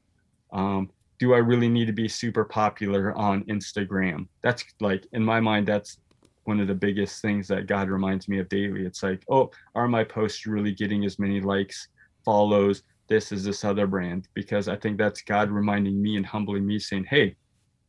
Um, 0.52 0.90
do 1.20 1.34
i 1.34 1.38
really 1.38 1.70
need 1.70 1.86
to 1.86 1.94
be 1.94 2.08
super 2.08 2.44
popular 2.44 3.16
on 3.18 3.44
instagram? 3.46 4.28
That's 4.42 4.66
like 4.80 5.06
in 5.14 5.24
my 5.24 5.40
mind 5.40 5.68
that's 5.68 5.98
one 6.46 6.60
of 6.60 6.68
the 6.68 6.74
biggest 6.74 7.22
things 7.22 7.48
that 7.48 7.68
god 7.68 7.90
reminds 7.90 8.28
me 8.28 8.40
of 8.40 8.50
daily 8.50 8.86
it's 8.86 9.04
like 9.04 9.24
oh 9.30 9.50
are 9.76 9.88
my 9.88 10.04
posts 10.04 10.46
really 10.46 10.74
getting 10.74 11.06
as 11.06 11.20
many 11.20 11.42
likes 11.42 11.90
follows 12.26 12.84
this 13.10 13.32
is 13.32 13.44
this 13.44 13.66
other 13.66 13.88
brand 13.88 14.28
because 14.36 14.70
I 14.70 14.78
think 14.78 14.98
that's 14.98 15.24
God 15.24 15.50
reminding 15.50 16.02
me 16.02 16.16
and 16.16 16.26
humbling 16.26 16.66
me 16.66 16.80
saying, 16.80 17.06
Hey, 17.10 17.36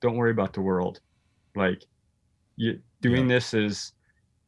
don't 0.00 0.16
worry 0.16 0.32
about 0.32 0.54
the 0.54 0.62
world. 0.62 0.98
Like 1.54 1.84
you 2.56 2.80
doing 3.02 3.28
yeah. 3.28 3.36
this 3.36 3.54
is 3.54 3.92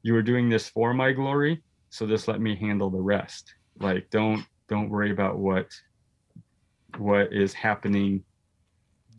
you 0.02 0.14
were 0.14 0.22
doing 0.22 0.48
this 0.48 0.68
for 0.68 0.92
my 0.94 1.12
glory. 1.12 1.62
So 1.90 2.06
just 2.06 2.26
let 2.26 2.40
me 2.40 2.56
handle 2.56 2.90
the 2.90 3.00
rest. 3.00 3.54
Like 3.78 4.08
don't 4.10 4.44
don't 4.68 4.88
worry 4.88 5.12
about 5.12 5.38
what 5.38 5.68
what 6.96 7.32
is 7.32 7.52
happening 7.52 8.24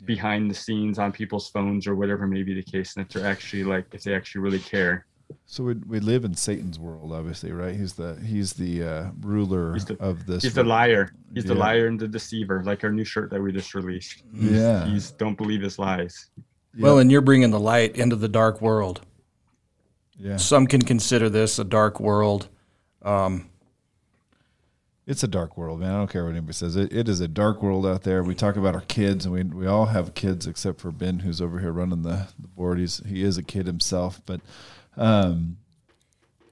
behind 0.04 0.50
the 0.50 0.54
scenes 0.54 0.98
on 0.98 1.12
people's 1.12 1.48
phones 1.50 1.86
or 1.86 1.94
whatever 1.94 2.26
may 2.26 2.42
be 2.42 2.54
the 2.54 2.62
case. 2.62 2.96
And 2.96 3.06
if 3.06 3.12
they're 3.12 3.26
actually 3.26 3.64
like 3.64 3.86
if 3.92 4.02
they 4.02 4.14
actually 4.14 4.42
really 4.42 4.60
care, 4.60 5.06
so 5.46 5.64
we, 5.64 5.74
we 5.86 6.00
live 6.00 6.24
in 6.24 6.34
Satan's 6.34 6.78
world, 6.78 7.12
obviously, 7.12 7.52
right? 7.52 7.74
He's 7.74 7.94
the 7.94 8.18
he's 8.24 8.52
the 8.52 8.82
uh, 8.82 9.10
ruler 9.20 9.78
the, 9.78 9.96
of 10.00 10.26
this. 10.26 10.42
He's 10.42 10.54
world. 10.54 10.66
the 10.66 10.68
liar. 10.68 11.12
He's 11.34 11.44
yeah. 11.44 11.48
the 11.48 11.54
liar 11.54 11.86
and 11.86 11.98
the 11.98 12.08
deceiver, 12.08 12.62
like 12.64 12.84
our 12.84 12.92
new 12.92 13.04
shirt 13.04 13.30
that 13.30 13.40
we 13.40 13.52
just 13.52 13.74
released. 13.74 14.22
He's, 14.34 14.50
yeah, 14.52 14.86
he's 14.86 15.10
don't 15.12 15.36
believe 15.36 15.62
his 15.62 15.78
lies. 15.78 16.30
Well, 16.78 16.98
and 16.98 17.10
you're 17.10 17.20
bringing 17.20 17.50
the 17.50 17.60
light 17.60 17.96
into 17.96 18.16
the 18.16 18.28
dark 18.28 18.60
world. 18.60 19.02
Yeah, 20.18 20.36
some 20.36 20.66
can 20.66 20.82
consider 20.82 21.28
this 21.28 21.58
a 21.58 21.64
dark 21.64 22.00
world. 22.00 22.48
Um, 23.02 23.50
it's 25.06 25.22
a 25.22 25.28
dark 25.28 25.56
world, 25.58 25.80
man. 25.80 25.90
I 25.90 25.98
don't 25.98 26.10
care 26.10 26.24
what 26.24 26.30
anybody 26.30 26.54
says. 26.54 26.76
It, 26.76 26.92
it 26.92 27.08
is 27.08 27.20
a 27.20 27.28
dark 27.28 27.62
world 27.62 27.86
out 27.86 28.02
there. 28.04 28.22
We 28.22 28.34
talk 28.34 28.56
about 28.56 28.74
our 28.74 28.80
kids, 28.82 29.26
and 29.26 29.34
we 29.34 29.42
we 29.42 29.66
all 29.66 29.86
have 29.86 30.14
kids 30.14 30.46
except 30.46 30.80
for 30.80 30.90
Ben, 30.90 31.20
who's 31.20 31.40
over 31.40 31.58
here 31.58 31.72
running 31.72 32.02
the, 32.02 32.28
the 32.38 32.48
board. 32.48 32.78
He's 32.78 33.02
he 33.06 33.22
is 33.22 33.36
a 33.36 33.42
kid 33.42 33.66
himself, 33.66 34.22
but 34.24 34.40
um, 34.96 35.58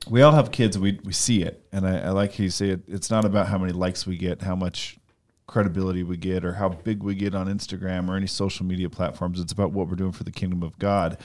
we 0.09 0.21
all 0.21 0.33
have 0.33 0.53
kids. 0.53 0.79
We 0.79 1.01
we 1.03 1.13
see 1.13 1.43
it, 1.43 1.65
and 1.73 1.87
I, 1.87 1.99
I 2.01 2.11
like 2.11 2.37
how 2.37 2.45
you 2.45 2.51
say 2.51 2.69
it. 2.71 2.83
It's 2.87 3.11
not 3.11 3.25
about 3.25 3.49
how 3.49 3.57
many 3.59 3.73
likes 3.73 4.07
we 4.07 4.19
get, 4.19 4.43
how 4.43 4.57
much 4.57 4.99
credibility 5.47 6.03
we 6.03 6.19
get, 6.19 6.45
or 6.45 6.55
how 6.55 6.69
big 6.69 7.03
we 7.03 7.15
get 7.15 7.35
on 7.35 7.47
Instagram 7.47 8.09
or 8.09 8.17
any 8.17 8.27
social 8.27 8.67
media 8.67 8.91
platforms. 8.91 9.41
It's 9.41 9.53
about 9.53 9.73
what 9.73 9.89
we're 9.89 9.97
doing 9.97 10.13
for 10.13 10.25
the 10.25 10.31
kingdom 10.31 10.63
of 10.63 10.79
God. 10.79 11.19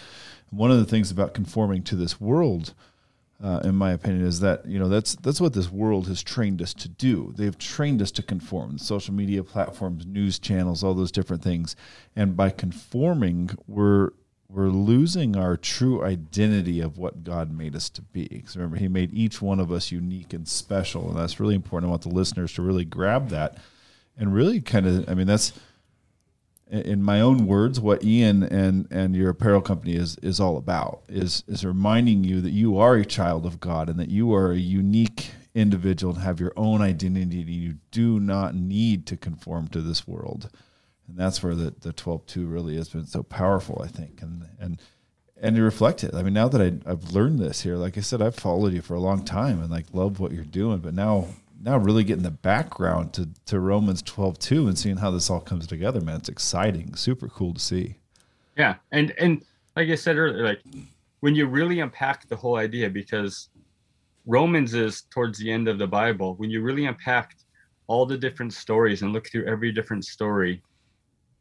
one 0.49 0.71
of 0.71 0.77
the 0.77 0.85
things 0.85 1.11
about 1.11 1.33
conforming 1.33 1.83
to 1.83 1.95
this 1.97 2.21
world. 2.21 2.73
Uh, 3.43 3.59
in 3.63 3.75
my 3.75 3.91
opinion, 3.91 4.25
is 4.25 4.39
that 4.39 4.65
you 4.65 4.79
know 4.79 4.89
that's 4.89 5.15
that's 5.17 5.39
what 5.39 5.53
this 5.53 5.71
world 5.71 6.07
has 6.07 6.23
trained 6.23 6.59
us 6.59 6.73
to 6.73 6.89
do. 6.89 7.33
They've 7.37 7.57
trained 7.57 8.01
us 8.01 8.09
to 8.11 8.23
conform. 8.23 8.79
Social 8.79 9.13
media 9.13 9.43
platforms, 9.43 10.07
news 10.07 10.39
channels, 10.39 10.83
all 10.83 10.95
those 10.95 11.11
different 11.11 11.43
things, 11.43 11.75
and 12.15 12.35
by 12.35 12.49
conforming, 12.49 13.51
we're 13.67 14.09
we're 14.49 14.69
losing 14.69 15.35
our 15.35 15.55
true 15.55 16.03
identity 16.03 16.79
of 16.79 16.97
what 16.97 17.23
God 17.23 17.51
made 17.51 17.75
us 17.75 17.89
to 17.89 18.01
be. 18.01 18.27
Because 18.27 18.55
remember, 18.55 18.77
He 18.77 18.87
made 18.87 19.13
each 19.13 19.39
one 19.39 19.59
of 19.59 19.71
us 19.71 19.91
unique 19.91 20.33
and 20.33 20.47
special, 20.47 21.09
and 21.09 21.19
that's 21.19 21.39
really 21.39 21.55
important. 21.55 21.89
I 21.89 21.91
want 21.91 22.03
the 22.03 22.09
listeners 22.09 22.53
to 22.53 22.63
really 22.63 22.85
grab 22.85 23.29
that 23.29 23.57
and 24.17 24.33
really 24.33 24.61
kind 24.61 24.87
of. 24.87 25.07
I 25.07 25.13
mean, 25.13 25.27
that's 25.27 25.53
in 26.69 27.01
my 27.01 27.21
own 27.21 27.47
words 27.47 27.79
what 27.79 28.03
Ian 28.03 28.43
and 28.43 28.87
and 28.91 29.15
your 29.15 29.29
apparel 29.29 29.61
company 29.61 29.95
is 29.95 30.17
is 30.21 30.39
all 30.39 30.57
about 30.57 31.03
is 31.07 31.43
is 31.47 31.65
reminding 31.65 32.23
you 32.23 32.41
that 32.41 32.51
you 32.51 32.77
are 32.77 32.95
a 32.95 33.05
child 33.05 33.45
of 33.45 33.59
God 33.59 33.89
and 33.89 33.99
that 33.99 34.09
you 34.09 34.33
are 34.33 34.51
a 34.51 34.57
unique 34.57 35.31
individual 35.55 36.13
and 36.13 36.23
have 36.23 36.39
your 36.39 36.53
own 36.55 36.81
identity. 36.81 37.37
You 37.37 37.75
do 37.91 38.19
not 38.19 38.53
need 38.53 39.05
to 39.07 39.17
conform 39.17 39.69
to 39.69 39.81
this 39.81 40.07
world 40.07 40.49
and 41.07 41.17
that's 41.17 41.41
where 41.41 41.55
the 41.55 41.73
the 41.81 41.93
twelve 41.93 42.25
two 42.25 42.45
really 42.45 42.75
has 42.75 42.89
been 42.89 43.07
so 43.07 43.23
powerful, 43.23 43.81
I 43.83 43.87
think, 43.87 44.21
and 44.21 44.47
and 44.59 44.81
and 45.39 45.55
to 45.55 45.61
reflect 45.61 46.03
it. 46.03 46.13
I 46.13 46.23
mean, 46.23 46.33
now 46.33 46.47
that 46.47 46.61
I, 46.61 46.89
I've 46.89 47.11
learned 47.11 47.39
this 47.39 47.61
here, 47.61 47.75
like 47.75 47.97
I 47.97 48.01
said, 48.01 48.21
I've 48.21 48.35
followed 48.35 48.73
you 48.73 48.81
for 48.81 48.95
a 48.95 48.99
long 48.99 49.23
time 49.23 49.61
and 49.61 49.69
like 49.69 49.85
love 49.93 50.19
what 50.19 50.31
you're 50.31 50.43
doing, 50.43 50.79
but 50.79 50.93
now 50.93 51.27
now 51.61 51.77
really 51.77 52.03
getting 52.03 52.23
the 52.23 52.31
background 52.31 53.13
to 53.13 53.29
to 53.45 53.59
Romans 53.59 54.01
twelve 54.01 54.39
two 54.39 54.67
and 54.67 54.77
seeing 54.77 54.97
how 54.97 55.11
this 55.11 55.29
all 55.29 55.41
comes 55.41 55.67
together, 55.67 56.01
man, 56.01 56.17
it's 56.17 56.29
exciting, 56.29 56.95
super 56.95 57.27
cool 57.27 57.53
to 57.53 57.59
see. 57.59 57.95
Yeah, 58.57 58.75
and 58.91 59.13
and 59.19 59.43
like 59.75 59.89
I 59.89 59.95
said 59.95 60.17
earlier, 60.17 60.43
like 60.43 60.61
when 61.19 61.35
you 61.35 61.47
really 61.47 61.79
unpack 61.79 62.27
the 62.27 62.35
whole 62.35 62.57
idea, 62.57 62.89
because 62.89 63.49
Romans 64.25 64.73
is 64.73 65.03
towards 65.09 65.39
the 65.39 65.51
end 65.51 65.67
of 65.67 65.77
the 65.77 65.87
Bible, 65.87 66.35
when 66.35 66.49
you 66.49 66.61
really 66.61 66.85
unpack 66.85 67.35
all 67.87 68.05
the 68.05 68.17
different 68.17 68.53
stories 68.53 69.01
and 69.01 69.13
look 69.13 69.29
through 69.29 69.45
every 69.45 69.71
different 69.71 70.05
story 70.05 70.61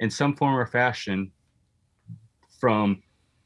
in 0.01 0.11
some 0.11 0.35
form 0.37 0.55
or 0.55 0.67
fashion 0.67 1.31
from 2.61 3.03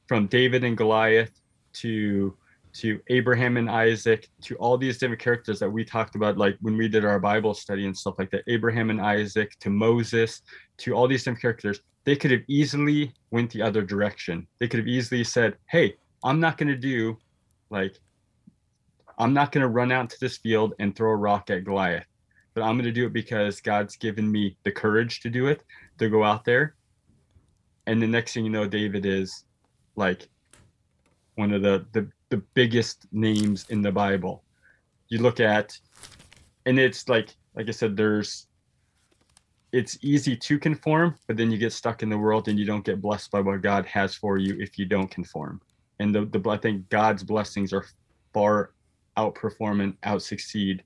from 0.07 0.27
David 0.27 0.65
and 0.65 0.77
Goliath 0.77 1.41
to 1.73 2.37
to 2.75 3.01
Abraham 3.09 3.57
and 3.57 3.69
Isaac 3.69 4.29
to 4.43 4.55
all 4.57 4.79
these 4.79 4.99
different 4.99 5.21
characters 5.21 5.59
that 5.59 5.71
we 5.71 5.85
talked 5.85 6.15
about 6.15 6.39
like 6.39 6.57
when 6.61 6.77
we 6.77 6.89
did 6.89 7.05
our 7.05 7.19
Bible 7.19 7.55
study 7.55 7.87
and 7.87 7.97
stuff 7.97 8.15
like 8.19 8.31
that. 8.31 8.45
Abraham 8.47 8.91
and 8.91 9.01
Isaac 9.01 9.57
to 9.61 9.71
Moses 9.71 10.43
to 10.79 10.95
all 10.95 11.09
these 11.09 11.25
different 11.25 11.41
characters. 11.41 11.81
They 12.05 12.17
could 12.17 12.31
have 12.31 12.43
easily 12.49 13.13
went 13.31 13.51
the 13.51 13.63
other 13.63 13.83
direction. 13.83 14.47
They 14.59 14.69
could 14.69 14.79
have 14.79 14.89
easily 14.89 15.25
said 15.25 15.57
hey 15.69 15.95
I'm 16.23 16.41
not 16.41 16.59
going 16.59 16.69
to 16.69 16.77
do 16.77 17.17
like 17.71 17.99
I'm 19.19 19.33
not 19.33 19.53
going 19.53 19.63
to 19.63 19.69
run 19.69 19.93
out 19.93 20.11
to 20.11 20.17
this 20.21 20.39
field 20.39 20.75
and 20.79 20.95
throw 20.95 21.11
a 21.11 21.17
rock 21.17 21.51
at 21.51 21.65
Goliath 21.65 22.07
but 22.55 22.63
I'm 22.63 22.75
going 22.75 22.85
to 22.85 22.93
do 22.93 23.07
it 23.07 23.13
because 23.13 23.61
God's 23.61 23.97
given 23.97 24.31
me 24.31 24.57
the 24.65 24.73
courage 24.73 25.21
to 25.21 25.31
do 25.31 25.47
it 25.47 25.63
to 25.99 26.09
go 26.09 26.25
out 26.25 26.45
there. 26.45 26.75
And 27.87 28.03
the 28.03 28.07
next 28.07 28.35
thing 28.35 28.45
you 28.45 28.51
know, 28.51 28.67
David 28.67 29.07
is 29.07 29.45
like 29.97 30.29
one 31.37 31.53
of 31.53 31.63
the, 31.63 31.87
the, 31.93 32.09
the 32.31 32.39
biggest 32.55 33.07
names 33.13 33.67
in 33.69 33.83
the 33.83 33.93
Bible. 33.93 34.45
You 35.09 35.19
look 35.19 35.41
at, 35.41 35.77
and 36.67 36.79
it's 36.79 37.09
like, 37.09 37.37
like 37.55 37.69
I 37.69 37.73
said, 37.73 37.97
there's, 37.97 38.47
it's 39.73 39.99
easy 40.03 40.37
to 40.37 40.59
conform, 40.59 41.17
but 41.27 41.37
then 41.37 41.51
you 41.51 41.59
get 41.59 41.73
stuck 41.73 42.03
in 42.03 42.09
the 42.09 42.19
world 42.19 42.49
and 42.49 42.59
you 42.59 42.65
don't 42.65 42.85
get 42.85 43.01
blessed 43.01 43.31
by 43.31 43.41
what 43.41 43.63
God 43.63 43.87
has 43.87 44.15
for 44.15 44.39
you 44.39 44.57
if 44.59 44.79
you 44.79 44.85
don't 44.85 45.11
conform. 45.11 45.61
And 45.99 46.15
the, 46.15 46.25
the 46.25 46.49
I 46.51 46.57
think 46.57 46.89
God's 46.89 47.23
blessings 47.23 47.73
are 47.73 47.85
far 48.33 48.73
outperform 49.17 49.83
and 49.83 49.97
out 50.03 50.23
succeed. 50.23 50.83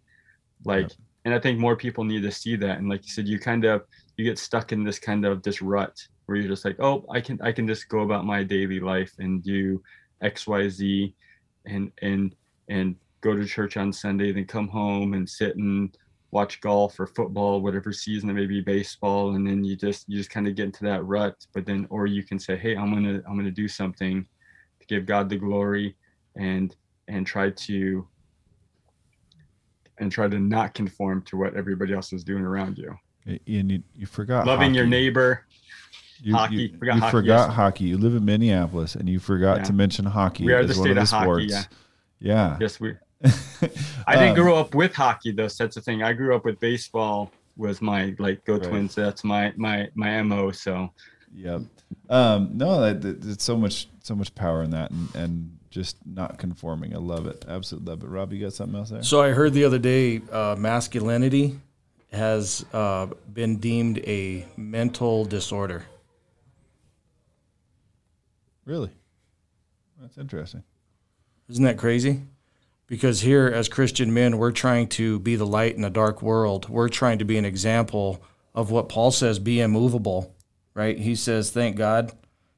Like, 0.65 0.91
and 1.25 1.35
I 1.35 1.39
think 1.39 1.59
more 1.59 1.77
people 1.77 2.05
need 2.05 2.23
to 2.23 2.33
see 2.33 2.57
that. 2.57 2.79
And 2.79 2.89
like 2.89 3.05
you 3.05 3.13
said, 3.13 3.29
you 3.29 3.39
kind 3.39 3.65
of 3.65 3.85
you 4.17 4.25
get 4.25 4.39
stuck 4.39 4.73
in 4.73 4.85
this 4.85 4.99
kind 4.99 5.25
of 5.25 5.43
this 5.43 5.63
rut 5.63 5.97
where 6.27 6.37
you're 6.37 6.49
just 6.49 6.65
like, 6.65 6.77
oh, 6.81 7.05
I 7.11 7.21
can 7.21 7.39
I 7.43 7.53
can 7.53 7.67
just 7.67 7.89
go 7.89 8.01
about 8.01 8.27
my 8.27 8.43
daily 8.43 8.81
life 8.81 9.13
and 9.19 9.43
do 9.43 9.83
X, 10.21 10.47
Y, 10.47 10.69
Z, 10.69 11.15
and 11.67 11.91
and 12.03 12.35
and 12.69 12.97
go 13.21 13.35
to 13.35 13.45
church 13.47 13.77
on 13.77 13.93
Sunday, 13.93 14.33
then 14.33 14.47
come 14.47 14.69
home 14.69 15.15
and 15.15 15.29
sit 15.29 15.57
and 15.57 15.97
watch 16.31 16.61
golf 16.61 16.99
or 16.99 17.07
football, 17.07 17.61
whatever 17.61 17.93
season 17.93 18.29
it 18.29 18.35
may 18.35 18.47
be, 18.47 18.61
baseball, 18.61 19.37
and 19.37 19.47
then 19.47 19.65
you 19.65 19.77
just 19.77 20.09
you 20.09 20.19
just 20.19 20.31
kind 20.31 20.47
of 20.47 20.57
get 20.57 20.67
into 20.67 20.85
that 20.85 21.05
rut. 21.05 21.35
But 21.55 21.65
then, 21.65 21.87
or 21.91 22.07
you 22.07 22.25
can 22.25 22.39
say, 22.39 22.57
hey, 22.57 22.77
I'm 22.77 22.93
gonna 22.93 23.23
I'm 23.29 23.37
gonna 23.37 23.51
do 23.51 23.69
something 23.69 24.27
to 24.81 24.87
give 24.87 25.07
God 25.07 25.29
the 25.29 25.37
glory, 25.37 25.97
and 26.37 26.75
and 27.09 27.27
try 27.27 27.51
to 27.51 28.07
and 29.99 30.11
try 30.11 30.29
to 30.29 30.39
not 30.39 30.75
conform 30.75 31.23
to 31.23 31.37
what 31.37 31.57
everybody 31.57 31.95
else 31.95 32.13
is 32.13 32.25
doing 32.25 32.43
around 32.43 32.79
you. 32.79 32.95
And 33.27 33.71
you, 33.71 33.83
you 33.95 34.07
forgot 34.07 34.47
loving 34.47 34.71
hockey. 34.71 34.77
your 34.77 34.87
neighbor. 34.87 35.47
You, 36.21 36.35
hockey. 36.35 36.55
You, 36.57 36.79
forgot 36.79 36.95
you 36.95 37.01
hockey, 37.01 37.11
forgot 37.11 37.47
yes. 37.49 37.57
hockey. 37.57 37.85
You 37.85 37.99
live 37.99 38.15
in 38.15 38.25
Minneapolis, 38.25 38.95
and 38.95 39.09
you 39.09 39.19
forgot 39.19 39.59
Yeah. 39.59 39.63
to 39.65 39.73
mention 39.73 40.05
hockey 40.05 40.45
We 40.47 40.53
are 40.53 40.59
as 40.61 40.69
the 40.75 40.81
one 40.81 40.85
state 40.87 40.91
of 40.91 40.97
the 40.97 41.03
of 41.03 41.09
hockey, 41.11 41.49
sports. 41.49 41.69
yeah. 42.21 42.35
Yeah. 42.51 42.57
Yes, 42.61 42.81
we. 42.81 42.95
I 44.07 44.15
didn't 44.17 44.31
Um, 44.31 44.35
grow 44.35 44.57
up 44.57 44.75
with 44.75 44.95
hockey 44.95 45.33
though. 45.33 45.49
So 45.49 45.65
that's 45.65 45.75
the 45.77 45.81
thing. 45.81 46.03
I 46.03 46.13
grew 46.13 46.35
up 46.35 46.45
with 46.45 46.59
baseball. 46.61 47.31
Was 47.57 47.81
my 47.81 48.15
like 48.19 48.45
go 48.45 48.55
Right. 48.55 48.63
Twins? 48.63 48.95
That's 48.95 49.25
my 49.25 49.53
my 49.57 49.89
my 49.95 50.23
mo. 50.23 50.51
So 50.51 50.91
Yep. 51.37 51.63
Um, 52.11 52.51
no, 52.55 52.81
that, 52.81 53.01
that, 53.03 53.25
it's 53.25 53.45
so 53.45 53.57
much 53.57 53.89
so 54.03 54.15
much 54.15 54.35
power 54.35 54.63
in 54.63 54.71
that, 54.71 54.91
and, 54.91 55.15
and 55.15 55.59
just 55.71 55.97
not 56.07 56.39
conforming. 56.39 56.95
I 56.95 56.99
love 56.99 57.27
it. 57.27 57.45
Absolutely 57.49 57.91
love 57.91 58.03
it. 58.03 58.07
Rob, 58.09 58.33
you 58.33 58.41
got 58.45 58.53
something 58.53 58.79
else 58.79 58.91
there? 58.91 59.03
So 59.03 59.21
I 59.23 59.31
heard 59.31 59.53
the 59.53 59.65
other 59.65 59.79
day, 59.79 60.21
uh, 60.31 60.55
masculinity 60.59 61.59
has 62.13 62.65
uh, 62.73 63.07
been 63.33 63.57
deemed 63.57 63.99
a 64.01 64.47
mental 64.57 65.25
disorder. 65.25 65.85
Really? 68.65 68.91
That's 70.01 70.19
interesting. 70.19 70.63
Isn't 71.49 71.65
that 71.65 71.79
crazy? 71.79 72.23
Because 72.87 73.21
here, 73.21 73.47
as 73.47 73.69
Christian 73.69 74.13
men, 74.13 74.39
we're 74.39 74.53
trying 74.53 74.89
to 74.89 75.19
be 75.19 75.37
the 75.37 75.47
light 75.47 75.77
in 75.77 75.85
a 75.85 75.91
dark 75.91 76.23
world. 76.23 76.69
We're 76.69 76.89
trying 76.89 77.19
to 77.19 77.25
be 77.25 77.39
an 77.39 77.45
example 77.45 78.23
of 78.55 78.71
what 78.71 78.89
Paul 78.89 79.11
says 79.11 79.39
be 79.39 79.61
immovable, 79.61 80.35
right? 80.75 80.99
He 80.99 81.15
says, 81.15 81.51
Thank 81.51 81.77
God 81.77 82.13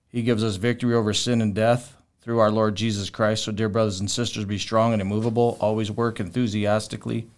he 0.08 0.22
gives 0.22 0.42
us 0.42 0.56
victory 0.56 0.94
over 0.94 1.12
sin 1.12 1.40
and 1.40 1.54
death 1.54 1.96
through 2.20 2.40
our 2.40 2.50
Lord 2.50 2.74
Jesus 2.74 3.10
Christ. 3.10 3.44
So, 3.44 3.52
dear 3.52 3.68
brothers 3.68 4.00
and 4.00 4.10
sisters, 4.10 4.44
be 4.44 4.58
strong 4.58 4.92
and 4.92 5.00
immovable. 5.00 5.56
Always 5.60 5.90
work 5.90 6.18
enthusiastically 6.18 7.28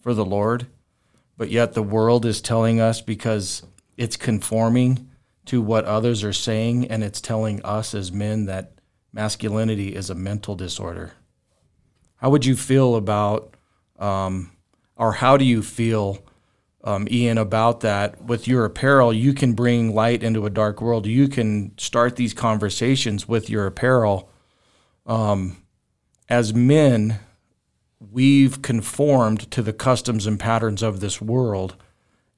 for 0.00 0.14
the 0.14 0.24
Lord. 0.24 0.66
But 1.36 1.50
yet, 1.50 1.74
the 1.74 1.82
world 1.82 2.24
is 2.24 2.40
telling 2.40 2.80
us 2.80 3.00
because 3.00 3.62
it's 3.96 4.16
conforming 4.16 5.10
to 5.46 5.60
what 5.60 5.84
others 5.84 6.22
are 6.22 6.32
saying, 6.32 6.86
and 6.86 7.02
it's 7.02 7.20
telling 7.20 7.62
us 7.62 7.94
as 7.94 8.12
men 8.12 8.46
that 8.46 8.72
masculinity 9.12 9.94
is 9.94 10.10
a 10.10 10.14
mental 10.14 10.54
disorder. 10.54 11.12
How 12.16 12.30
would 12.30 12.46
you 12.46 12.56
feel 12.56 12.94
about, 12.94 13.56
um, 13.98 14.52
or 14.96 15.12
how 15.12 15.36
do 15.36 15.44
you 15.44 15.62
feel, 15.62 16.24
um, 16.84 17.08
Ian, 17.10 17.38
about 17.38 17.80
that? 17.80 18.22
With 18.22 18.46
your 18.46 18.64
apparel, 18.64 19.12
you 19.12 19.34
can 19.34 19.54
bring 19.54 19.94
light 19.94 20.22
into 20.22 20.46
a 20.46 20.50
dark 20.50 20.80
world. 20.80 21.06
You 21.06 21.28
can 21.28 21.76
start 21.78 22.16
these 22.16 22.32
conversations 22.32 23.26
with 23.26 23.50
your 23.50 23.66
apparel. 23.66 24.30
Um, 25.04 25.56
as 26.28 26.54
men, 26.54 27.18
we've 27.98 28.62
conformed 28.62 29.50
to 29.50 29.62
the 29.62 29.72
customs 29.72 30.26
and 30.26 30.38
patterns 30.38 30.82
of 30.82 31.00
this 31.00 31.20
world. 31.20 31.76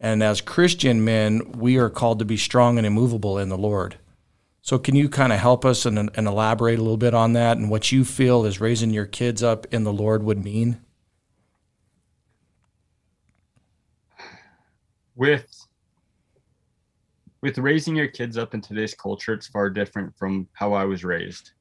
And 0.05 0.23
as 0.23 0.43
Christian 0.43 1.03
men, 1.03 1.53
we 1.53 1.79
are 1.79 1.89
called 1.89 2.19
to 2.19 2.27
be 2.27 2.37
strong 2.37 2.77
and 2.77 2.87
immovable 2.87 3.39
in 3.39 3.49
the 3.49 3.57
Lord. 3.57 3.97
So, 4.61 4.79
can 4.79 4.95
you 4.95 5.09
kind 5.09 5.33
of 5.33 5.39
help 5.39 5.65
us 5.65 5.87
and, 5.87 6.11
and 6.15 6.27
elaborate 6.27 6.79
a 6.79 6.83
little 6.83 6.99
bit 6.99 7.15
on 7.15 7.33
that 7.33 7.57
and 7.57 7.71
what 7.71 7.91
you 7.91 8.05
feel 8.05 8.45
is 8.45 8.61
raising 8.61 8.91
your 8.91 9.07
kids 9.07 9.43
up 9.43 9.67
in 9.73 9.85
the 9.85 9.95
Lord 9.95 10.23
would 10.23 10.45
mean? 10.45 10.79
with 15.17 15.47
with 17.41 17.57
raising 17.57 17.97
your 17.97 18.09
kids 18.09 18.37
up 18.37 18.53
in 18.53 18.61
today's 18.61 18.93
culture, 18.93 19.33
it's 19.33 19.47
far 19.47 19.71
different 19.71 20.15
from 20.19 20.47
how 20.53 20.75
I 20.75 20.85
was 20.85 21.03
raised. 21.03 21.53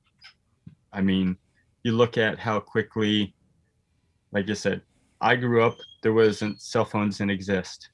I 0.92 1.00
mean, 1.00 1.38
you 1.84 1.94
look 1.94 2.18
at 2.18 2.40
how 2.40 2.60
quickly, 2.60 3.34
like 4.34 4.50
you 4.50 4.56
said, 4.56 4.82
I 5.22 5.38
grew 5.38 5.64
up. 5.64 5.78
There 6.02 6.12
wasn't 6.12 6.62
cell 6.62 6.84
phones 6.84 7.20
didn't 7.20 7.32
exist. 7.32 7.88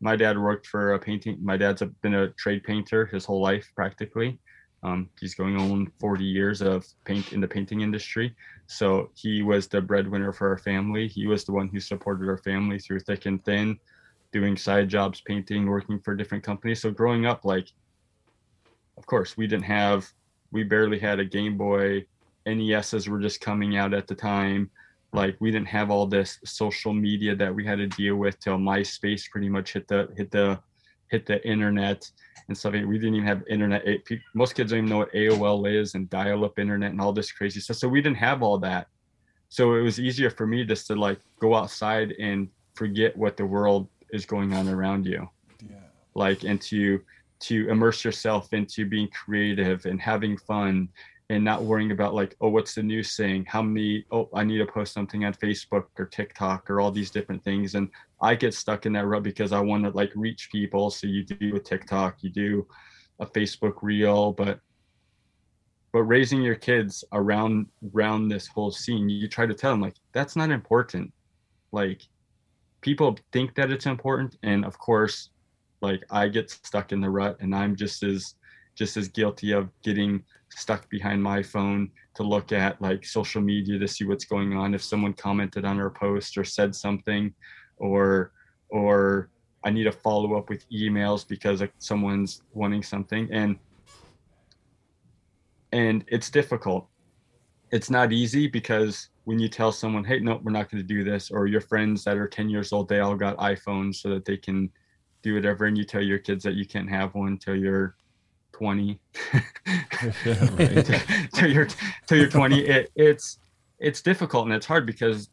My 0.00 0.16
dad 0.16 0.38
worked 0.38 0.66
for 0.66 0.94
a 0.94 0.98
painting. 0.98 1.38
My 1.42 1.56
dad's 1.56 1.82
been 2.02 2.14
a 2.14 2.28
trade 2.30 2.62
painter 2.64 3.06
his 3.06 3.24
whole 3.24 3.40
life, 3.40 3.70
practically. 3.74 4.38
Um, 4.84 5.08
he's 5.18 5.34
going 5.34 5.56
on 5.56 5.90
40 5.98 6.24
years 6.24 6.62
of 6.62 6.86
paint 7.04 7.32
in 7.32 7.40
the 7.40 7.48
painting 7.48 7.80
industry. 7.80 8.34
So 8.68 9.10
he 9.14 9.42
was 9.42 9.66
the 9.66 9.80
breadwinner 9.80 10.32
for 10.32 10.48
our 10.48 10.58
family. 10.58 11.08
He 11.08 11.26
was 11.26 11.44
the 11.44 11.52
one 11.52 11.68
who 11.68 11.80
supported 11.80 12.28
our 12.28 12.38
family 12.38 12.78
through 12.78 13.00
thick 13.00 13.26
and 13.26 13.44
thin 13.44 13.78
doing 14.32 14.56
side 14.56 14.88
jobs, 14.88 15.20
painting, 15.20 15.66
working 15.66 15.98
for 15.98 16.14
different 16.14 16.44
companies. 16.44 16.82
So 16.82 16.90
growing 16.90 17.26
up, 17.26 17.44
like, 17.44 17.72
of 18.96 19.06
course, 19.06 19.36
we 19.36 19.46
didn't 19.46 19.64
have, 19.64 20.06
we 20.52 20.64
barely 20.64 20.98
had 20.98 21.18
a 21.18 21.24
Game 21.24 21.56
Boy. 21.56 22.06
NESs 22.46 23.08
were 23.08 23.20
just 23.20 23.40
coming 23.40 23.76
out 23.76 23.94
at 23.94 24.06
the 24.06 24.14
time. 24.14 24.70
Like 25.12 25.36
we 25.40 25.50
didn't 25.50 25.68
have 25.68 25.90
all 25.90 26.06
this 26.06 26.38
social 26.44 26.92
media 26.92 27.34
that 27.36 27.54
we 27.54 27.64
had 27.64 27.78
to 27.78 27.86
deal 27.86 28.16
with 28.16 28.38
till 28.40 28.58
MySpace 28.58 29.28
pretty 29.30 29.48
much 29.48 29.72
hit 29.72 29.88
the 29.88 30.08
hit 30.16 30.30
the 30.30 30.60
hit 31.10 31.24
the 31.26 31.46
internet 31.48 32.10
and 32.48 32.56
stuff. 32.56 32.72
We 32.72 32.98
didn't 32.98 33.14
even 33.14 33.26
have 33.26 33.42
internet. 33.48 33.84
Most 34.34 34.54
kids 34.54 34.70
don't 34.70 34.78
even 34.78 34.90
know 34.90 34.98
what 34.98 35.12
AOL 35.12 35.70
is 35.70 35.94
and 35.94 36.08
dial-up 36.10 36.58
internet 36.58 36.90
and 36.90 37.00
all 37.00 37.12
this 37.12 37.32
crazy 37.32 37.60
stuff. 37.60 37.76
So 37.78 37.88
we 37.88 38.02
didn't 38.02 38.18
have 38.18 38.42
all 38.42 38.58
that. 38.58 38.88
So 39.48 39.74
it 39.76 39.80
was 39.80 39.98
easier 39.98 40.30
for 40.30 40.46
me 40.46 40.64
just 40.64 40.86
to 40.88 40.94
like 40.94 41.20
go 41.40 41.54
outside 41.54 42.12
and 42.20 42.48
forget 42.74 43.16
what 43.16 43.36
the 43.38 43.46
world 43.46 43.88
is 44.12 44.26
going 44.26 44.52
on 44.52 44.68
around 44.68 45.06
you 45.06 45.28
Yeah. 45.68 45.76
like 46.14 46.44
and 46.44 46.60
to 46.62 47.00
to 47.40 47.68
immerse 47.68 48.04
yourself 48.04 48.52
into 48.52 48.84
being 48.84 49.08
creative 49.08 49.86
and 49.86 50.00
having 50.00 50.36
fun 50.36 50.88
and 51.30 51.44
not 51.44 51.62
worrying 51.62 51.90
about 51.90 52.14
like 52.14 52.34
oh 52.40 52.48
what's 52.48 52.74
the 52.74 52.82
news 52.82 53.10
saying? 53.10 53.44
How 53.46 53.62
many 53.62 54.04
oh 54.10 54.28
i 54.34 54.44
need 54.44 54.58
to 54.58 54.66
post 54.66 54.92
something 54.92 55.24
on 55.24 55.34
facebook 55.34 55.84
or 55.98 56.06
tiktok 56.06 56.70
or 56.70 56.80
all 56.80 56.90
these 56.90 57.10
different 57.10 57.44
things. 57.44 57.74
And 57.74 57.90
i 58.20 58.34
get 58.34 58.54
stuck 58.54 58.86
in 58.86 58.92
that 58.94 59.06
rut 59.06 59.22
because 59.22 59.52
i 59.52 59.60
want 59.60 59.84
to 59.84 59.90
like 59.90 60.12
reach 60.14 60.48
people. 60.50 60.90
So 60.90 61.06
you 61.06 61.24
do 61.24 61.56
a 61.56 61.60
tiktok 61.60 62.16
you 62.22 62.30
do 62.30 62.66
a 63.20 63.26
facebook 63.26 63.74
reel 63.82 64.32
but 64.32 64.60
but 65.92 66.02
raising 66.02 66.42
your 66.42 66.54
kids 66.54 67.04
around 67.12 67.66
around 67.94 68.28
this 68.28 68.46
whole 68.46 68.70
scene 68.70 69.08
you 69.08 69.26
try 69.28 69.46
to 69.46 69.54
tell 69.54 69.72
them 69.72 69.80
like 69.80 69.96
that's 70.12 70.36
not 70.36 70.50
important. 70.50 71.12
Like 71.72 72.02
people 72.80 73.18
think 73.32 73.54
that 73.56 73.70
it's 73.70 73.86
important. 73.86 74.36
And 74.42 74.64
of 74.64 74.78
course 74.78 75.30
like 75.80 76.04
i 76.10 76.28
get 76.28 76.50
stuck 76.50 76.92
in 76.92 77.00
the 77.00 77.10
rut 77.10 77.36
and 77.40 77.54
i'm 77.54 77.76
just 77.76 78.02
as 78.02 78.34
just 78.78 78.96
as 78.96 79.08
guilty 79.08 79.50
of 79.50 79.68
getting 79.82 80.22
stuck 80.50 80.88
behind 80.88 81.20
my 81.20 81.42
phone 81.42 81.90
to 82.14 82.22
look 82.22 82.52
at 82.52 82.80
like 82.80 83.04
social 83.04 83.42
media 83.42 83.76
to 83.78 83.88
see 83.88 84.04
what's 84.04 84.24
going 84.24 84.56
on. 84.56 84.72
If 84.72 84.82
someone 84.82 85.12
commented 85.14 85.64
on 85.64 85.80
our 85.80 85.90
post 85.90 86.38
or 86.38 86.44
said 86.44 86.74
something 86.74 87.34
or 87.78 88.32
or 88.70 89.30
i 89.64 89.70
need 89.70 89.84
to 89.84 89.92
follow 89.92 90.36
up 90.36 90.48
with 90.50 90.68
emails 90.70 91.26
because 91.26 91.62
someone's 91.78 92.42
wanting 92.52 92.82
something. 92.82 93.28
And 93.32 93.58
and 95.72 96.04
it's 96.08 96.30
difficult. 96.30 96.86
It's 97.72 97.90
not 97.90 98.12
easy 98.12 98.46
because 98.46 99.10
when 99.24 99.38
you 99.38 99.48
tell 99.48 99.72
someone 99.72 100.04
hey 100.04 100.20
no 100.20 100.40
we're 100.42 100.52
not 100.52 100.70
going 100.70 100.82
to 100.82 100.94
do 100.94 101.02
this 101.04 101.30
or 101.30 101.46
your 101.46 101.60
friends 101.60 102.04
that 102.04 102.16
are 102.16 102.26
10 102.28 102.48
years 102.48 102.72
old 102.72 102.88
they 102.88 103.00
all 103.00 103.14
got 103.14 103.36
iphones 103.36 103.96
so 103.96 104.08
that 104.08 104.24
they 104.24 104.38
can 104.38 104.70
do 105.22 105.34
whatever 105.34 105.66
and 105.66 105.76
you 105.76 105.84
tell 105.84 106.00
your 106.00 106.18
kids 106.18 106.42
that 106.44 106.54
you 106.54 106.64
can't 106.64 106.88
have 106.88 107.14
one 107.14 107.36
till 107.36 107.54
you're 107.54 107.94
20 108.52 108.98
right. 110.02 111.28
till 111.34 111.50
you're 111.50 111.68
till 112.06 112.18
you're 112.18 112.28
20 112.28 112.60
it, 112.60 112.90
it's 112.96 113.38
it's 113.78 114.00
difficult 114.02 114.46
and 114.46 114.54
it's 114.54 114.66
hard 114.66 114.84
because 114.86 115.28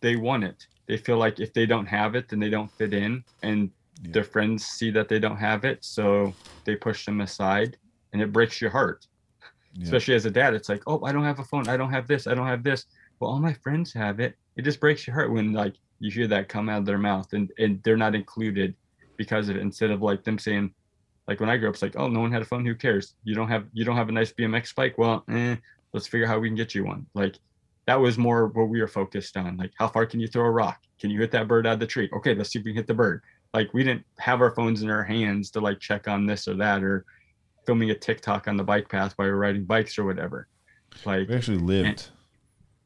they 0.00 0.16
want 0.16 0.44
it. 0.44 0.66
They 0.86 0.98
feel 0.98 1.16
like 1.16 1.40
if 1.40 1.52
they 1.54 1.64
don't 1.66 1.86
have 1.86 2.14
it 2.14 2.28
then 2.28 2.38
they 2.40 2.50
don't 2.50 2.70
fit 2.70 2.92
in 2.92 3.24
and 3.42 3.70
Yeah. 4.02 4.10
their 4.12 4.24
friends 4.24 4.66
see 4.66 4.90
that 4.90 5.08
they 5.08 5.18
don't 5.18 5.38
have 5.38 5.64
it 5.64 5.78
so 5.84 6.34
they 6.66 6.76
push 6.76 7.06
them 7.06 7.20
aside 7.22 7.78
and 8.12 8.20
it 8.22 8.30
breaks 8.32 8.60
your 8.60 8.70
heart. 8.70 9.06
Yeah. 9.72 9.84
especially 9.84 10.14
as 10.14 10.24
a 10.26 10.30
dad 10.30 10.54
it's 10.54 10.68
like 10.68 10.82
oh 10.86 11.02
i 11.04 11.12
don't 11.12 11.24
have 11.24 11.38
a 11.38 11.44
phone. 11.44 11.68
I 11.68 11.76
don't 11.76 11.90
have 11.90 12.06
this. 12.06 12.26
I 12.26 12.34
don't 12.34 12.46
have 12.46 12.62
this. 12.62 12.84
Well 13.20 13.30
all 13.30 13.40
my 13.40 13.54
friends 13.64 13.92
have 13.94 14.20
it. 14.20 14.34
It 14.56 14.62
just 14.62 14.80
breaks 14.80 15.06
your 15.06 15.14
heart 15.16 15.32
when 15.32 15.52
like 15.52 15.74
you 15.98 16.10
hear 16.10 16.26
that 16.28 16.48
come 16.50 16.68
out 16.68 16.80
of 16.80 16.86
their 16.86 16.98
mouth 16.98 17.32
and 17.32 17.50
and 17.58 17.82
they're 17.82 17.96
not 18.06 18.14
included 18.14 18.74
because 19.16 19.48
of 19.48 19.56
it 19.56 19.62
instead 19.62 19.90
of 19.90 20.02
like 20.02 20.22
them 20.24 20.38
saying 20.38 20.74
like 21.28 21.40
when 21.40 21.48
i 21.50 21.56
grew 21.56 21.68
up 21.68 21.74
it's 21.74 21.82
like 21.82 21.96
oh 21.96 22.08
no 22.08 22.20
one 22.20 22.32
had 22.32 22.42
a 22.42 22.44
phone 22.44 22.64
who 22.64 22.74
cares? 22.74 23.14
You 23.24 23.34
don't 23.34 23.48
have 23.48 23.66
you 23.72 23.84
don't 23.84 23.96
have 23.96 24.08
a 24.08 24.12
nice 24.12 24.32
bmx 24.32 24.74
bike 24.74 24.96
well 24.98 25.24
eh, 25.30 25.56
let's 25.92 26.06
figure 26.06 26.26
out 26.26 26.30
how 26.30 26.38
we 26.38 26.48
can 26.48 26.56
get 26.56 26.74
you 26.74 26.84
one. 26.84 27.06
Like 27.14 27.36
that 27.86 28.00
was 28.00 28.18
more 28.18 28.48
what 28.48 28.68
we 28.68 28.80
were 28.80 28.88
focused 28.88 29.36
on. 29.36 29.56
Like 29.56 29.72
how 29.76 29.88
far 29.88 30.06
can 30.06 30.20
you 30.20 30.28
throw 30.28 30.44
a 30.44 30.50
rock? 30.50 30.80
Can 31.00 31.10
you 31.10 31.20
hit 31.20 31.30
that 31.32 31.48
bird 31.48 31.66
out 31.66 31.74
of 31.74 31.80
the 31.80 31.86
tree? 31.86 32.10
Okay 32.16 32.34
let's 32.34 32.50
see 32.50 32.58
if 32.58 32.64
we 32.64 32.72
can 32.72 32.76
hit 32.76 32.86
the 32.86 32.94
bird. 32.94 33.22
Like 33.54 33.72
we 33.72 33.84
didn't 33.84 34.04
have 34.18 34.40
our 34.40 34.54
phones 34.54 34.82
in 34.82 34.90
our 34.90 35.04
hands 35.04 35.50
to 35.52 35.60
like 35.60 35.80
check 35.80 36.08
on 36.08 36.26
this 36.26 36.46
or 36.48 36.54
that 36.54 36.82
or 36.82 37.04
filming 37.64 37.90
a 37.90 37.94
tiktok 37.94 38.46
on 38.48 38.56
the 38.56 38.64
bike 38.64 38.88
path 38.88 39.12
while 39.16 39.28
we're 39.28 39.36
riding 39.36 39.64
bikes 39.64 39.98
or 39.98 40.04
whatever. 40.04 40.46
Like 41.04 41.28
we 41.28 41.34
actually 41.34 41.58
lived. 41.58 42.08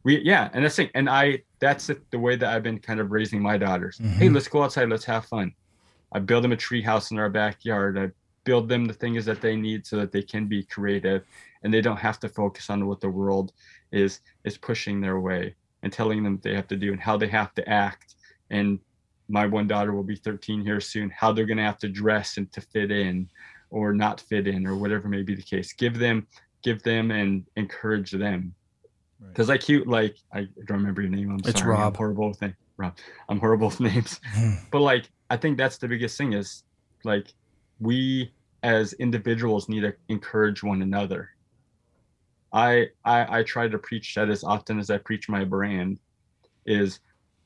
we 0.05 0.20
yeah 0.20 0.49
and 0.55 0.64
that's 0.64 0.76
thing 0.76 0.91
and 0.95 1.09
i 1.11 1.43
that's 1.61 1.91
the 2.11 2.18
way 2.18 2.34
that 2.34 2.49
i've 2.55 2.62
been 2.62 2.78
kind 2.78 3.01
of 3.01 3.11
raising 3.11 3.41
my 3.43 3.59
daughters. 3.59 3.99
Mm-hmm. 3.99 4.18
hey 4.18 4.28
let's 4.30 4.49
go 4.49 4.62
outside 4.62 4.88
let's 4.88 5.05
have 5.05 5.26
fun. 5.26 5.53
I 6.12 6.18
build 6.18 6.43
them 6.45 6.53
a 6.53 6.57
tree 6.57 6.82
house 6.82 7.11
in 7.12 7.18
our 7.18 7.28
backyard. 7.30 7.99
I 7.99 8.11
build 8.45 8.68
them 8.68 8.86
the 8.86 8.95
things 8.95 9.24
that 9.24 9.41
they 9.41 9.57
need 9.57 9.86
so 9.86 9.97
that 9.97 10.12
they 10.12 10.22
can 10.22 10.47
be 10.47 10.62
creative 10.62 11.24
and 11.62 11.72
they 11.72 11.80
don't 11.80 11.99
have 11.99 12.18
to 12.20 12.28
focus 12.28 12.70
on 12.70 12.86
what 12.86 13.01
the 13.01 13.09
world 13.09 13.53
is 13.93 14.20
is 14.45 14.57
pushing 14.57 15.01
their 15.01 15.20
way 15.20 15.55
and 15.82 15.93
telling 15.93 16.22
them 16.22 16.41
they 16.43 16.55
have 16.55 16.68
to 16.68 16.76
do 16.76 16.93
and 16.93 17.01
how 17.01 17.16
they 17.16 17.28
have 17.28 17.55
to 17.55 17.68
act 17.68 18.16
and 18.51 18.78
my 19.28 19.47
one 19.47 19.66
daughter 19.66 19.93
will 19.93 20.03
be 20.03 20.16
13 20.16 20.62
here 20.62 20.80
soon 20.80 21.11
how 21.11 21.32
they're 21.32 21.47
going 21.47 21.57
to 21.57 21.62
have 21.62 21.78
to 21.78 21.88
dress 21.88 22.36
and 22.36 22.51
to 22.53 22.61
fit 22.61 22.91
in 22.91 23.28
or 23.70 23.93
not 23.93 24.20
fit 24.20 24.49
in 24.49 24.66
or 24.66 24.76
whatever 24.76 25.09
may 25.09 25.22
be 25.22 25.34
the 25.34 25.43
case 25.43 25.72
give 25.72 25.99
them 25.99 26.26
give 26.62 26.82
them 26.82 27.11
and 27.11 27.45
encourage 27.57 28.11
them 28.11 28.55
because 29.28 29.49
right. 29.49 29.61
like 29.61 29.68
you 29.68 29.84
like 29.84 30.16
I 30.32 30.49
don't 30.66 30.78
remember 30.78 31.03
your 31.03 31.11
name. 31.11 31.30
I'm 31.30 31.41
it's 31.45 31.61
sorry. 31.61 31.72
Rob. 31.72 31.93
I'm 31.93 31.95
horrible 31.95 32.28
with 32.28 32.41
names. 32.43 32.55
Rob. 32.76 32.97
I'm 33.28 33.38
horrible 33.38 33.68
with 33.68 33.80
names. 33.80 34.20
but 34.70 34.80
like 34.80 35.11
I 35.28 35.36
think 35.36 35.59
that's 35.59 35.78
the 35.78 35.88
biggest 35.88 36.16
thing 36.16 36.32
is 36.32 36.64
like 37.05 37.32
we 37.81 38.33
as 38.62 38.93
individuals 38.95 39.68
need 39.68 39.81
to 39.81 39.95
encourage 40.09 40.62
one 40.62 40.83
another. 40.83 41.31
I 42.53 42.89
I 43.05 43.41
I 43.41 43.43
try 43.43 43.68
to 43.68 43.78
preach 43.78 44.14
that 44.14 44.28
as 44.28 44.45
often 44.45 44.78
as 44.78 44.91
I 44.91 44.99
preach 44.99 45.28
my 45.28 45.45
brand 45.45 45.99
is 46.66 47.01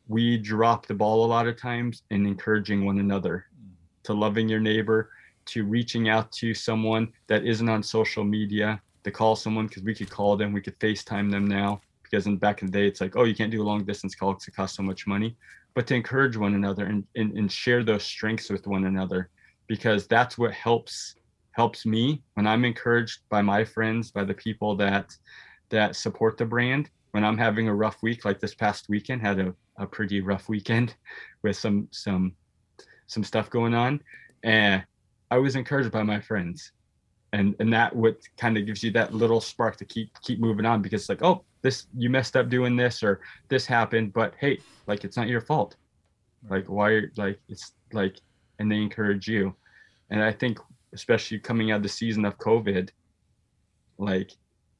we 0.08 0.36
drop 0.36 0.86
the 0.86 0.94
ball 0.94 1.24
a 1.24 1.26
lot 1.26 1.46
of 1.46 1.60
times 1.60 2.02
in 2.10 2.26
encouraging 2.26 2.84
one 2.84 2.98
another 2.98 3.46
to 4.02 4.12
loving 4.12 4.48
your 4.48 4.60
neighbor 4.60 5.10
to 5.46 5.64
reaching 5.64 6.08
out 6.08 6.30
to 6.32 6.54
someone 6.54 7.12
that 7.26 7.44
isn't 7.44 7.68
on 7.68 7.82
social 7.82 8.24
media 8.24 8.80
to 9.04 9.10
call 9.10 9.36
someone 9.36 9.66
because 9.66 9.82
we 9.82 9.94
could 9.94 10.10
call 10.10 10.36
them, 10.36 10.52
we 10.52 10.60
could 10.60 10.78
FaceTime 10.78 11.30
them 11.30 11.46
now 11.46 11.80
because 12.02 12.26
in 12.26 12.36
back 12.36 12.62
in 12.62 12.70
the 12.70 12.72
day 12.72 12.86
it's 12.86 13.00
like, 13.00 13.16
oh, 13.16 13.24
you 13.24 13.34
can't 13.34 13.50
do 13.50 13.62
a 13.62 13.64
long 13.64 13.84
distance 13.84 14.14
call 14.14 14.32
because 14.32 14.48
it 14.48 14.56
costs 14.56 14.76
so 14.76 14.82
much 14.82 15.06
money. 15.06 15.36
But 15.74 15.86
to 15.88 15.94
encourage 15.94 16.36
one 16.36 16.54
another 16.54 16.86
and, 16.86 17.04
and, 17.16 17.36
and 17.36 17.50
share 17.50 17.82
those 17.82 18.04
strengths 18.04 18.48
with 18.50 18.66
one 18.66 18.84
another 18.84 19.30
because 19.66 20.06
that's 20.06 20.38
what 20.38 20.52
helps 20.52 21.16
helps 21.52 21.86
me 21.86 22.20
when 22.34 22.46
I'm 22.46 22.64
encouraged 22.64 23.20
by 23.28 23.40
my 23.40 23.64
friends, 23.64 24.10
by 24.10 24.24
the 24.24 24.34
people 24.34 24.76
that 24.76 25.16
that 25.70 25.96
support 25.96 26.36
the 26.36 26.46
brand. 26.46 26.90
When 27.12 27.24
I'm 27.24 27.38
having 27.38 27.68
a 27.68 27.74
rough 27.74 28.02
week, 28.02 28.24
like 28.24 28.40
this 28.40 28.56
past 28.56 28.88
weekend, 28.88 29.22
had 29.22 29.38
a, 29.38 29.54
a 29.78 29.86
pretty 29.86 30.20
rough 30.20 30.48
weekend 30.48 30.96
with 31.42 31.56
some 31.56 31.88
some 31.90 32.32
some 33.06 33.24
stuff 33.24 33.50
going 33.50 33.74
on. 33.74 34.00
And 34.42 34.84
I 35.30 35.38
was 35.38 35.56
encouraged 35.56 35.92
by 35.92 36.02
my 36.02 36.20
friends 36.20 36.72
and 37.34 37.56
and 37.58 37.72
that 37.72 37.94
what 37.94 38.16
kind 38.38 38.56
of 38.56 38.64
gives 38.64 38.82
you 38.82 38.92
that 38.92 39.12
little 39.12 39.40
spark 39.40 39.76
to 39.76 39.84
keep 39.84 40.08
keep 40.22 40.38
moving 40.38 40.64
on 40.64 40.80
because 40.80 41.02
it's 41.02 41.08
like 41.08 41.22
oh 41.22 41.44
this 41.62 41.86
you 41.96 42.08
messed 42.08 42.36
up 42.36 42.48
doing 42.48 42.76
this 42.76 43.02
or 43.02 43.20
this 43.48 43.66
happened 43.66 44.12
but 44.12 44.34
hey 44.38 44.58
like 44.86 45.04
it's 45.04 45.16
not 45.16 45.26
your 45.26 45.40
fault 45.40 45.74
like 46.48 46.66
why 46.68 47.00
like 47.16 47.40
it's 47.48 47.72
like 47.92 48.16
and 48.58 48.70
they 48.70 48.76
encourage 48.76 49.26
you. 49.28 49.54
And 50.10 50.22
i 50.22 50.30
think 50.30 50.58
especially 50.92 51.38
coming 51.38 51.72
out 51.72 51.78
of 51.78 51.82
the 51.82 51.88
season 51.88 52.24
of 52.24 52.38
covid 52.38 52.90
like 53.98 54.30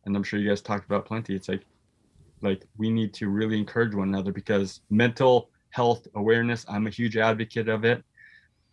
and 0.04 0.14
i'm 0.14 0.22
sure 0.22 0.38
you 0.38 0.48
guys 0.48 0.60
talked 0.60 0.84
about 0.86 1.06
plenty 1.06 1.34
it's 1.34 1.48
like 1.48 1.62
like 2.40 2.62
we 2.76 2.88
need 2.90 3.12
to 3.14 3.28
really 3.28 3.58
encourage 3.58 3.94
one 3.94 4.08
another 4.08 4.32
because 4.32 4.82
mental 4.90 5.50
health 5.70 6.06
awareness 6.14 6.64
i'm 6.68 6.86
a 6.86 6.90
huge 6.90 7.16
advocate 7.16 7.68
of 7.68 7.84
it. 7.84 8.04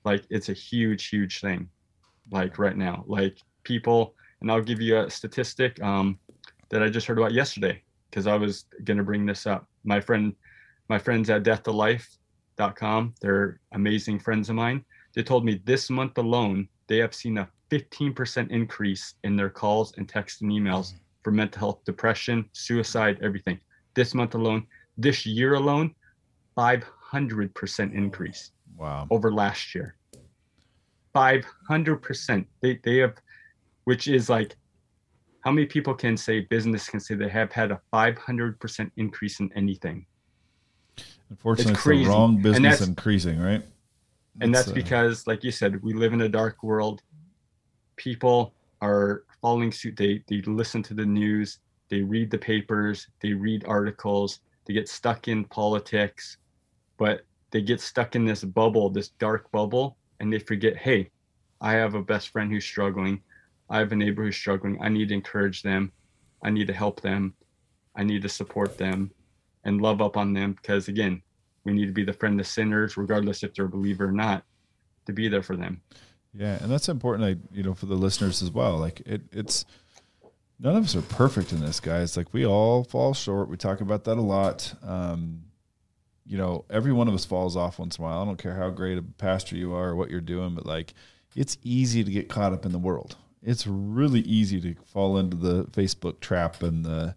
Like 0.03 0.23
it's 0.29 0.49
a 0.49 0.53
huge 0.53 1.07
huge 1.07 1.41
thing 1.41 1.69
like 2.31 2.57
right 2.57 2.77
now. 2.77 3.03
Like 3.07 3.37
people, 3.63 4.15
and 4.41 4.51
I'll 4.51 4.61
give 4.61 4.81
you 4.81 4.97
a 4.97 5.09
statistic 5.09 5.81
um, 5.83 6.17
that 6.69 6.81
I 6.81 6.89
just 6.89 7.05
heard 7.07 7.17
about 7.17 7.33
yesterday 7.33 7.81
because 8.09 8.27
I 8.27 8.35
was 8.35 8.65
going 8.83 8.97
to 8.97 9.03
bring 9.03 9.25
this 9.25 9.45
up. 9.45 9.67
My 9.83 9.99
friend, 9.99 10.33
my 10.89 10.97
friends 10.97 11.29
at 11.29 11.43
death2life.com, 12.62 13.14
they're 13.22 13.59
amazing 13.74 14.20
friends 14.20 14.49
of 14.49 14.55
mine. 14.55 14.84
They 15.14 15.24
told 15.24 15.45
me 15.45 15.62
this 15.66 15.89
month 15.89 16.18
alone, 16.18 16.68
they 16.88 16.97
have 16.97 17.14
seen 17.14 17.38
a 17.38 17.49
15% 17.70 18.49
increase 18.51 19.16
in 19.24 19.36
their 19.36 19.49
calls 19.49 19.93
and 19.97 20.07
texts 20.07 20.41
and 20.41 20.51
emails 20.51 20.88
mm-hmm. 20.88 20.97
for 21.24 21.32
mental 21.32 21.59
health, 21.59 21.84
depression, 21.86 22.45
suicide, 22.53 23.20
everything. 23.22 23.59
This 23.93 24.14
month 24.14 24.36
alone, 24.36 24.68
this 24.97 25.26
year 25.26 25.55
alone, 25.55 25.93
500% 26.57 27.93
increase. 27.93 28.51
Wow. 28.78 29.07
Over 29.09 29.32
last 29.32 29.76
year. 29.76 29.95
500%. 31.16 32.45
They, 32.62 32.80
they 32.84 32.97
have 32.97 33.16
which 33.86 34.07
is 34.07 34.30
like 34.30 34.55
how 35.41 35.51
many 35.51 35.66
people 35.66 35.93
can 35.93 36.16
say 36.16 36.41
business 36.41 36.88
can 36.88 36.99
say 36.99 37.16
they 37.16 37.28
have 37.28 37.51
had 37.51 37.72
a 37.72 37.82
500% 37.91 38.91
increase 38.95 39.39
in 39.39 39.51
anything 39.55 40.05
unfortunately 41.32 41.71
it's, 41.71 41.88
it's 41.88 42.05
the 42.05 42.05
wrong 42.05 42.41
business 42.41 42.82
increasing 42.82 43.39
right? 43.39 43.63
And 44.41 44.53
that's 44.53 44.67
uh, 44.67 44.73
because 44.73 45.25
like 45.25 45.43
you 45.43 45.51
said 45.51 45.82
we 45.82 45.93
live 45.93 46.13
in 46.13 46.21
a 46.21 46.29
dark 46.29 46.61
world. 46.61 47.01
People 47.95 48.53
are 48.82 49.23
following 49.41 49.71
suit. 49.71 49.95
They 49.97 50.23
they 50.27 50.41
listen 50.41 50.84
to 50.84 50.93
the 50.93 51.05
news. 51.05 51.59
They 51.89 52.01
read 52.01 52.29
the 52.29 52.38
papers. 52.38 53.07
They 53.21 53.34
read 53.34 53.63
articles. 53.65 54.39
They 54.65 54.73
get 54.73 54.89
stuck 54.89 55.27
in 55.27 55.45
politics. 55.45 56.38
But 56.97 57.21
they 57.51 57.61
get 57.61 57.82
stuck 57.82 58.15
in 58.15 58.25
this 58.25 58.43
bubble 58.43 58.89
this 58.89 59.09
dark 59.19 59.51
bubble 59.51 59.97
and 60.19 60.32
they 60.32 60.39
forget 60.39 60.77
hey 60.77 61.09
i 61.59 61.73
have 61.73 61.95
a 61.95 62.01
best 62.01 62.29
friend 62.29 62.51
who's 62.51 62.65
struggling. 62.65 63.21
I 63.69 63.79
have 63.79 63.91
a 63.93 63.95
neighbor 63.95 64.23
who's 64.23 64.36
struggling. 64.36 64.77
I 64.82 64.89
need 64.89 65.07
to 65.09 65.13
encourage 65.13 65.61
them. 65.61 65.93
I 66.43 66.49
need 66.49 66.67
to 66.67 66.73
help 66.73 66.99
them. 66.99 67.34
I 67.95 68.03
need 68.03 68.21
to 68.23 68.29
support 68.29 68.77
them 68.77 69.11
and 69.64 69.82
love 69.82 70.01
up 70.01 70.18
on 70.18 70.34
them 70.34 70.53
because, 70.53 70.88
again, 70.88 71.22
we 71.64 71.74
need 71.74 71.86
to 71.86 71.91
be 71.91 72.03
the 72.03 72.14
friend 72.14 72.39
of 72.39 72.47
sinners, 72.47 72.97
regardless 72.97 73.43
if 73.43 73.53
they're 73.53 73.66
a 73.66 73.70
believer 73.70 74.07
or 74.07 74.12
not, 74.12 74.43
to 75.05 75.14
be 75.14 75.28
there 75.28 75.43
for 75.43 75.55
them. 75.55 75.82
Yeah, 76.34 76.57
and 76.62 76.72
that's 76.72 76.89
important, 76.89 77.28
like, 77.28 77.38
you 77.51 77.64
know, 77.64 77.74
for 77.74 77.86
the 77.86 77.95
listeners 77.95 78.41
as 78.41 78.51
well. 78.51 78.78
Like, 78.78 79.01
it, 79.01 79.22
it's 79.32 79.66
none 80.59 80.76
of 80.76 80.86
us 80.86 80.95
are 80.95 81.01
perfect 81.01 81.51
in 81.51 81.59
this, 81.59 81.80
guys. 81.80 82.16
Like, 82.16 82.34
we 82.34 82.45
all 82.45 82.84
fall 82.84 83.14
short. 83.14 83.49
We 83.49 83.57
talk 83.57 83.82
about 83.82 84.05
that 84.05 84.18
a 84.18 84.22
lot. 84.22 84.74
Um, 84.82 85.43
you 86.26 86.38
know, 86.38 86.66
every 86.70 86.93
one 86.93 87.07
of 87.07 87.14
us 87.14 87.26
falls 87.26 87.57
off 87.57 87.80
once 87.80 87.97
in 87.97 88.03
a 88.03 88.07
while. 88.07 88.22
I 88.22 88.26
don't 88.26 88.38
care 88.41 88.55
how 88.55 88.70
great 88.70 88.97
a 88.97 89.01
pastor 89.01 89.55
you 89.55 89.74
are 89.74 89.89
or 89.89 89.95
what 89.95 90.09
you're 90.09 90.22
doing, 90.22 90.55
but 90.55 90.66
like, 90.66 90.93
it's 91.36 91.57
easy 91.64 92.03
to 92.03 92.12
get 92.12 92.30
caught 92.30 92.53
up 92.53 92.66
in 92.66 92.72
the 92.72 92.80
world 92.80 93.18
it's 93.43 93.66
really 93.66 94.22
easy 94.22 94.62
to 94.62 94.76
fall 94.86 95.18
into 95.18 95.36
the 95.36 95.66
Facebook 95.66 96.20
trap 96.20 96.62
and 96.62 96.86
the 96.86 97.16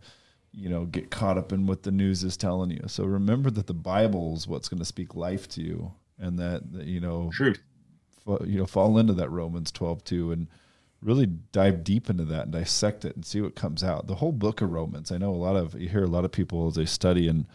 you 0.57 0.69
know 0.69 0.85
get 0.85 1.11
caught 1.11 1.39
up 1.39 1.53
in 1.53 1.67
what 1.67 1.83
the 1.83 1.91
news 1.91 2.23
is 2.23 2.37
telling 2.37 2.71
you. 2.71 2.83
So 2.87 3.05
remember 3.05 3.51
that 3.51 3.67
the 3.67 3.75
Bible 3.75 4.35
is 4.35 4.47
what's 4.47 4.69
going 4.69 4.79
to 4.79 4.85
speak 4.85 5.15
life 5.15 5.49
to 5.51 5.63
you, 5.63 5.93
and 6.19 6.39
that, 6.39 6.73
that 6.73 6.87
you 6.87 7.01
know 7.01 7.31
truth. 7.33 7.61
you 8.27 8.59
know, 8.59 8.67
fall 8.67 8.99
into 8.99 9.13
that 9.15 9.31
Romans 9.31 9.71
twelve 9.71 10.05
two 10.05 10.33
and 10.33 10.49
really 11.03 11.27
dive 11.27 11.85
deep 11.85 12.09
into 12.09 12.25
that 12.25 12.45
and 12.45 12.53
dissect 12.53 13.05
it 13.05 13.15
and 13.15 13.27
see 13.27 13.41
what 13.41 13.55
comes 13.55 13.85
out. 13.85 14.07
The 14.07 14.17
whole 14.17 14.33
book 14.33 14.63
of 14.63 14.73
Romans. 14.73 15.13
I 15.13 15.19
know 15.19 15.31
a 15.31 15.37
lot 15.37 15.57
of 15.57 15.79
you 15.79 15.89
hear 15.89 16.05
a 16.05 16.09
lot 16.09 16.25
of 16.25 16.33
people 16.33 16.67
as 16.69 16.77
they 16.77 16.87
study, 16.87 17.29
and 17.29 17.47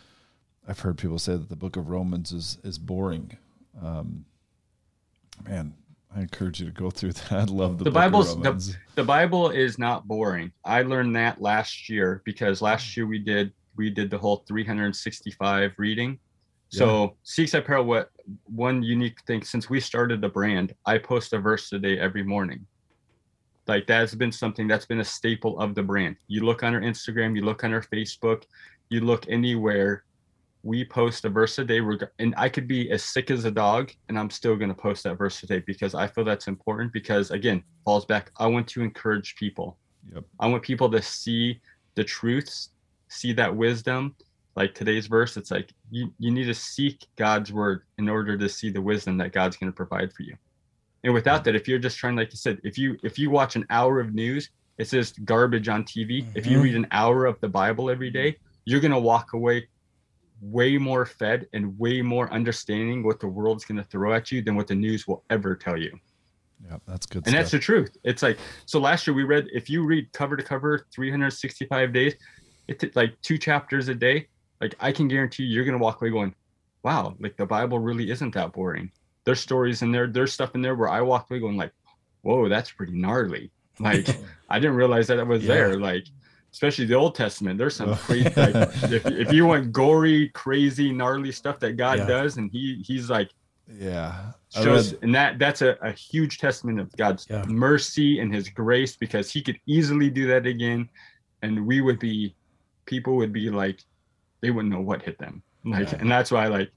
I've 0.68 0.80
heard 0.82 0.98
people 0.98 1.20
say 1.20 1.34
that 1.34 1.50
the 1.50 1.56
book 1.56 1.76
of 1.76 1.90
Romans 1.90 2.32
is 2.32 2.58
is 2.64 2.78
boring. 2.78 3.38
Um, 3.82 4.26
man, 5.48 5.74
I 6.16 6.22
encourage 6.22 6.60
you 6.60 6.66
to 6.68 6.72
go 6.72 6.90
through 6.90 7.14
that. 7.14 7.32
I 7.32 7.44
love 7.44 7.78
the, 7.78 7.86
the 7.86 7.92
Bible's 7.92 8.40
the, 8.42 8.76
the 8.96 9.04
Bible 9.04 9.50
is 9.50 9.78
not 9.78 10.08
boring. 10.08 10.52
I 10.66 10.82
learned 10.82 11.16
that 11.16 11.42
last 11.42 11.90
year 11.90 12.22
because 12.26 12.62
last 12.62 12.88
mm. 12.88 12.98
year 12.98 13.08
we 13.08 13.20
did 13.20 13.52
we 13.76 13.90
did 13.90 14.10
the 14.10 14.18
whole 14.18 14.44
365 14.48 15.74
reading. 15.78 16.20
So 16.70 17.02
yeah. 17.02 17.08
Seeks 17.24 17.54
Apparel, 17.54 17.86
what 17.86 18.12
one 18.46 18.84
unique 18.84 19.22
thing 19.26 19.44
since 19.44 19.70
we 19.70 19.80
started 19.80 20.22
the 20.22 20.30
brand, 20.30 20.74
I 20.86 20.98
post 20.98 21.34
a 21.34 21.40
verse 21.40 21.72
a 21.72 21.80
day 21.80 21.98
every 22.00 22.24
morning. 22.24 22.66
Like 23.68 23.88
that's 23.88 24.16
been 24.16 24.32
something 24.32 24.68
that's 24.68 24.86
been 24.86 25.00
a 25.00 25.06
staple 25.06 25.60
of 25.60 25.76
the 25.76 25.84
brand. 25.84 26.18
You 26.28 26.42
look 26.42 26.64
on 26.64 26.74
our 26.74 26.82
Instagram, 26.82 27.36
you 27.36 27.44
look 27.44 27.64
on 27.64 27.74
our 27.74 27.84
Facebook, 27.84 28.44
you 28.90 29.02
look 29.02 29.26
anywhere, 29.30 30.04
we 30.64 30.84
post 30.84 31.24
a 31.26 31.30
verse 31.30 31.58
a 31.58 31.64
day 31.64 31.82
and 32.20 32.34
i 32.38 32.50
could 32.50 32.68
be 32.68 32.92
as 32.92 33.04
sick 33.04 33.32
as 33.32 33.46
a 33.46 33.52
dog 33.52 33.92
and 34.10 34.20
i'm 34.20 34.30
still 34.30 34.56
going 34.56 34.70
to 34.70 34.76
post 34.76 35.04
that 35.04 35.18
verse 35.18 35.42
a 35.44 35.48
day 35.48 35.60
because 35.60 35.96
i 35.96 36.06
feel 36.06 36.24
that's 36.24 36.48
important 36.48 36.92
because 36.92 37.32
again 37.32 37.64
falls 37.86 38.06
back 38.06 38.32
i 38.38 38.46
want 38.46 38.68
to 38.68 38.82
encourage 38.82 39.36
people 39.36 39.78
yep. 40.14 40.24
i 40.40 40.48
want 40.48 40.62
people 40.62 40.90
to 40.90 41.02
see 41.02 41.60
the 41.96 42.04
truths 42.04 42.70
see 43.08 43.32
that 43.32 43.56
wisdom 43.56 44.14
like 44.56 44.76
today's 44.76 45.08
verse 45.08 45.38
it's 45.38 45.52
like 45.52 45.72
you, 45.92 46.14
you 46.20 46.32
need 46.32 46.46
to 46.46 46.54
seek 46.54 47.08
god's 47.16 47.54
word 47.54 47.84
in 47.98 48.10
order 48.10 48.38
to 48.38 48.50
see 48.50 48.70
the 48.70 48.82
wisdom 48.82 49.18
that 49.18 49.32
god's 49.32 49.56
going 49.56 49.72
to 49.72 49.76
provide 49.76 50.12
for 50.12 50.24
you 50.24 50.36
and 51.06 51.14
without 51.14 51.46
that 51.46 51.56
if 51.56 51.68
you're 51.68 51.80
just 51.80 51.98
trying 51.98 52.16
like 52.16 52.32
you 52.32 52.38
said 52.38 52.60
if 52.64 52.78
you 52.78 52.98
if 53.04 53.18
you 53.18 53.30
watch 53.30 53.56
an 53.56 53.66
hour 53.70 54.02
of 54.02 54.14
news 54.14 54.50
it's 54.78 54.92
just 54.92 55.24
garbage 55.24 55.70
on 55.70 55.84
tv 55.86 56.24
mm-hmm. 56.24 56.32
if 56.36 56.46
you 56.46 56.58
mm-hmm. 56.58 56.64
read 56.64 56.76
an 56.76 56.88
hour 56.92 57.26
of 57.26 57.40
the 57.40 57.48
bible 57.48 57.90
every 57.90 58.12
day 58.12 58.36
you're 58.66 58.82
going 58.82 58.92
to 58.92 59.00
walk 59.00 59.34
away 59.34 59.66
way 60.42 60.78
more 60.78 61.06
fed 61.06 61.48
and 61.54 61.78
way 61.78 62.02
more 62.02 62.32
understanding 62.34 63.04
what 63.04 63.20
the 63.20 63.28
world's 63.28 63.66
going 63.66 63.78
to 63.78 63.84
throw 63.84 64.14
at 64.14 64.32
you 64.32 64.42
than 64.42 64.56
what 64.56 64.68
the 64.68 64.76
news 64.76 65.08
will 65.08 65.24
ever 65.30 65.56
tell 65.56 65.78
you. 65.78 65.98
Yeah, 66.66 66.78
that's 66.88 67.06
good. 67.06 67.20
And 67.20 67.28
stuff. 67.28 67.40
that's 67.40 67.52
the 67.52 67.60
truth. 67.60 67.98
It's 68.04 68.22
like 68.22 68.38
so. 68.66 68.80
Last 68.80 69.08
year 69.08 69.14
we 69.14 69.24
read, 69.24 69.48
if 69.54 69.70
you 69.70 69.86
read 69.86 70.12
cover 70.12 70.36
to 70.36 70.44
cover, 70.44 70.86
365 70.94 71.94
days, 71.94 72.16
it 72.68 72.80
t- 72.80 72.92
like 72.96 73.20
two 73.22 73.38
chapters 73.38 73.88
a 73.88 73.96
day, 73.96 74.28
like 74.60 74.76
I 74.80 74.92
can 74.92 75.08
guarantee 75.08 75.44
you, 75.44 75.56
you're 75.56 75.66
gonna 75.66 75.78
walk 75.78 76.02
away 76.02 76.12
going, 76.12 76.36
"Wow, 76.84 77.16
like 77.20 77.38
the 77.38 77.46
Bible 77.46 77.80
really 77.80 78.12
isn't 78.12 78.34
that 78.34 78.52
boring." 78.52 78.92
There's 79.24 79.40
stories 79.40 79.82
in 79.82 79.92
there, 79.92 80.08
there's 80.08 80.34
stuff 80.34 80.54
in 80.54 80.62
there 80.62 80.76
where 80.76 80.90
I 80.90 81.02
walked 81.02 81.32
away 81.32 81.40
going 81.40 81.56
like, 81.56 81.72
"Whoa, 82.24 82.50
that's 82.50 82.72
pretty 82.72 82.94
gnarly." 82.94 83.52
Like 83.80 84.08
I 84.50 84.60
didn't 84.60 84.76
realize 84.76 85.08
that 85.08 85.20
it 85.20 85.28
was 85.28 85.44
yeah. 85.44 85.54
there. 85.54 85.80
Like 85.80 86.08
especially 86.52 86.86
the 86.86 86.96
Old 86.96 87.16
Testament, 87.16 87.58
there's 87.58 87.76
some 87.76 87.90
oh. 87.90 87.96
crazy. 87.96 88.30
like, 88.36 88.56
if, 88.92 89.06
if 89.06 89.34
you 89.34 89.46
want 89.46 89.72
gory, 89.72 90.30
crazy, 90.30 90.92
gnarly 90.92 91.32
stuff 91.32 91.60
that 91.60 91.74
God 91.74 92.00
yeah. 92.00 92.06
does, 92.08 92.38
and 92.38 92.52
he 92.52 92.84
he's 92.86 93.10
like, 93.10 93.30
yeah, 93.68 94.32
shows, 94.50 94.94
and 95.02 95.14
that 95.14 95.40
that's 95.40 95.62
a, 95.62 95.78
a 95.82 95.92
huge 95.92 96.40
testament 96.40 96.80
of 96.80 96.96
God's 96.98 97.28
yeah. 97.30 97.44
mercy 97.48 98.20
and 98.20 98.34
His 98.34 98.50
grace 98.50 98.96
because 98.96 99.32
He 99.32 99.42
could 99.42 99.60
easily 99.66 100.10
do 100.10 100.28
that 100.28 100.46
again, 100.46 100.90
and 101.42 101.66
we 101.66 101.82
would 101.82 102.00
be, 102.00 102.36
people 102.86 103.16
would 103.18 103.34
be 103.34 103.50
like, 103.50 103.84
they 104.42 104.52
wouldn't 104.52 104.74
know 104.74 104.82
what 104.82 105.02
hit 105.02 105.18
them, 105.20 105.44
like, 105.66 105.92
yeah. 105.92 106.00
and 106.00 106.12
that's 106.12 106.32
why 106.32 106.48
like, 106.48 106.72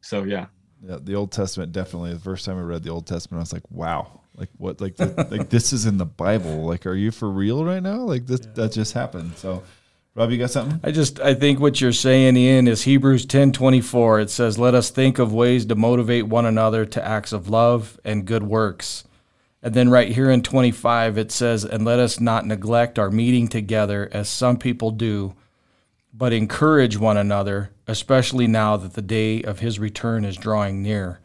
so 0.00 0.24
yeah. 0.24 0.46
Yeah, 0.86 0.98
the 1.02 1.16
Old 1.16 1.32
Testament 1.32 1.72
definitely. 1.72 2.14
The 2.14 2.20
first 2.20 2.44
time 2.44 2.56
I 2.56 2.60
read 2.60 2.84
the 2.84 2.90
Old 2.90 3.04
Testament, 3.04 3.40
I 3.40 3.42
was 3.42 3.52
like, 3.52 3.68
"Wow, 3.68 4.20
like 4.38 4.50
what? 4.56 4.80
Like 4.80 4.96
the, 4.96 5.26
like 5.30 5.50
this 5.50 5.72
is 5.72 5.84
in 5.84 5.98
the 5.98 6.06
Bible. 6.06 6.64
Like, 6.64 6.86
are 6.86 6.94
you 6.94 7.10
for 7.10 7.28
real 7.28 7.64
right 7.64 7.82
now? 7.82 7.98
Like 7.98 8.26
this 8.26 8.40
yeah. 8.44 8.52
that 8.54 8.72
just 8.72 8.92
happened." 8.92 9.36
So, 9.36 9.62
Rob, 10.14 10.30
you 10.30 10.38
got 10.38 10.50
something? 10.50 10.80
I 10.82 10.92
just 10.92 11.20
I 11.20 11.34
think 11.34 11.60
what 11.60 11.80
you're 11.80 11.92
saying, 11.92 12.36
Ian, 12.36 12.68
is 12.68 12.82
Hebrews 12.82 13.26
ten 13.26 13.52
twenty 13.52 13.80
four. 13.80 14.20
It 14.20 14.30
says, 14.30 14.58
"Let 14.58 14.74
us 14.74 14.90
think 14.90 15.18
of 15.18 15.32
ways 15.32 15.66
to 15.66 15.74
motivate 15.74 16.28
one 16.28 16.46
another 16.46 16.86
to 16.86 17.04
acts 17.04 17.32
of 17.32 17.48
love 17.48 17.98
and 18.04 18.24
good 18.24 18.44
works." 18.44 19.04
And 19.60 19.74
then 19.74 19.90
right 19.90 20.08
here 20.08 20.30
in 20.30 20.42
25, 20.42 21.18
it 21.18 21.32
says, 21.32 21.64
And 21.64 21.84
let 21.84 21.98
us 21.98 22.20
not 22.20 22.46
neglect 22.46 22.98
our 22.98 23.10
meeting 23.10 23.48
together 23.48 24.08
as 24.12 24.28
some 24.28 24.56
people 24.56 24.92
do, 24.92 25.34
but 26.12 26.32
encourage 26.32 26.96
one 26.96 27.16
another, 27.16 27.70
especially 27.86 28.46
now 28.46 28.76
that 28.76 28.94
the 28.94 29.02
day 29.02 29.42
of 29.42 29.58
his 29.58 29.80
return 29.80 30.24
is 30.24 30.36
drawing 30.36 30.82
near. 30.82 31.20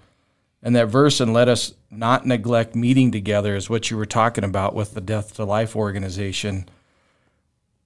And 0.65 0.75
that 0.77 0.87
verse, 0.87 1.19
and 1.19 1.33
let 1.33 1.49
us 1.49 1.73
not 1.91 2.25
neglect 2.25 2.73
meeting 2.73 3.11
together, 3.11 3.53
is 3.55 3.69
what 3.69 3.91
you 3.91 3.97
were 3.97 4.05
talking 4.05 4.45
about 4.45 4.73
with 4.73 4.93
the 4.93 5.01
Death 5.01 5.35
to 5.35 5.43
Life 5.43 5.75
organization. 5.75 6.69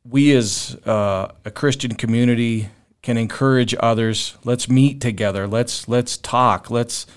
We, 0.05 0.31
as 0.35 0.77
uh, 0.85 1.31
a 1.43 1.49
Christian 1.49 1.95
community, 1.95 2.69
can 3.01 3.17
encourage 3.17 3.73
others. 3.79 4.37
Let's 4.43 4.69
meet 4.69 5.01
together. 5.01 5.47
Let's 5.47 5.87
let's 5.87 6.17
talk. 6.17 6.69
Let's. 6.69 7.07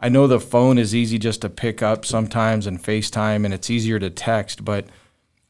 I 0.00 0.08
know 0.08 0.26
the 0.26 0.40
phone 0.40 0.78
is 0.78 0.94
easy 0.94 1.18
just 1.18 1.42
to 1.42 1.50
pick 1.50 1.82
up 1.82 2.06
sometimes 2.06 2.66
and 2.66 2.82
FaceTime, 2.82 3.44
and 3.44 3.52
it's 3.52 3.68
easier 3.68 3.98
to 3.98 4.08
text, 4.08 4.64
but 4.64 4.86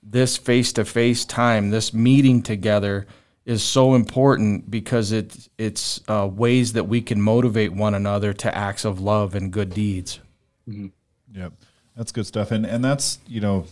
this 0.02 0.36
face 0.36 0.72
to 0.72 0.84
face 0.84 1.24
time, 1.24 1.70
this 1.70 1.94
meeting 1.94 2.42
together 2.42 3.06
is 3.50 3.64
so 3.64 3.96
important 3.96 4.70
because 4.70 5.10
it, 5.10 5.48
it's 5.58 6.00
uh, 6.06 6.28
ways 6.32 6.74
that 6.74 6.84
we 6.84 7.02
can 7.02 7.20
motivate 7.20 7.72
one 7.72 7.94
another 7.94 8.32
to 8.32 8.56
acts 8.56 8.84
of 8.84 9.00
love 9.00 9.34
and 9.34 9.52
good 9.52 9.70
deeds. 9.70 10.20
Mm-hmm. 10.68 10.86
Yep, 11.34 11.54
that's 11.96 12.12
good 12.12 12.26
stuff, 12.26 12.52
and 12.52 12.64
and 12.64 12.84
that's 12.84 13.18
you 13.26 13.40
know, 13.40 13.66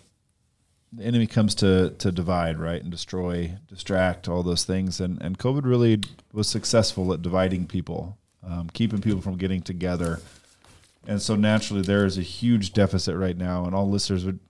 the 0.92 1.04
enemy 1.04 1.28
comes 1.28 1.54
to 1.56 1.90
to 1.90 2.10
divide, 2.10 2.58
right, 2.58 2.82
and 2.82 2.90
destroy, 2.90 3.52
distract, 3.68 4.28
all 4.28 4.42
those 4.42 4.64
things, 4.64 5.00
and 5.00 5.22
and 5.22 5.38
COVID 5.38 5.64
really 5.64 6.00
was 6.32 6.48
successful 6.48 7.12
at 7.12 7.22
dividing 7.22 7.66
people, 7.68 8.18
um, 8.44 8.68
keeping 8.72 9.00
people 9.00 9.20
from 9.20 9.36
getting 9.36 9.62
together. 9.62 10.20
And 11.06 11.22
so 11.22 11.36
naturally, 11.36 11.82
there 11.82 12.04
is 12.04 12.18
a 12.18 12.22
huge 12.22 12.72
deficit 12.72 13.16
right 13.16 13.36
now, 13.36 13.64
and 13.64 13.76
all 13.76 13.88
listeners 13.88 14.24
would 14.24 14.40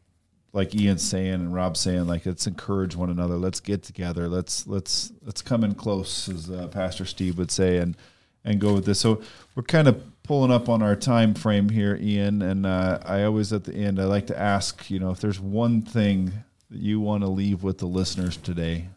like 0.53 0.75
Ian's 0.75 1.03
saying 1.03 1.35
and 1.35 1.55
Rob 1.55 1.77
saying, 1.77 2.07
like 2.07 2.27
let's 2.27 2.47
encourage 2.47 2.97
one 2.97 3.11
another. 3.11 3.37
Let's 3.37 3.61
get 3.61 3.83
together. 3.83 4.29
Let's 4.29 4.67
let's 4.67 5.13
let's 5.23 5.43
come 5.43 5.65
in 5.65 5.75
close, 5.75 6.29
as 6.29 6.51
uh, 6.51 6.69
Pastor 6.69 7.05
Steve 7.05 7.39
would 7.39 7.51
say, 7.51 7.79
and 7.79 7.97
and 8.45 8.61
go 8.61 8.75
with 8.75 8.87
this. 8.87 9.01
So 9.01 9.21
we're 9.55 9.63
kind 9.63 9.89
of 9.89 10.03
pulling 10.23 10.51
up 10.51 10.69
on 10.69 10.83
our 10.83 10.97
time 10.97 11.35
frame 11.35 11.69
here, 11.69 11.99
Ian. 12.01 12.43
And 12.43 12.67
uh, 12.67 12.99
I 13.05 13.25
always 13.25 13.53
at 13.53 13.65
the 13.65 13.75
end 13.75 14.01
I 14.01 14.05
like 14.05 14.27
to 14.29 14.39
ask, 14.39 14.91
you 14.91 14.99
know, 14.99 15.11
if 15.11 15.21
there's 15.21 15.41
one 15.41 15.83
thing 15.83 16.33
that 16.71 16.79
you 16.79 17.01
want 17.01 17.23
to 17.23 17.29
leave 17.29 17.63
with 17.63 17.79
the 17.79 17.87
listeners 17.87 18.37
today, 18.37 18.89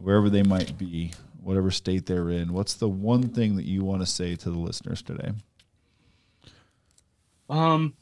wherever 0.00 0.28
they 0.28 0.42
might 0.42 0.76
be, 0.76 1.12
whatever 1.42 1.70
state 1.70 2.06
they're 2.06 2.30
in, 2.30 2.52
what's 2.52 2.74
the 2.74 2.88
one 2.88 3.28
thing 3.28 3.56
that 3.56 3.64
you 3.64 3.84
want 3.84 4.00
to 4.02 4.06
say 4.06 4.36
to 4.36 4.50
the 4.50 4.58
listeners 4.58 5.02
today? 5.02 5.32
Um, 7.48 7.94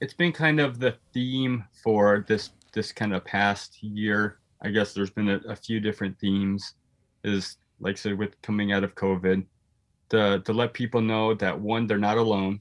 it's 0.00 0.14
been 0.14 0.32
kind 0.32 0.60
of 0.60 0.78
the 0.78 0.94
theme 1.12 1.64
for 1.82 2.24
this 2.28 2.50
this 2.72 2.92
kind 2.92 3.14
of 3.14 3.24
past 3.24 3.82
year. 3.82 4.38
I 4.62 4.70
guess 4.70 4.92
there's 4.92 5.10
been 5.10 5.30
a, 5.30 5.40
a 5.48 5.56
few 5.56 5.80
different 5.80 6.18
themes. 6.18 6.74
Is 7.24 7.56
like 7.80 7.96
I 7.96 7.98
said 7.98 8.18
with 8.18 8.40
coming 8.42 8.72
out 8.72 8.84
of 8.84 8.94
COVID, 8.94 9.44
to 10.10 10.42
to 10.44 10.52
let 10.52 10.74
people 10.74 11.00
know 11.00 11.34
that 11.34 11.58
one 11.58 11.86
they're 11.86 11.98
not 11.98 12.18
alone, 12.18 12.60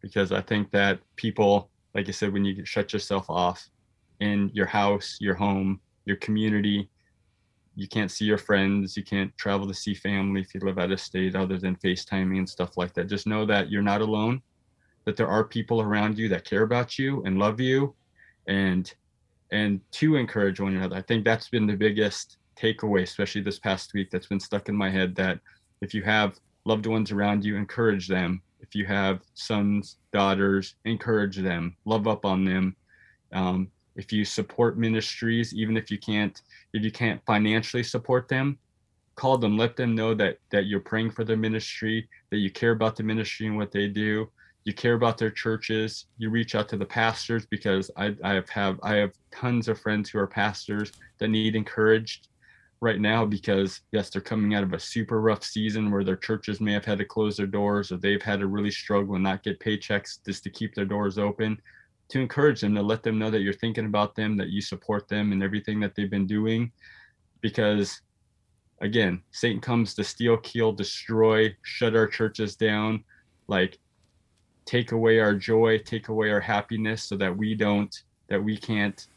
because 0.00 0.32
I 0.32 0.40
think 0.40 0.70
that 0.70 1.00
people, 1.16 1.70
like 1.94 2.08
I 2.08 2.12
said, 2.12 2.32
when 2.32 2.44
you 2.44 2.64
shut 2.64 2.92
yourself 2.92 3.28
off 3.28 3.68
in 4.20 4.50
your 4.54 4.66
house, 4.66 5.16
your 5.20 5.34
home, 5.34 5.80
your 6.04 6.16
community, 6.16 6.88
you 7.74 7.88
can't 7.88 8.10
see 8.10 8.26
your 8.26 8.38
friends, 8.38 8.96
you 8.96 9.02
can't 9.02 9.36
travel 9.38 9.66
to 9.66 9.74
see 9.74 9.94
family 9.94 10.40
if 10.42 10.54
you 10.54 10.60
live 10.60 10.78
out 10.78 10.92
of 10.92 11.00
state 11.00 11.34
other 11.34 11.58
than 11.58 11.76
FaceTiming 11.76 12.38
and 12.38 12.48
stuff 12.48 12.76
like 12.76 12.92
that. 12.94 13.08
Just 13.08 13.26
know 13.26 13.46
that 13.46 13.70
you're 13.70 13.82
not 13.82 14.02
alone 14.02 14.42
that 15.04 15.16
there 15.16 15.28
are 15.28 15.44
people 15.44 15.80
around 15.80 16.18
you 16.18 16.28
that 16.28 16.44
care 16.44 16.62
about 16.62 16.98
you 16.98 17.22
and 17.24 17.38
love 17.38 17.60
you 17.60 17.94
and 18.46 18.94
and 19.52 19.80
to 19.90 20.16
encourage 20.16 20.60
one 20.60 20.76
another. 20.76 20.96
I 20.96 21.02
think 21.02 21.24
that's 21.24 21.48
been 21.48 21.66
the 21.66 21.74
biggest 21.74 22.38
takeaway, 22.60 23.02
especially 23.02 23.40
this 23.40 23.58
past 23.58 23.92
week, 23.94 24.10
that's 24.10 24.28
been 24.28 24.40
stuck 24.40 24.68
in 24.68 24.76
my 24.76 24.90
head 24.90 25.14
that 25.16 25.40
if 25.80 25.92
you 25.94 26.02
have 26.02 26.38
loved 26.64 26.86
ones 26.86 27.10
around 27.10 27.44
you, 27.44 27.56
encourage 27.56 28.06
them. 28.06 28.42
If 28.60 28.74
you 28.74 28.86
have 28.86 29.22
sons, 29.34 29.96
daughters, 30.12 30.76
encourage 30.84 31.36
them, 31.36 31.76
love 31.84 32.06
up 32.06 32.24
on 32.24 32.44
them. 32.44 32.76
Um, 33.32 33.68
if 33.96 34.12
you 34.12 34.24
support 34.24 34.78
ministries, 34.78 35.54
even 35.54 35.76
if 35.76 35.90
you 35.90 35.98
can't, 35.98 36.40
if 36.72 36.84
you 36.84 36.92
can't 36.92 37.20
financially 37.26 37.82
support 37.82 38.28
them, 38.28 38.58
call 39.16 39.36
them, 39.38 39.56
let 39.56 39.76
them 39.76 39.94
know 39.94 40.14
that 40.14 40.38
that 40.50 40.66
you're 40.66 40.80
praying 40.80 41.10
for 41.10 41.24
their 41.24 41.36
ministry, 41.36 42.08
that 42.30 42.38
you 42.38 42.50
care 42.50 42.72
about 42.72 42.96
the 42.96 43.02
ministry 43.02 43.46
and 43.46 43.56
what 43.56 43.72
they 43.72 43.88
do, 43.88 44.30
you 44.64 44.74
care 44.74 44.94
about 44.94 45.18
their 45.18 45.30
churches 45.30 46.06
you 46.18 46.30
reach 46.30 46.54
out 46.54 46.68
to 46.68 46.76
the 46.76 46.84
pastors 46.84 47.46
because 47.46 47.90
I, 47.96 48.14
I 48.22 48.34
have, 48.34 48.48
have 48.50 48.80
i 48.82 48.94
have 48.94 49.12
tons 49.32 49.68
of 49.68 49.80
friends 49.80 50.10
who 50.10 50.18
are 50.18 50.26
pastors 50.26 50.92
that 51.18 51.28
need 51.28 51.56
encouraged 51.56 52.28
right 52.80 53.00
now 53.00 53.24
because 53.24 53.80
yes 53.92 54.10
they're 54.10 54.22
coming 54.22 54.54
out 54.54 54.62
of 54.62 54.72
a 54.72 54.80
super 54.80 55.20
rough 55.20 55.44
season 55.44 55.90
where 55.90 56.04
their 56.04 56.16
churches 56.16 56.60
may 56.60 56.72
have 56.72 56.84
had 56.84 56.98
to 56.98 57.04
close 57.04 57.36
their 57.36 57.46
doors 57.46 57.92
or 57.92 57.96
they've 57.96 58.22
had 58.22 58.40
to 58.40 58.46
really 58.46 58.70
struggle 58.70 59.14
and 59.14 59.24
not 59.24 59.42
get 59.42 59.60
paychecks 59.60 60.18
just 60.24 60.42
to 60.44 60.50
keep 60.50 60.74
their 60.74 60.84
doors 60.84 61.18
open 61.18 61.60
to 62.10 62.20
encourage 62.20 62.60
them 62.60 62.74
to 62.74 62.82
let 62.82 63.02
them 63.02 63.18
know 63.18 63.30
that 63.30 63.40
you're 63.40 63.52
thinking 63.52 63.86
about 63.86 64.14
them 64.14 64.36
that 64.36 64.50
you 64.50 64.60
support 64.60 65.08
them 65.08 65.32
and 65.32 65.42
everything 65.42 65.80
that 65.80 65.94
they've 65.94 66.10
been 66.10 66.26
doing. 66.26 66.70
Because 67.40 68.02
again 68.82 69.22
satan 69.30 69.60
comes 69.60 69.92
to 69.94 70.02
steal 70.02 70.38
kill 70.38 70.72
destroy 70.72 71.54
shut 71.62 71.96
our 71.96 72.06
churches 72.06 72.56
down. 72.56 73.04
Like 73.46 73.78
take 74.70 74.92
away 74.92 75.18
our 75.18 75.34
joy, 75.34 75.76
take 75.78 76.10
away 76.10 76.30
our 76.30 76.38
happiness 76.38 77.02
so 77.02 77.16
that 77.16 77.36
we 77.36 77.56
don't 77.56 78.04
that 78.28 78.40
we 78.42 78.56
can't 78.56 79.08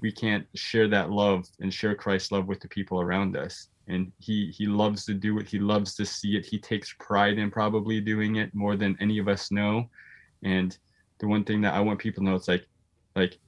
we 0.00 0.10
can't 0.10 0.44
share 0.56 0.88
that 0.88 1.10
love 1.10 1.46
and 1.60 1.72
share 1.72 1.94
Christ's 1.94 2.32
love 2.32 2.48
with 2.48 2.58
the 2.58 2.66
people 2.66 3.00
around 3.00 3.36
us. 3.36 3.68
And 3.86 4.10
he 4.18 4.50
he 4.50 4.66
loves 4.66 5.04
to 5.04 5.14
do 5.14 5.38
it. 5.38 5.48
He 5.48 5.60
loves 5.60 5.94
to 5.94 6.04
see 6.04 6.36
it. 6.36 6.44
He 6.44 6.58
takes 6.58 6.92
pride 6.98 7.38
in 7.38 7.52
probably 7.52 8.00
doing 8.00 8.36
it 8.36 8.52
more 8.52 8.74
than 8.74 8.96
any 8.98 9.18
of 9.20 9.28
us 9.28 9.52
know. 9.52 9.88
And 10.42 10.76
the 11.20 11.28
one 11.28 11.44
thing 11.44 11.60
that 11.60 11.74
I 11.74 11.80
want 11.80 12.00
people 12.00 12.24
to 12.24 12.28
know 12.28 12.34
it's 12.34 12.48
like 12.48 12.66
like 13.14 13.38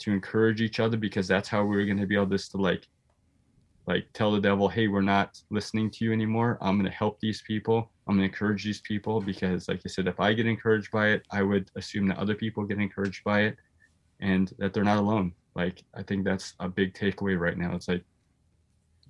to 0.00 0.12
encourage 0.12 0.60
each 0.60 0.80
other 0.80 0.98
because 0.98 1.26
that's 1.26 1.48
how 1.48 1.64
we're 1.64 1.86
going 1.86 2.04
to 2.04 2.06
be 2.06 2.14
able 2.14 2.36
to, 2.36 2.50
to 2.50 2.58
like 2.58 2.86
like 3.86 4.04
tell 4.12 4.32
the 4.32 4.40
devil, 4.40 4.68
hey, 4.68 4.86
we're 4.86 5.00
not 5.00 5.40
listening 5.48 5.90
to 5.92 6.04
you 6.04 6.12
anymore. 6.12 6.58
I'm 6.60 6.76
going 6.76 6.90
to 6.90 6.98
help 6.98 7.20
these 7.20 7.40
people. 7.40 7.90
I'm 8.06 8.16
going 8.16 8.28
to 8.28 8.32
encourage 8.32 8.64
these 8.64 8.80
people 8.80 9.20
because, 9.20 9.68
like 9.68 9.80
I 9.84 9.88
said, 9.88 10.06
if 10.06 10.20
I 10.20 10.32
get 10.32 10.46
encouraged 10.46 10.90
by 10.92 11.08
it, 11.08 11.26
I 11.30 11.42
would 11.42 11.70
assume 11.74 12.06
that 12.08 12.18
other 12.18 12.34
people 12.34 12.64
get 12.64 12.78
encouraged 12.78 13.24
by 13.24 13.42
it 13.42 13.56
and 14.20 14.52
that 14.58 14.72
they're 14.72 14.84
not 14.84 14.98
alone. 14.98 15.32
Like, 15.56 15.82
I 15.94 16.02
think 16.02 16.24
that's 16.24 16.54
a 16.60 16.68
big 16.68 16.94
takeaway 16.94 17.38
right 17.38 17.58
now. 17.58 17.74
It's 17.74 17.88
like, 17.88 18.04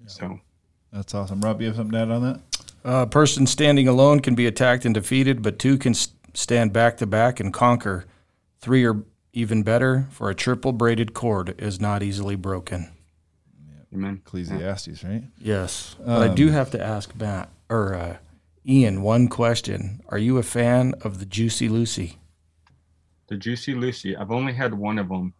yeah. 0.01 0.09
so. 0.09 0.41
That's 0.93 1.15
awesome. 1.15 1.41
Rob, 1.43 1.61
you 1.61 1.67
have 1.67 1.77
something 1.77 1.93
to 1.93 1.99
add 1.99 2.11
on 2.11 2.23
that? 2.23 2.41
A 2.85 3.07
person 3.07 3.47
standing 3.47 3.87
alone 3.87 4.21
can 4.21 4.35
be 4.35 4.47
attacked 4.47 4.85
and 4.85 4.95
defeated, 4.95 5.43
but 5.43 5.59
two 5.59 5.77
can 5.77 5.93
stand 6.33 6.73
back 6.73 6.97
to 6.99 7.07
back 7.07 7.41
and 7.41 7.53
conquer. 7.53 8.07
Three 8.61 8.87
are 8.87 9.03
even 9.33 9.63
better, 9.63 10.07
for 10.11 10.31
a 10.31 10.35
triple 10.35 10.73
braided 10.73 11.13
cord 11.13 11.61
is 11.61 11.81
not 11.81 12.03
easily 12.03 12.37
broken. 12.37 12.93
Amen. 13.93 14.23
Ecclesiastes, 14.25 15.05
right? 15.05 15.25
Yes. 15.39 15.97
Um, 16.01 16.07
but 16.07 16.31
I 16.31 16.35
do 16.35 16.49
have 16.49 16.71
to 16.71 16.83
ask 16.83 17.15
Matt 17.17 17.51
or 17.69 17.95
uh, 17.95 18.17
Ian 18.69 19.03
one 19.03 19.29
question. 19.29 20.01
Are 20.09 20.19
you 20.19 20.39
a 20.39 20.43
fan 20.43 20.95
of 21.03 21.21
the 21.21 21.27
Juicy 21.27 21.69
Lucy? 21.69 22.19
The 23.29 23.37
Juicy 23.37 23.75
Lucy. 23.75 24.17
I've 24.17 24.33
only 24.33 24.53
had 24.53 24.75
one 24.75 24.99
of 24.99 25.09
them, 25.09 25.35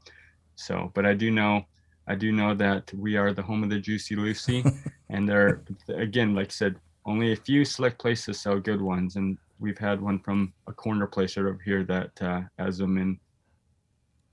so 0.55 0.93
but 0.95 1.05
I 1.05 1.15
do 1.15 1.33
know 1.33 1.65
I 2.07 2.15
do 2.15 2.31
know 2.31 2.55
that 2.55 2.93
we 2.95 3.17
are 3.17 3.33
the 3.33 3.43
home 3.43 3.65
of 3.65 3.71
the 3.71 3.81
Juicy 3.81 4.15
Lucy, 4.15 4.65
and 5.11 5.29
there, 5.29 5.63
again, 5.89 6.35
like 6.35 6.49
I 6.49 6.51
said, 6.51 6.77
only 7.05 7.33
a 7.33 7.37
few 7.37 7.65
select 7.65 7.99
places 7.99 8.41
sell 8.41 8.61
good 8.61 8.81
ones, 8.81 9.17
and 9.17 9.37
we've 9.59 9.79
had 9.79 10.01
one 10.01 10.21
from 10.21 10.53
a 10.69 10.73
corner 10.73 11.07
place 11.09 11.37
right 11.37 11.47
over 11.47 11.61
here 11.65 11.83
that 11.83 12.11
uh, 12.23 12.43
has 12.61 12.79
them, 12.79 12.97
and 12.97 13.19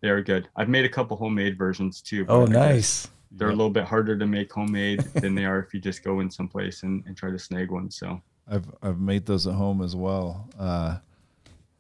they're 0.02 0.22
good. 0.22 0.50
I've 0.56 0.70
made 0.70 0.86
a 0.86 0.90
couple 0.90 1.18
homemade 1.18 1.58
versions 1.58 2.00
too. 2.00 2.26
Oh, 2.30 2.46
nice. 2.46 3.08
They're 3.32 3.50
a 3.50 3.56
little 3.56 3.72
bit 3.72 3.86
harder 3.86 4.16
to 4.16 4.28
make 4.28 4.54
homemade 4.54 5.00
than 5.16 5.34
they 5.34 5.46
are 5.46 5.58
if 5.58 5.74
you 5.74 5.80
just 5.80 6.04
go 6.04 6.20
in 6.20 6.30
someplace 6.30 6.84
and, 6.84 7.04
and 7.08 7.18
try 7.18 7.32
to 7.32 7.40
snag 7.40 7.72
one. 7.72 7.90
So 7.90 8.22
I've 8.50 8.66
I've 8.82 9.00
made 9.00 9.26
those 9.26 9.48
at 9.48 9.54
home 9.54 9.82
as 9.82 9.96
well. 9.96 10.50
Uh, 10.60 10.98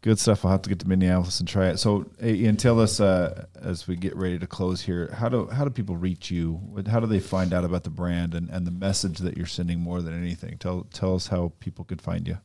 good 0.03 0.19
stuff. 0.19 0.45
I'll 0.45 0.51
have 0.51 0.61
to 0.63 0.69
get 0.69 0.79
to 0.79 0.87
Minneapolis 0.87 1.39
and 1.39 1.47
try 1.49 1.69
it. 1.69 1.77
So, 1.77 2.05
Ian, 2.21 2.57
tell 2.57 2.79
us 2.79 2.99
uh, 2.99 3.45
as 3.61 3.87
we 3.87 3.95
get 3.95 4.15
ready 4.15 4.37
to 4.37 4.45
close 4.45 4.81
here, 4.81 5.13
how 5.17 5.29
do 5.29 5.47
how 5.47 5.63
do 5.63 5.71
people 5.71 5.97
reach 5.97 6.29
you? 6.29 6.61
How 6.87 6.99
do 6.99 7.07
they 7.07 7.19
find 7.19 7.53
out 7.53 7.63
about 7.63 7.83
the 7.83 7.89
brand 7.89 8.35
and, 8.35 8.49
and 8.49 8.67
the 8.67 8.71
message 8.71 9.17
that 9.19 9.35
you're 9.35 9.47
sending 9.47 9.79
more 9.79 10.01
than 10.01 10.13
anything? 10.13 10.57
Tell 10.59 10.85
tell 10.93 11.15
us 11.15 11.27
how 11.27 11.53
people 11.59 11.85
could 11.85 12.01
find 12.01 12.27
you. 12.27 12.37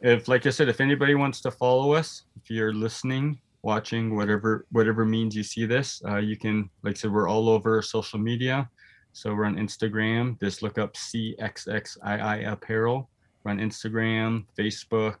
If, 0.00 0.28
like 0.28 0.46
I 0.46 0.50
said, 0.50 0.68
if 0.68 0.80
anybody 0.80 1.14
wants 1.14 1.40
to 1.42 1.50
follow 1.50 1.92
us, 1.92 2.22
if 2.36 2.50
you're 2.50 2.74
listening, 2.74 3.38
watching, 3.62 4.16
whatever 4.16 4.66
whatever 4.70 5.04
means 5.04 5.34
you 5.34 5.42
see 5.42 5.66
this, 5.66 6.02
uh, 6.08 6.18
you 6.18 6.36
can. 6.36 6.70
Like 6.82 6.96
I 6.96 6.98
said, 6.98 7.12
we're 7.12 7.28
all 7.28 7.48
over 7.48 7.82
social 7.82 8.18
media. 8.18 8.68
So 9.14 9.34
we're 9.34 9.44
on 9.44 9.56
Instagram. 9.56 10.40
Just 10.40 10.62
look 10.62 10.78
up 10.78 10.94
CXXII 10.94 12.50
Apparel. 12.50 13.10
We're 13.44 13.52
on 13.52 13.58
Instagram, 13.58 14.44
Facebook, 14.58 15.16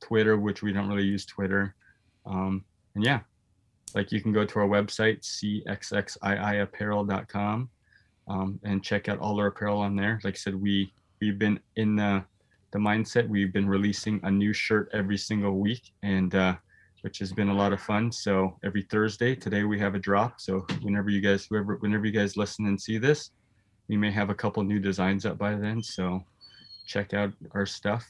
Twitter, 0.00 0.36
which 0.36 0.62
we 0.62 0.72
don't 0.72 0.88
really 0.88 1.06
use 1.06 1.24
Twitter. 1.24 1.74
Um, 2.26 2.64
and 2.94 3.04
yeah, 3.04 3.20
like 3.94 4.12
you 4.12 4.20
can 4.20 4.32
go 4.32 4.44
to 4.44 4.58
our 4.58 4.68
website, 4.68 5.22
cxxiiapparel.com, 5.22 7.70
um, 8.28 8.60
and 8.64 8.84
check 8.84 9.08
out 9.08 9.18
all 9.18 9.38
our 9.38 9.46
apparel 9.46 9.80
on 9.80 9.96
there. 9.96 10.20
Like 10.24 10.34
I 10.34 10.38
said, 10.38 10.54
we 10.54 10.92
we've 11.20 11.38
been 11.38 11.60
in 11.76 11.96
the 11.96 12.24
the 12.72 12.78
mindset. 12.78 13.28
We've 13.28 13.52
been 13.52 13.68
releasing 13.68 14.20
a 14.22 14.30
new 14.30 14.52
shirt 14.52 14.90
every 14.92 15.16
single 15.16 15.58
week, 15.58 15.92
and 16.02 16.34
uh, 16.34 16.56
which 17.02 17.18
has 17.18 17.32
been 17.32 17.48
a 17.48 17.54
lot 17.54 17.72
of 17.72 17.80
fun. 17.80 18.10
So 18.10 18.58
every 18.64 18.82
Thursday, 18.82 19.34
today 19.34 19.64
we 19.64 19.78
have 19.78 19.94
a 19.94 19.98
drop. 19.98 20.40
So 20.40 20.66
whenever 20.82 21.08
you 21.08 21.20
guys, 21.20 21.46
whoever, 21.48 21.76
whenever 21.76 22.04
you 22.04 22.12
guys 22.12 22.36
listen 22.36 22.66
and 22.66 22.80
see 22.80 22.98
this, 22.98 23.30
we 23.88 23.96
may 23.96 24.10
have 24.10 24.28
a 24.28 24.34
couple 24.34 24.62
new 24.64 24.80
designs 24.80 25.24
up 25.24 25.38
by 25.38 25.54
then. 25.54 25.82
So 25.82 26.24
check 26.86 27.14
out 27.14 27.32
our 27.52 27.66
stuff. 27.66 28.06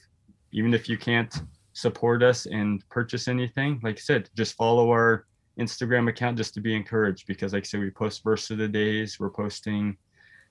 Even 0.53 0.75
if 0.75 0.89
you 0.89 0.97
can't 0.97 1.35
support 1.73 2.23
us 2.23 2.47
and 2.47 2.89
purchase 2.89 3.29
anything, 3.29 3.81
like 3.83 3.97
I 3.97 4.01
said, 4.01 4.31
just 4.37 4.55
follow 4.55 4.91
our 4.91 5.27
Instagram 5.59 6.09
account 6.09 6.37
just 6.37 6.55
to 6.55 6.61
be 6.61 6.75
encouraged 6.75 7.27
because, 7.27 7.53
like 7.53 7.65
I 7.65 7.67
said, 7.67 7.81
we 7.81 7.91
post 7.91 8.23
verse 8.23 8.51
of 8.51 8.59
the 8.59 8.69
days. 8.69 9.19
We're 9.19 9.31
posting 9.31 9.97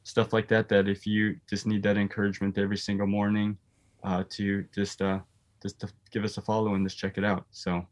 stuff 0.04 0.34
like 0.34 0.48
that. 0.50 0.68
That 0.70 0.88
if 0.88 1.06
you 1.06 1.38
just 1.50 1.68
need 1.68 1.84
that 1.84 1.98
encouragement 1.98 2.58
every 2.58 2.78
single 2.78 3.08
morning, 3.08 3.58
uh, 4.04 4.24
to 4.30 4.66
just 4.74 5.02
uh, 5.02 5.20
just 5.62 5.80
to 5.80 5.90
give 6.12 6.24
us 6.24 6.38
a 6.38 6.42
follow 6.42 6.76
and 6.76 6.86
just 6.86 6.98
check 6.98 7.18
it 7.18 7.24
out. 7.24 7.46
So. 7.52 7.86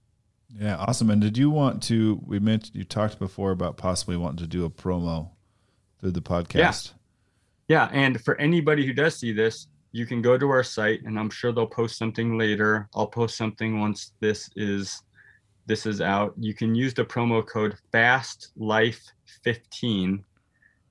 Yeah, 0.56 0.76
awesome. 0.76 1.10
And 1.10 1.20
did 1.20 1.36
you 1.36 1.50
want 1.50 1.82
to? 1.84 2.22
We 2.26 2.40
mentioned 2.40 2.76
you 2.76 2.84
talked 2.84 3.18
before 3.18 3.52
about 3.52 3.78
possibly 3.78 4.18
wanting 4.18 4.38
to 4.38 4.48
do 4.48 4.66
a 4.66 4.70
promo 4.70 5.32
through 6.00 6.12
the 6.12 6.22
podcast. 6.22 6.94
Yeah, 7.68 7.90
yeah. 7.90 7.90
And 7.92 8.22
for 8.22 8.40
anybody 8.40 8.86
who 8.86 8.94
does 8.94 9.16
see 9.18 9.34
this, 9.34 9.68
you 9.94 10.08
can 10.08 10.22
go 10.22 10.38
to 10.38 10.50
our 10.50 10.64
site 10.64 11.02
and 11.04 11.18
i'm 11.18 11.30
sure 11.30 11.54
they'll 11.54 11.66
post 11.66 11.98
something 11.98 12.38
later 12.38 12.90
i'll 12.96 13.08
post 13.08 13.38
something 13.38 13.80
once 13.80 14.12
this 14.20 14.50
is 14.58 15.02
this 15.66 15.86
is 15.86 16.02
out 16.02 16.34
you 16.38 16.54
can 16.54 16.76
use 16.76 16.94
the 16.94 17.06
promo 17.06 17.46
code 17.46 17.76
fast 17.92 18.52
life 18.58 19.02
15 19.44 20.24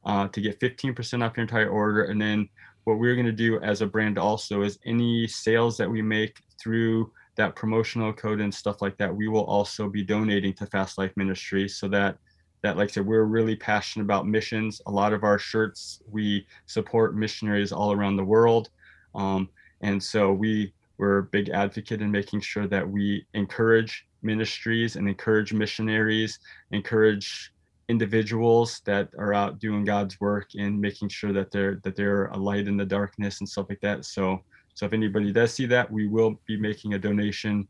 uh, 0.04 0.26
to 0.28 0.40
get 0.40 0.58
15% 0.58 1.24
off 1.24 1.36
your 1.36 1.42
entire 1.42 1.68
order 1.68 2.04
and 2.04 2.20
then 2.20 2.48
what 2.84 2.98
we're 2.98 3.14
going 3.14 3.26
to 3.26 3.32
do 3.32 3.60
as 3.60 3.82
a 3.82 3.86
brand 3.86 4.18
also 4.18 4.62
is 4.62 4.78
any 4.84 5.28
sales 5.28 5.76
that 5.76 5.88
we 5.88 6.02
make 6.02 6.40
through 6.60 7.12
that 7.36 7.54
promotional 7.54 8.12
code 8.12 8.40
and 8.40 8.52
stuff 8.52 8.82
like 8.82 8.96
that 8.98 9.14
we 9.14 9.28
will 9.28 9.44
also 9.44 9.88
be 9.88 10.02
donating 10.02 10.52
to 10.54 10.66
fast 10.66 10.98
life 10.98 11.12
ministry 11.16 11.68
so 11.68 11.86
that 11.88 12.16
that 12.62 12.76
like 12.76 12.90
I 12.90 12.92
said, 12.92 13.06
we're 13.06 13.24
really 13.24 13.56
passionate 13.56 14.04
about 14.04 14.26
missions. 14.26 14.80
A 14.86 14.90
lot 14.90 15.12
of 15.12 15.24
our 15.24 15.36
shirts, 15.36 16.00
we 16.08 16.46
support 16.66 17.16
missionaries 17.16 17.72
all 17.72 17.92
around 17.92 18.16
the 18.16 18.24
world. 18.24 18.70
Um, 19.14 19.48
and 19.80 20.02
so 20.02 20.32
we 20.32 20.72
were 20.98 21.18
a 21.18 21.22
big 21.24 21.48
advocate 21.48 22.00
in 22.00 22.10
making 22.10 22.40
sure 22.40 22.66
that 22.68 22.88
we 22.88 23.26
encourage 23.34 24.06
ministries 24.22 24.96
and 24.96 25.08
encourage 25.08 25.52
missionaries, 25.52 26.38
encourage 26.70 27.52
individuals 27.88 28.80
that 28.84 29.08
are 29.18 29.34
out 29.34 29.58
doing 29.58 29.84
God's 29.84 30.20
work 30.20 30.48
and 30.56 30.80
making 30.80 31.08
sure 31.08 31.32
that 31.32 31.50
they're 31.50 31.80
that 31.82 31.96
they're 31.96 32.26
a 32.26 32.36
light 32.36 32.68
in 32.68 32.76
the 32.76 32.86
darkness 32.86 33.40
and 33.40 33.48
stuff 33.48 33.66
like 33.68 33.80
that. 33.80 34.04
So 34.04 34.42
so 34.74 34.86
if 34.86 34.92
anybody 34.92 35.32
does 35.32 35.52
see 35.52 35.66
that, 35.66 35.90
we 35.90 36.06
will 36.08 36.40
be 36.46 36.56
making 36.56 36.94
a 36.94 36.98
donation 36.98 37.68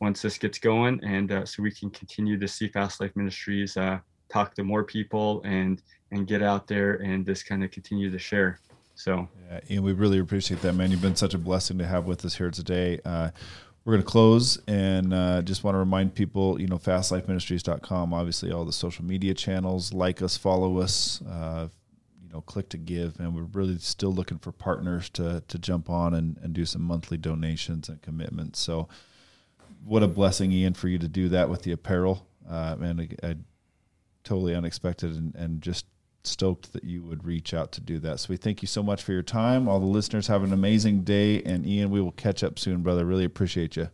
once 0.00 0.22
this 0.22 0.38
gets 0.38 0.58
going, 0.58 0.98
and 1.04 1.30
uh, 1.30 1.44
so 1.44 1.62
we 1.62 1.70
can 1.70 1.90
continue 1.90 2.38
to 2.38 2.48
see 2.48 2.68
Fast 2.68 3.00
Life 3.00 3.14
Ministries 3.14 3.76
uh, 3.76 3.98
talk 4.32 4.54
to 4.54 4.64
more 4.64 4.84
people 4.84 5.42
and 5.44 5.82
and 6.12 6.26
get 6.26 6.42
out 6.42 6.66
there 6.66 6.94
and 6.94 7.26
just 7.26 7.46
kind 7.46 7.62
of 7.62 7.70
continue 7.70 8.10
to 8.10 8.18
share. 8.18 8.58
So, 9.00 9.30
yeah, 9.50 9.60
Ian, 9.70 9.82
we 9.82 9.92
really 9.94 10.18
appreciate 10.18 10.60
that, 10.60 10.74
man. 10.74 10.90
You've 10.90 11.00
been 11.00 11.16
such 11.16 11.32
a 11.32 11.38
blessing 11.38 11.78
to 11.78 11.86
have 11.86 12.04
with 12.04 12.22
us 12.26 12.34
here 12.34 12.50
today. 12.50 13.00
Uh, 13.02 13.30
we're 13.82 13.94
going 13.94 14.02
to 14.02 14.06
close 14.06 14.60
and 14.68 15.14
uh, 15.14 15.40
just 15.40 15.64
want 15.64 15.74
to 15.74 15.78
remind 15.78 16.14
people, 16.14 16.60
you 16.60 16.66
know, 16.66 16.76
fastlifeministries.com, 16.76 18.12
obviously 18.12 18.52
all 18.52 18.66
the 18.66 18.74
social 18.74 19.02
media 19.06 19.32
channels, 19.32 19.94
like 19.94 20.20
us, 20.20 20.36
follow 20.36 20.80
us, 20.80 21.22
uh, 21.22 21.68
you 22.22 22.28
know, 22.30 22.42
click 22.42 22.68
to 22.68 22.76
give. 22.76 23.18
And 23.18 23.34
we're 23.34 23.44
really 23.44 23.78
still 23.78 24.12
looking 24.12 24.36
for 24.38 24.52
partners 24.52 25.08
to, 25.10 25.42
to 25.48 25.58
jump 25.58 25.88
on 25.88 26.12
and, 26.12 26.36
and 26.42 26.52
do 26.52 26.66
some 26.66 26.82
monthly 26.82 27.16
donations 27.16 27.88
and 27.88 28.02
commitments. 28.02 28.60
So 28.60 28.86
what 29.82 30.02
a 30.02 30.08
blessing, 30.08 30.52
Ian, 30.52 30.74
for 30.74 30.88
you 30.88 30.98
to 30.98 31.08
do 31.08 31.30
that 31.30 31.48
with 31.48 31.62
the 31.62 31.72
apparel. 31.72 32.26
Uh, 32.46 32.76
man, 32.76 33.08
I, 33.22 33.26
I 33.26 33.36
totally 34.24 34.54
unexpected 34.54 35.12
and, 35.12 35.34
and 35.34 35.62
just 35.62 35.86
stoked 36.22 36.72
that 36.72 36.84
you 36.84 37.02
would 37.02 37.24
reach 37.24 37.54
out 37.54 37.72
to 37.72 37.80
do 37.80 37.98
that. 38.00 38.20
So 38.20 38.26
we 38.30 38.36
thank 38.36 38.62
you 38.62 38.68
so 38.68 38.82
much 38.82 39.02
for 39.02 39.12
your 39.12 39.22
time. 39.22 39.68
All 39.68 39.80
the 39.80 39.86
listeners 39.86 40.26
have 40.26 40.42
an 40.42 40.52
amazing 40.52 41.02
day. 41.02 41.42
And 41.42 41.66
Ian, 41.66 41.90
we 41.90 42.00
will 42.00 42.12
catch 42.12 42.44
up 42.44 42.58
soon, 42.58 42.82
brother. 42.82 43.04
Really 43.04 43.24
appreciate 43.24 43.76
you. 43.76 43.88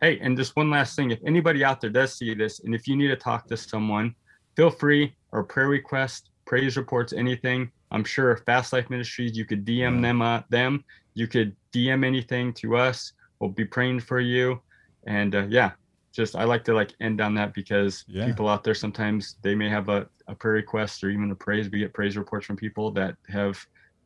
Hey, 0.00 0.18
and 0.20 0.36
just 0.36 0.56
one 0.56 0.70
last 0.70 0.96
thing. 0.96 1.10
If 1.10 1.20
anybody 1.24 1.64
out 1.64 1.80
there 1.80 1.90
does 1.90 2.14
see 2.14 2.34
this, 2.34 2.60
and 2.60 2.74
if 2.74 2.86
you 2.88 2.96
need 2.96 3.08
to 3.08 3.16
talk 3.16 3.46
to 3.48 3.56
someone, 3.56 4.14
feel 4.56 4.70
free 4.70 5.14
or 5.32 5.44
prayer 5.44 5.68
request, 5.68 6.30
praise 6.44 6.76
reports, 6.76 7.12
anything. 7.12 7.70
I'm 7.90 8.04
sure 8.04 8.36
Fast 8.38 8.72
Life 8.72 8.90
Ministries, 8.90 9.36
you 9.36 9.44
could 9.44 9.64
DM 9.64 10.02
them 10.02 10.20
uh, 10.20 10.42
them. 10.50 10.84
You 11.14 11.28
could 11.28 11.54
DM 11.72 12.04
anything 12.04 12.52
to 12.54 12.76
us. 12.76 13.12
We'll 13.38 13.50
be 13.50 13.64
praying 13.64 14.00
for 14.00 14.20
you. 14.20 14.60
And 15.06 15.34
uh, 15.34 15.46
yeah, 15.48 15.72
just 16.14 16.36
I 16.36 16.44
like 16.44 16.64
to 16.64 16.74
like 16.74 16.94
end 17.00 17.20
on 17.20 17.34
that 17.34 17.54
because 17.54 18.04
yeah. 18.06 18.24
people 18.24 18.48
out 18.48 18.64
there 18.64 18.74
sometimes 18.74 19.36
they 19.42 19.54
may 19.54 19.68
have 19.68 19.88
a, 19.88 20.06
a 20.28 20.34
prayer 20.34 20.54
request 20.54 21.02
or 21.02 21.10
even 21.10 21.30
a 21.30 21.34
praise. 21.34 21.70
We 21.70 21.80
get 21.80 21.92
praise 21.92 22.16
reports 22.16 22.46
from 22.46 22.56
people 22.56 22.92
that 22.92 23.16
have 23.28 23.58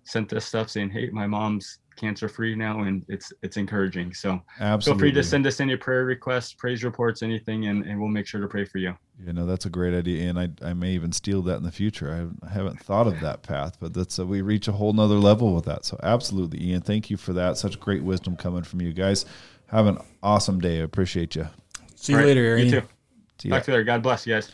sent 0.04 0.32
us 0.32 0.46
stuff 0.46 0.70
saying, 0.70 0.90
"Hey, 0.90 1.10
my 1.10 1.26
mom's 1.26 1.80
cancer 1.96 2.28
free 2.28 2.54
now," 2.54 2.80
and 2.80 3.04
it's 3.08 3.30
it's 3.42 3.58
encouraging. 3.58 4.14
So 4.14 4.40
Absolutely. 4.58 4.82
feel 4.82 4.98
free 4.98 5.12
to 5.20 5.22
send 5.22 5.46
us 5.46 5.60
any 5.60 5.76
prayer 5.76 6.04
requests, 6.06 6.54
praise 6.54 6.82
reports, 6.82 7.22
anything, 7.22 7.66
and, 7.66 7.84
and 7.84 8.00
we'll 8.00 8.08
make 8.08 8.26
sure 8.26 8.40
to 8.40 8.48
pray 8.48 8.64
for 8.64 8.78
you. 8.78 8.94
You 9.22 9.32
know 9.32 9.44
that's 9.44 9.66
a 9.66 9.70
great 9.70 9.94
idea, 9.94 10.30
and 10.30 10.38
I, 10.38 10.48
I 10.62 10.72
may 10.72 10.92
even 10.92 11.12
steal 11.12 11.42
that 11.42 11.56
in 11.56 11.62
the 11.62 11.72
future. 11.72 12.30
I 12.44 12.52
haven't 12.52 12.80
thought 12.80 13.06
of 13.06 13.20
that 13.20 13.42
path, 13.42 13.76
but 13.80 13.92
that's 13.92 14.18
a, 14.18 14.24
we 14.24 14.40
reach 14.40 14.66
a 14.66 14.72
whole 14.72 14.94
nother 14.94 15.16
level 15.16 15.54
with 15.54 15.66
that. 15.66 15.84
So 15.84 15.98
absolutely, 16.02 16.62
Ian, 16.70 16.80
thank 16.80 17.10
you 17.10 17.18
for 17.18 17.34
that. 17.34 17.58
Such 17.58 17.78
great 17.78 18.02
wisdom 18.02 18.36
coming 18.36 18.62
from 18.62 18.80
you 18.80 18.92
guys. 18.92 19.26
Have 19.66 19.86
an 19.86 19.98
awesome 20.22 20.60
day. 20.60 20.80
I 20.80 20.84
appreciate 20.84 21.36
you. 21.36 21.48
See 22.00 22.12
you 22.12 22.18
right. 22.18 22.26
later, 22.26 22.44
Aaron. 22.44 22.64
You 22.64 22.70
too. 22.70 22.88
See 23.38 23.48
Talk 23.48 23.64
to 23.64 23.70
you 23.70 23.74
later. 23.76 23.84
God 23.84 24.02
bless 24.02 24.26
you 24.26 24.34
guys. 24.34 24.50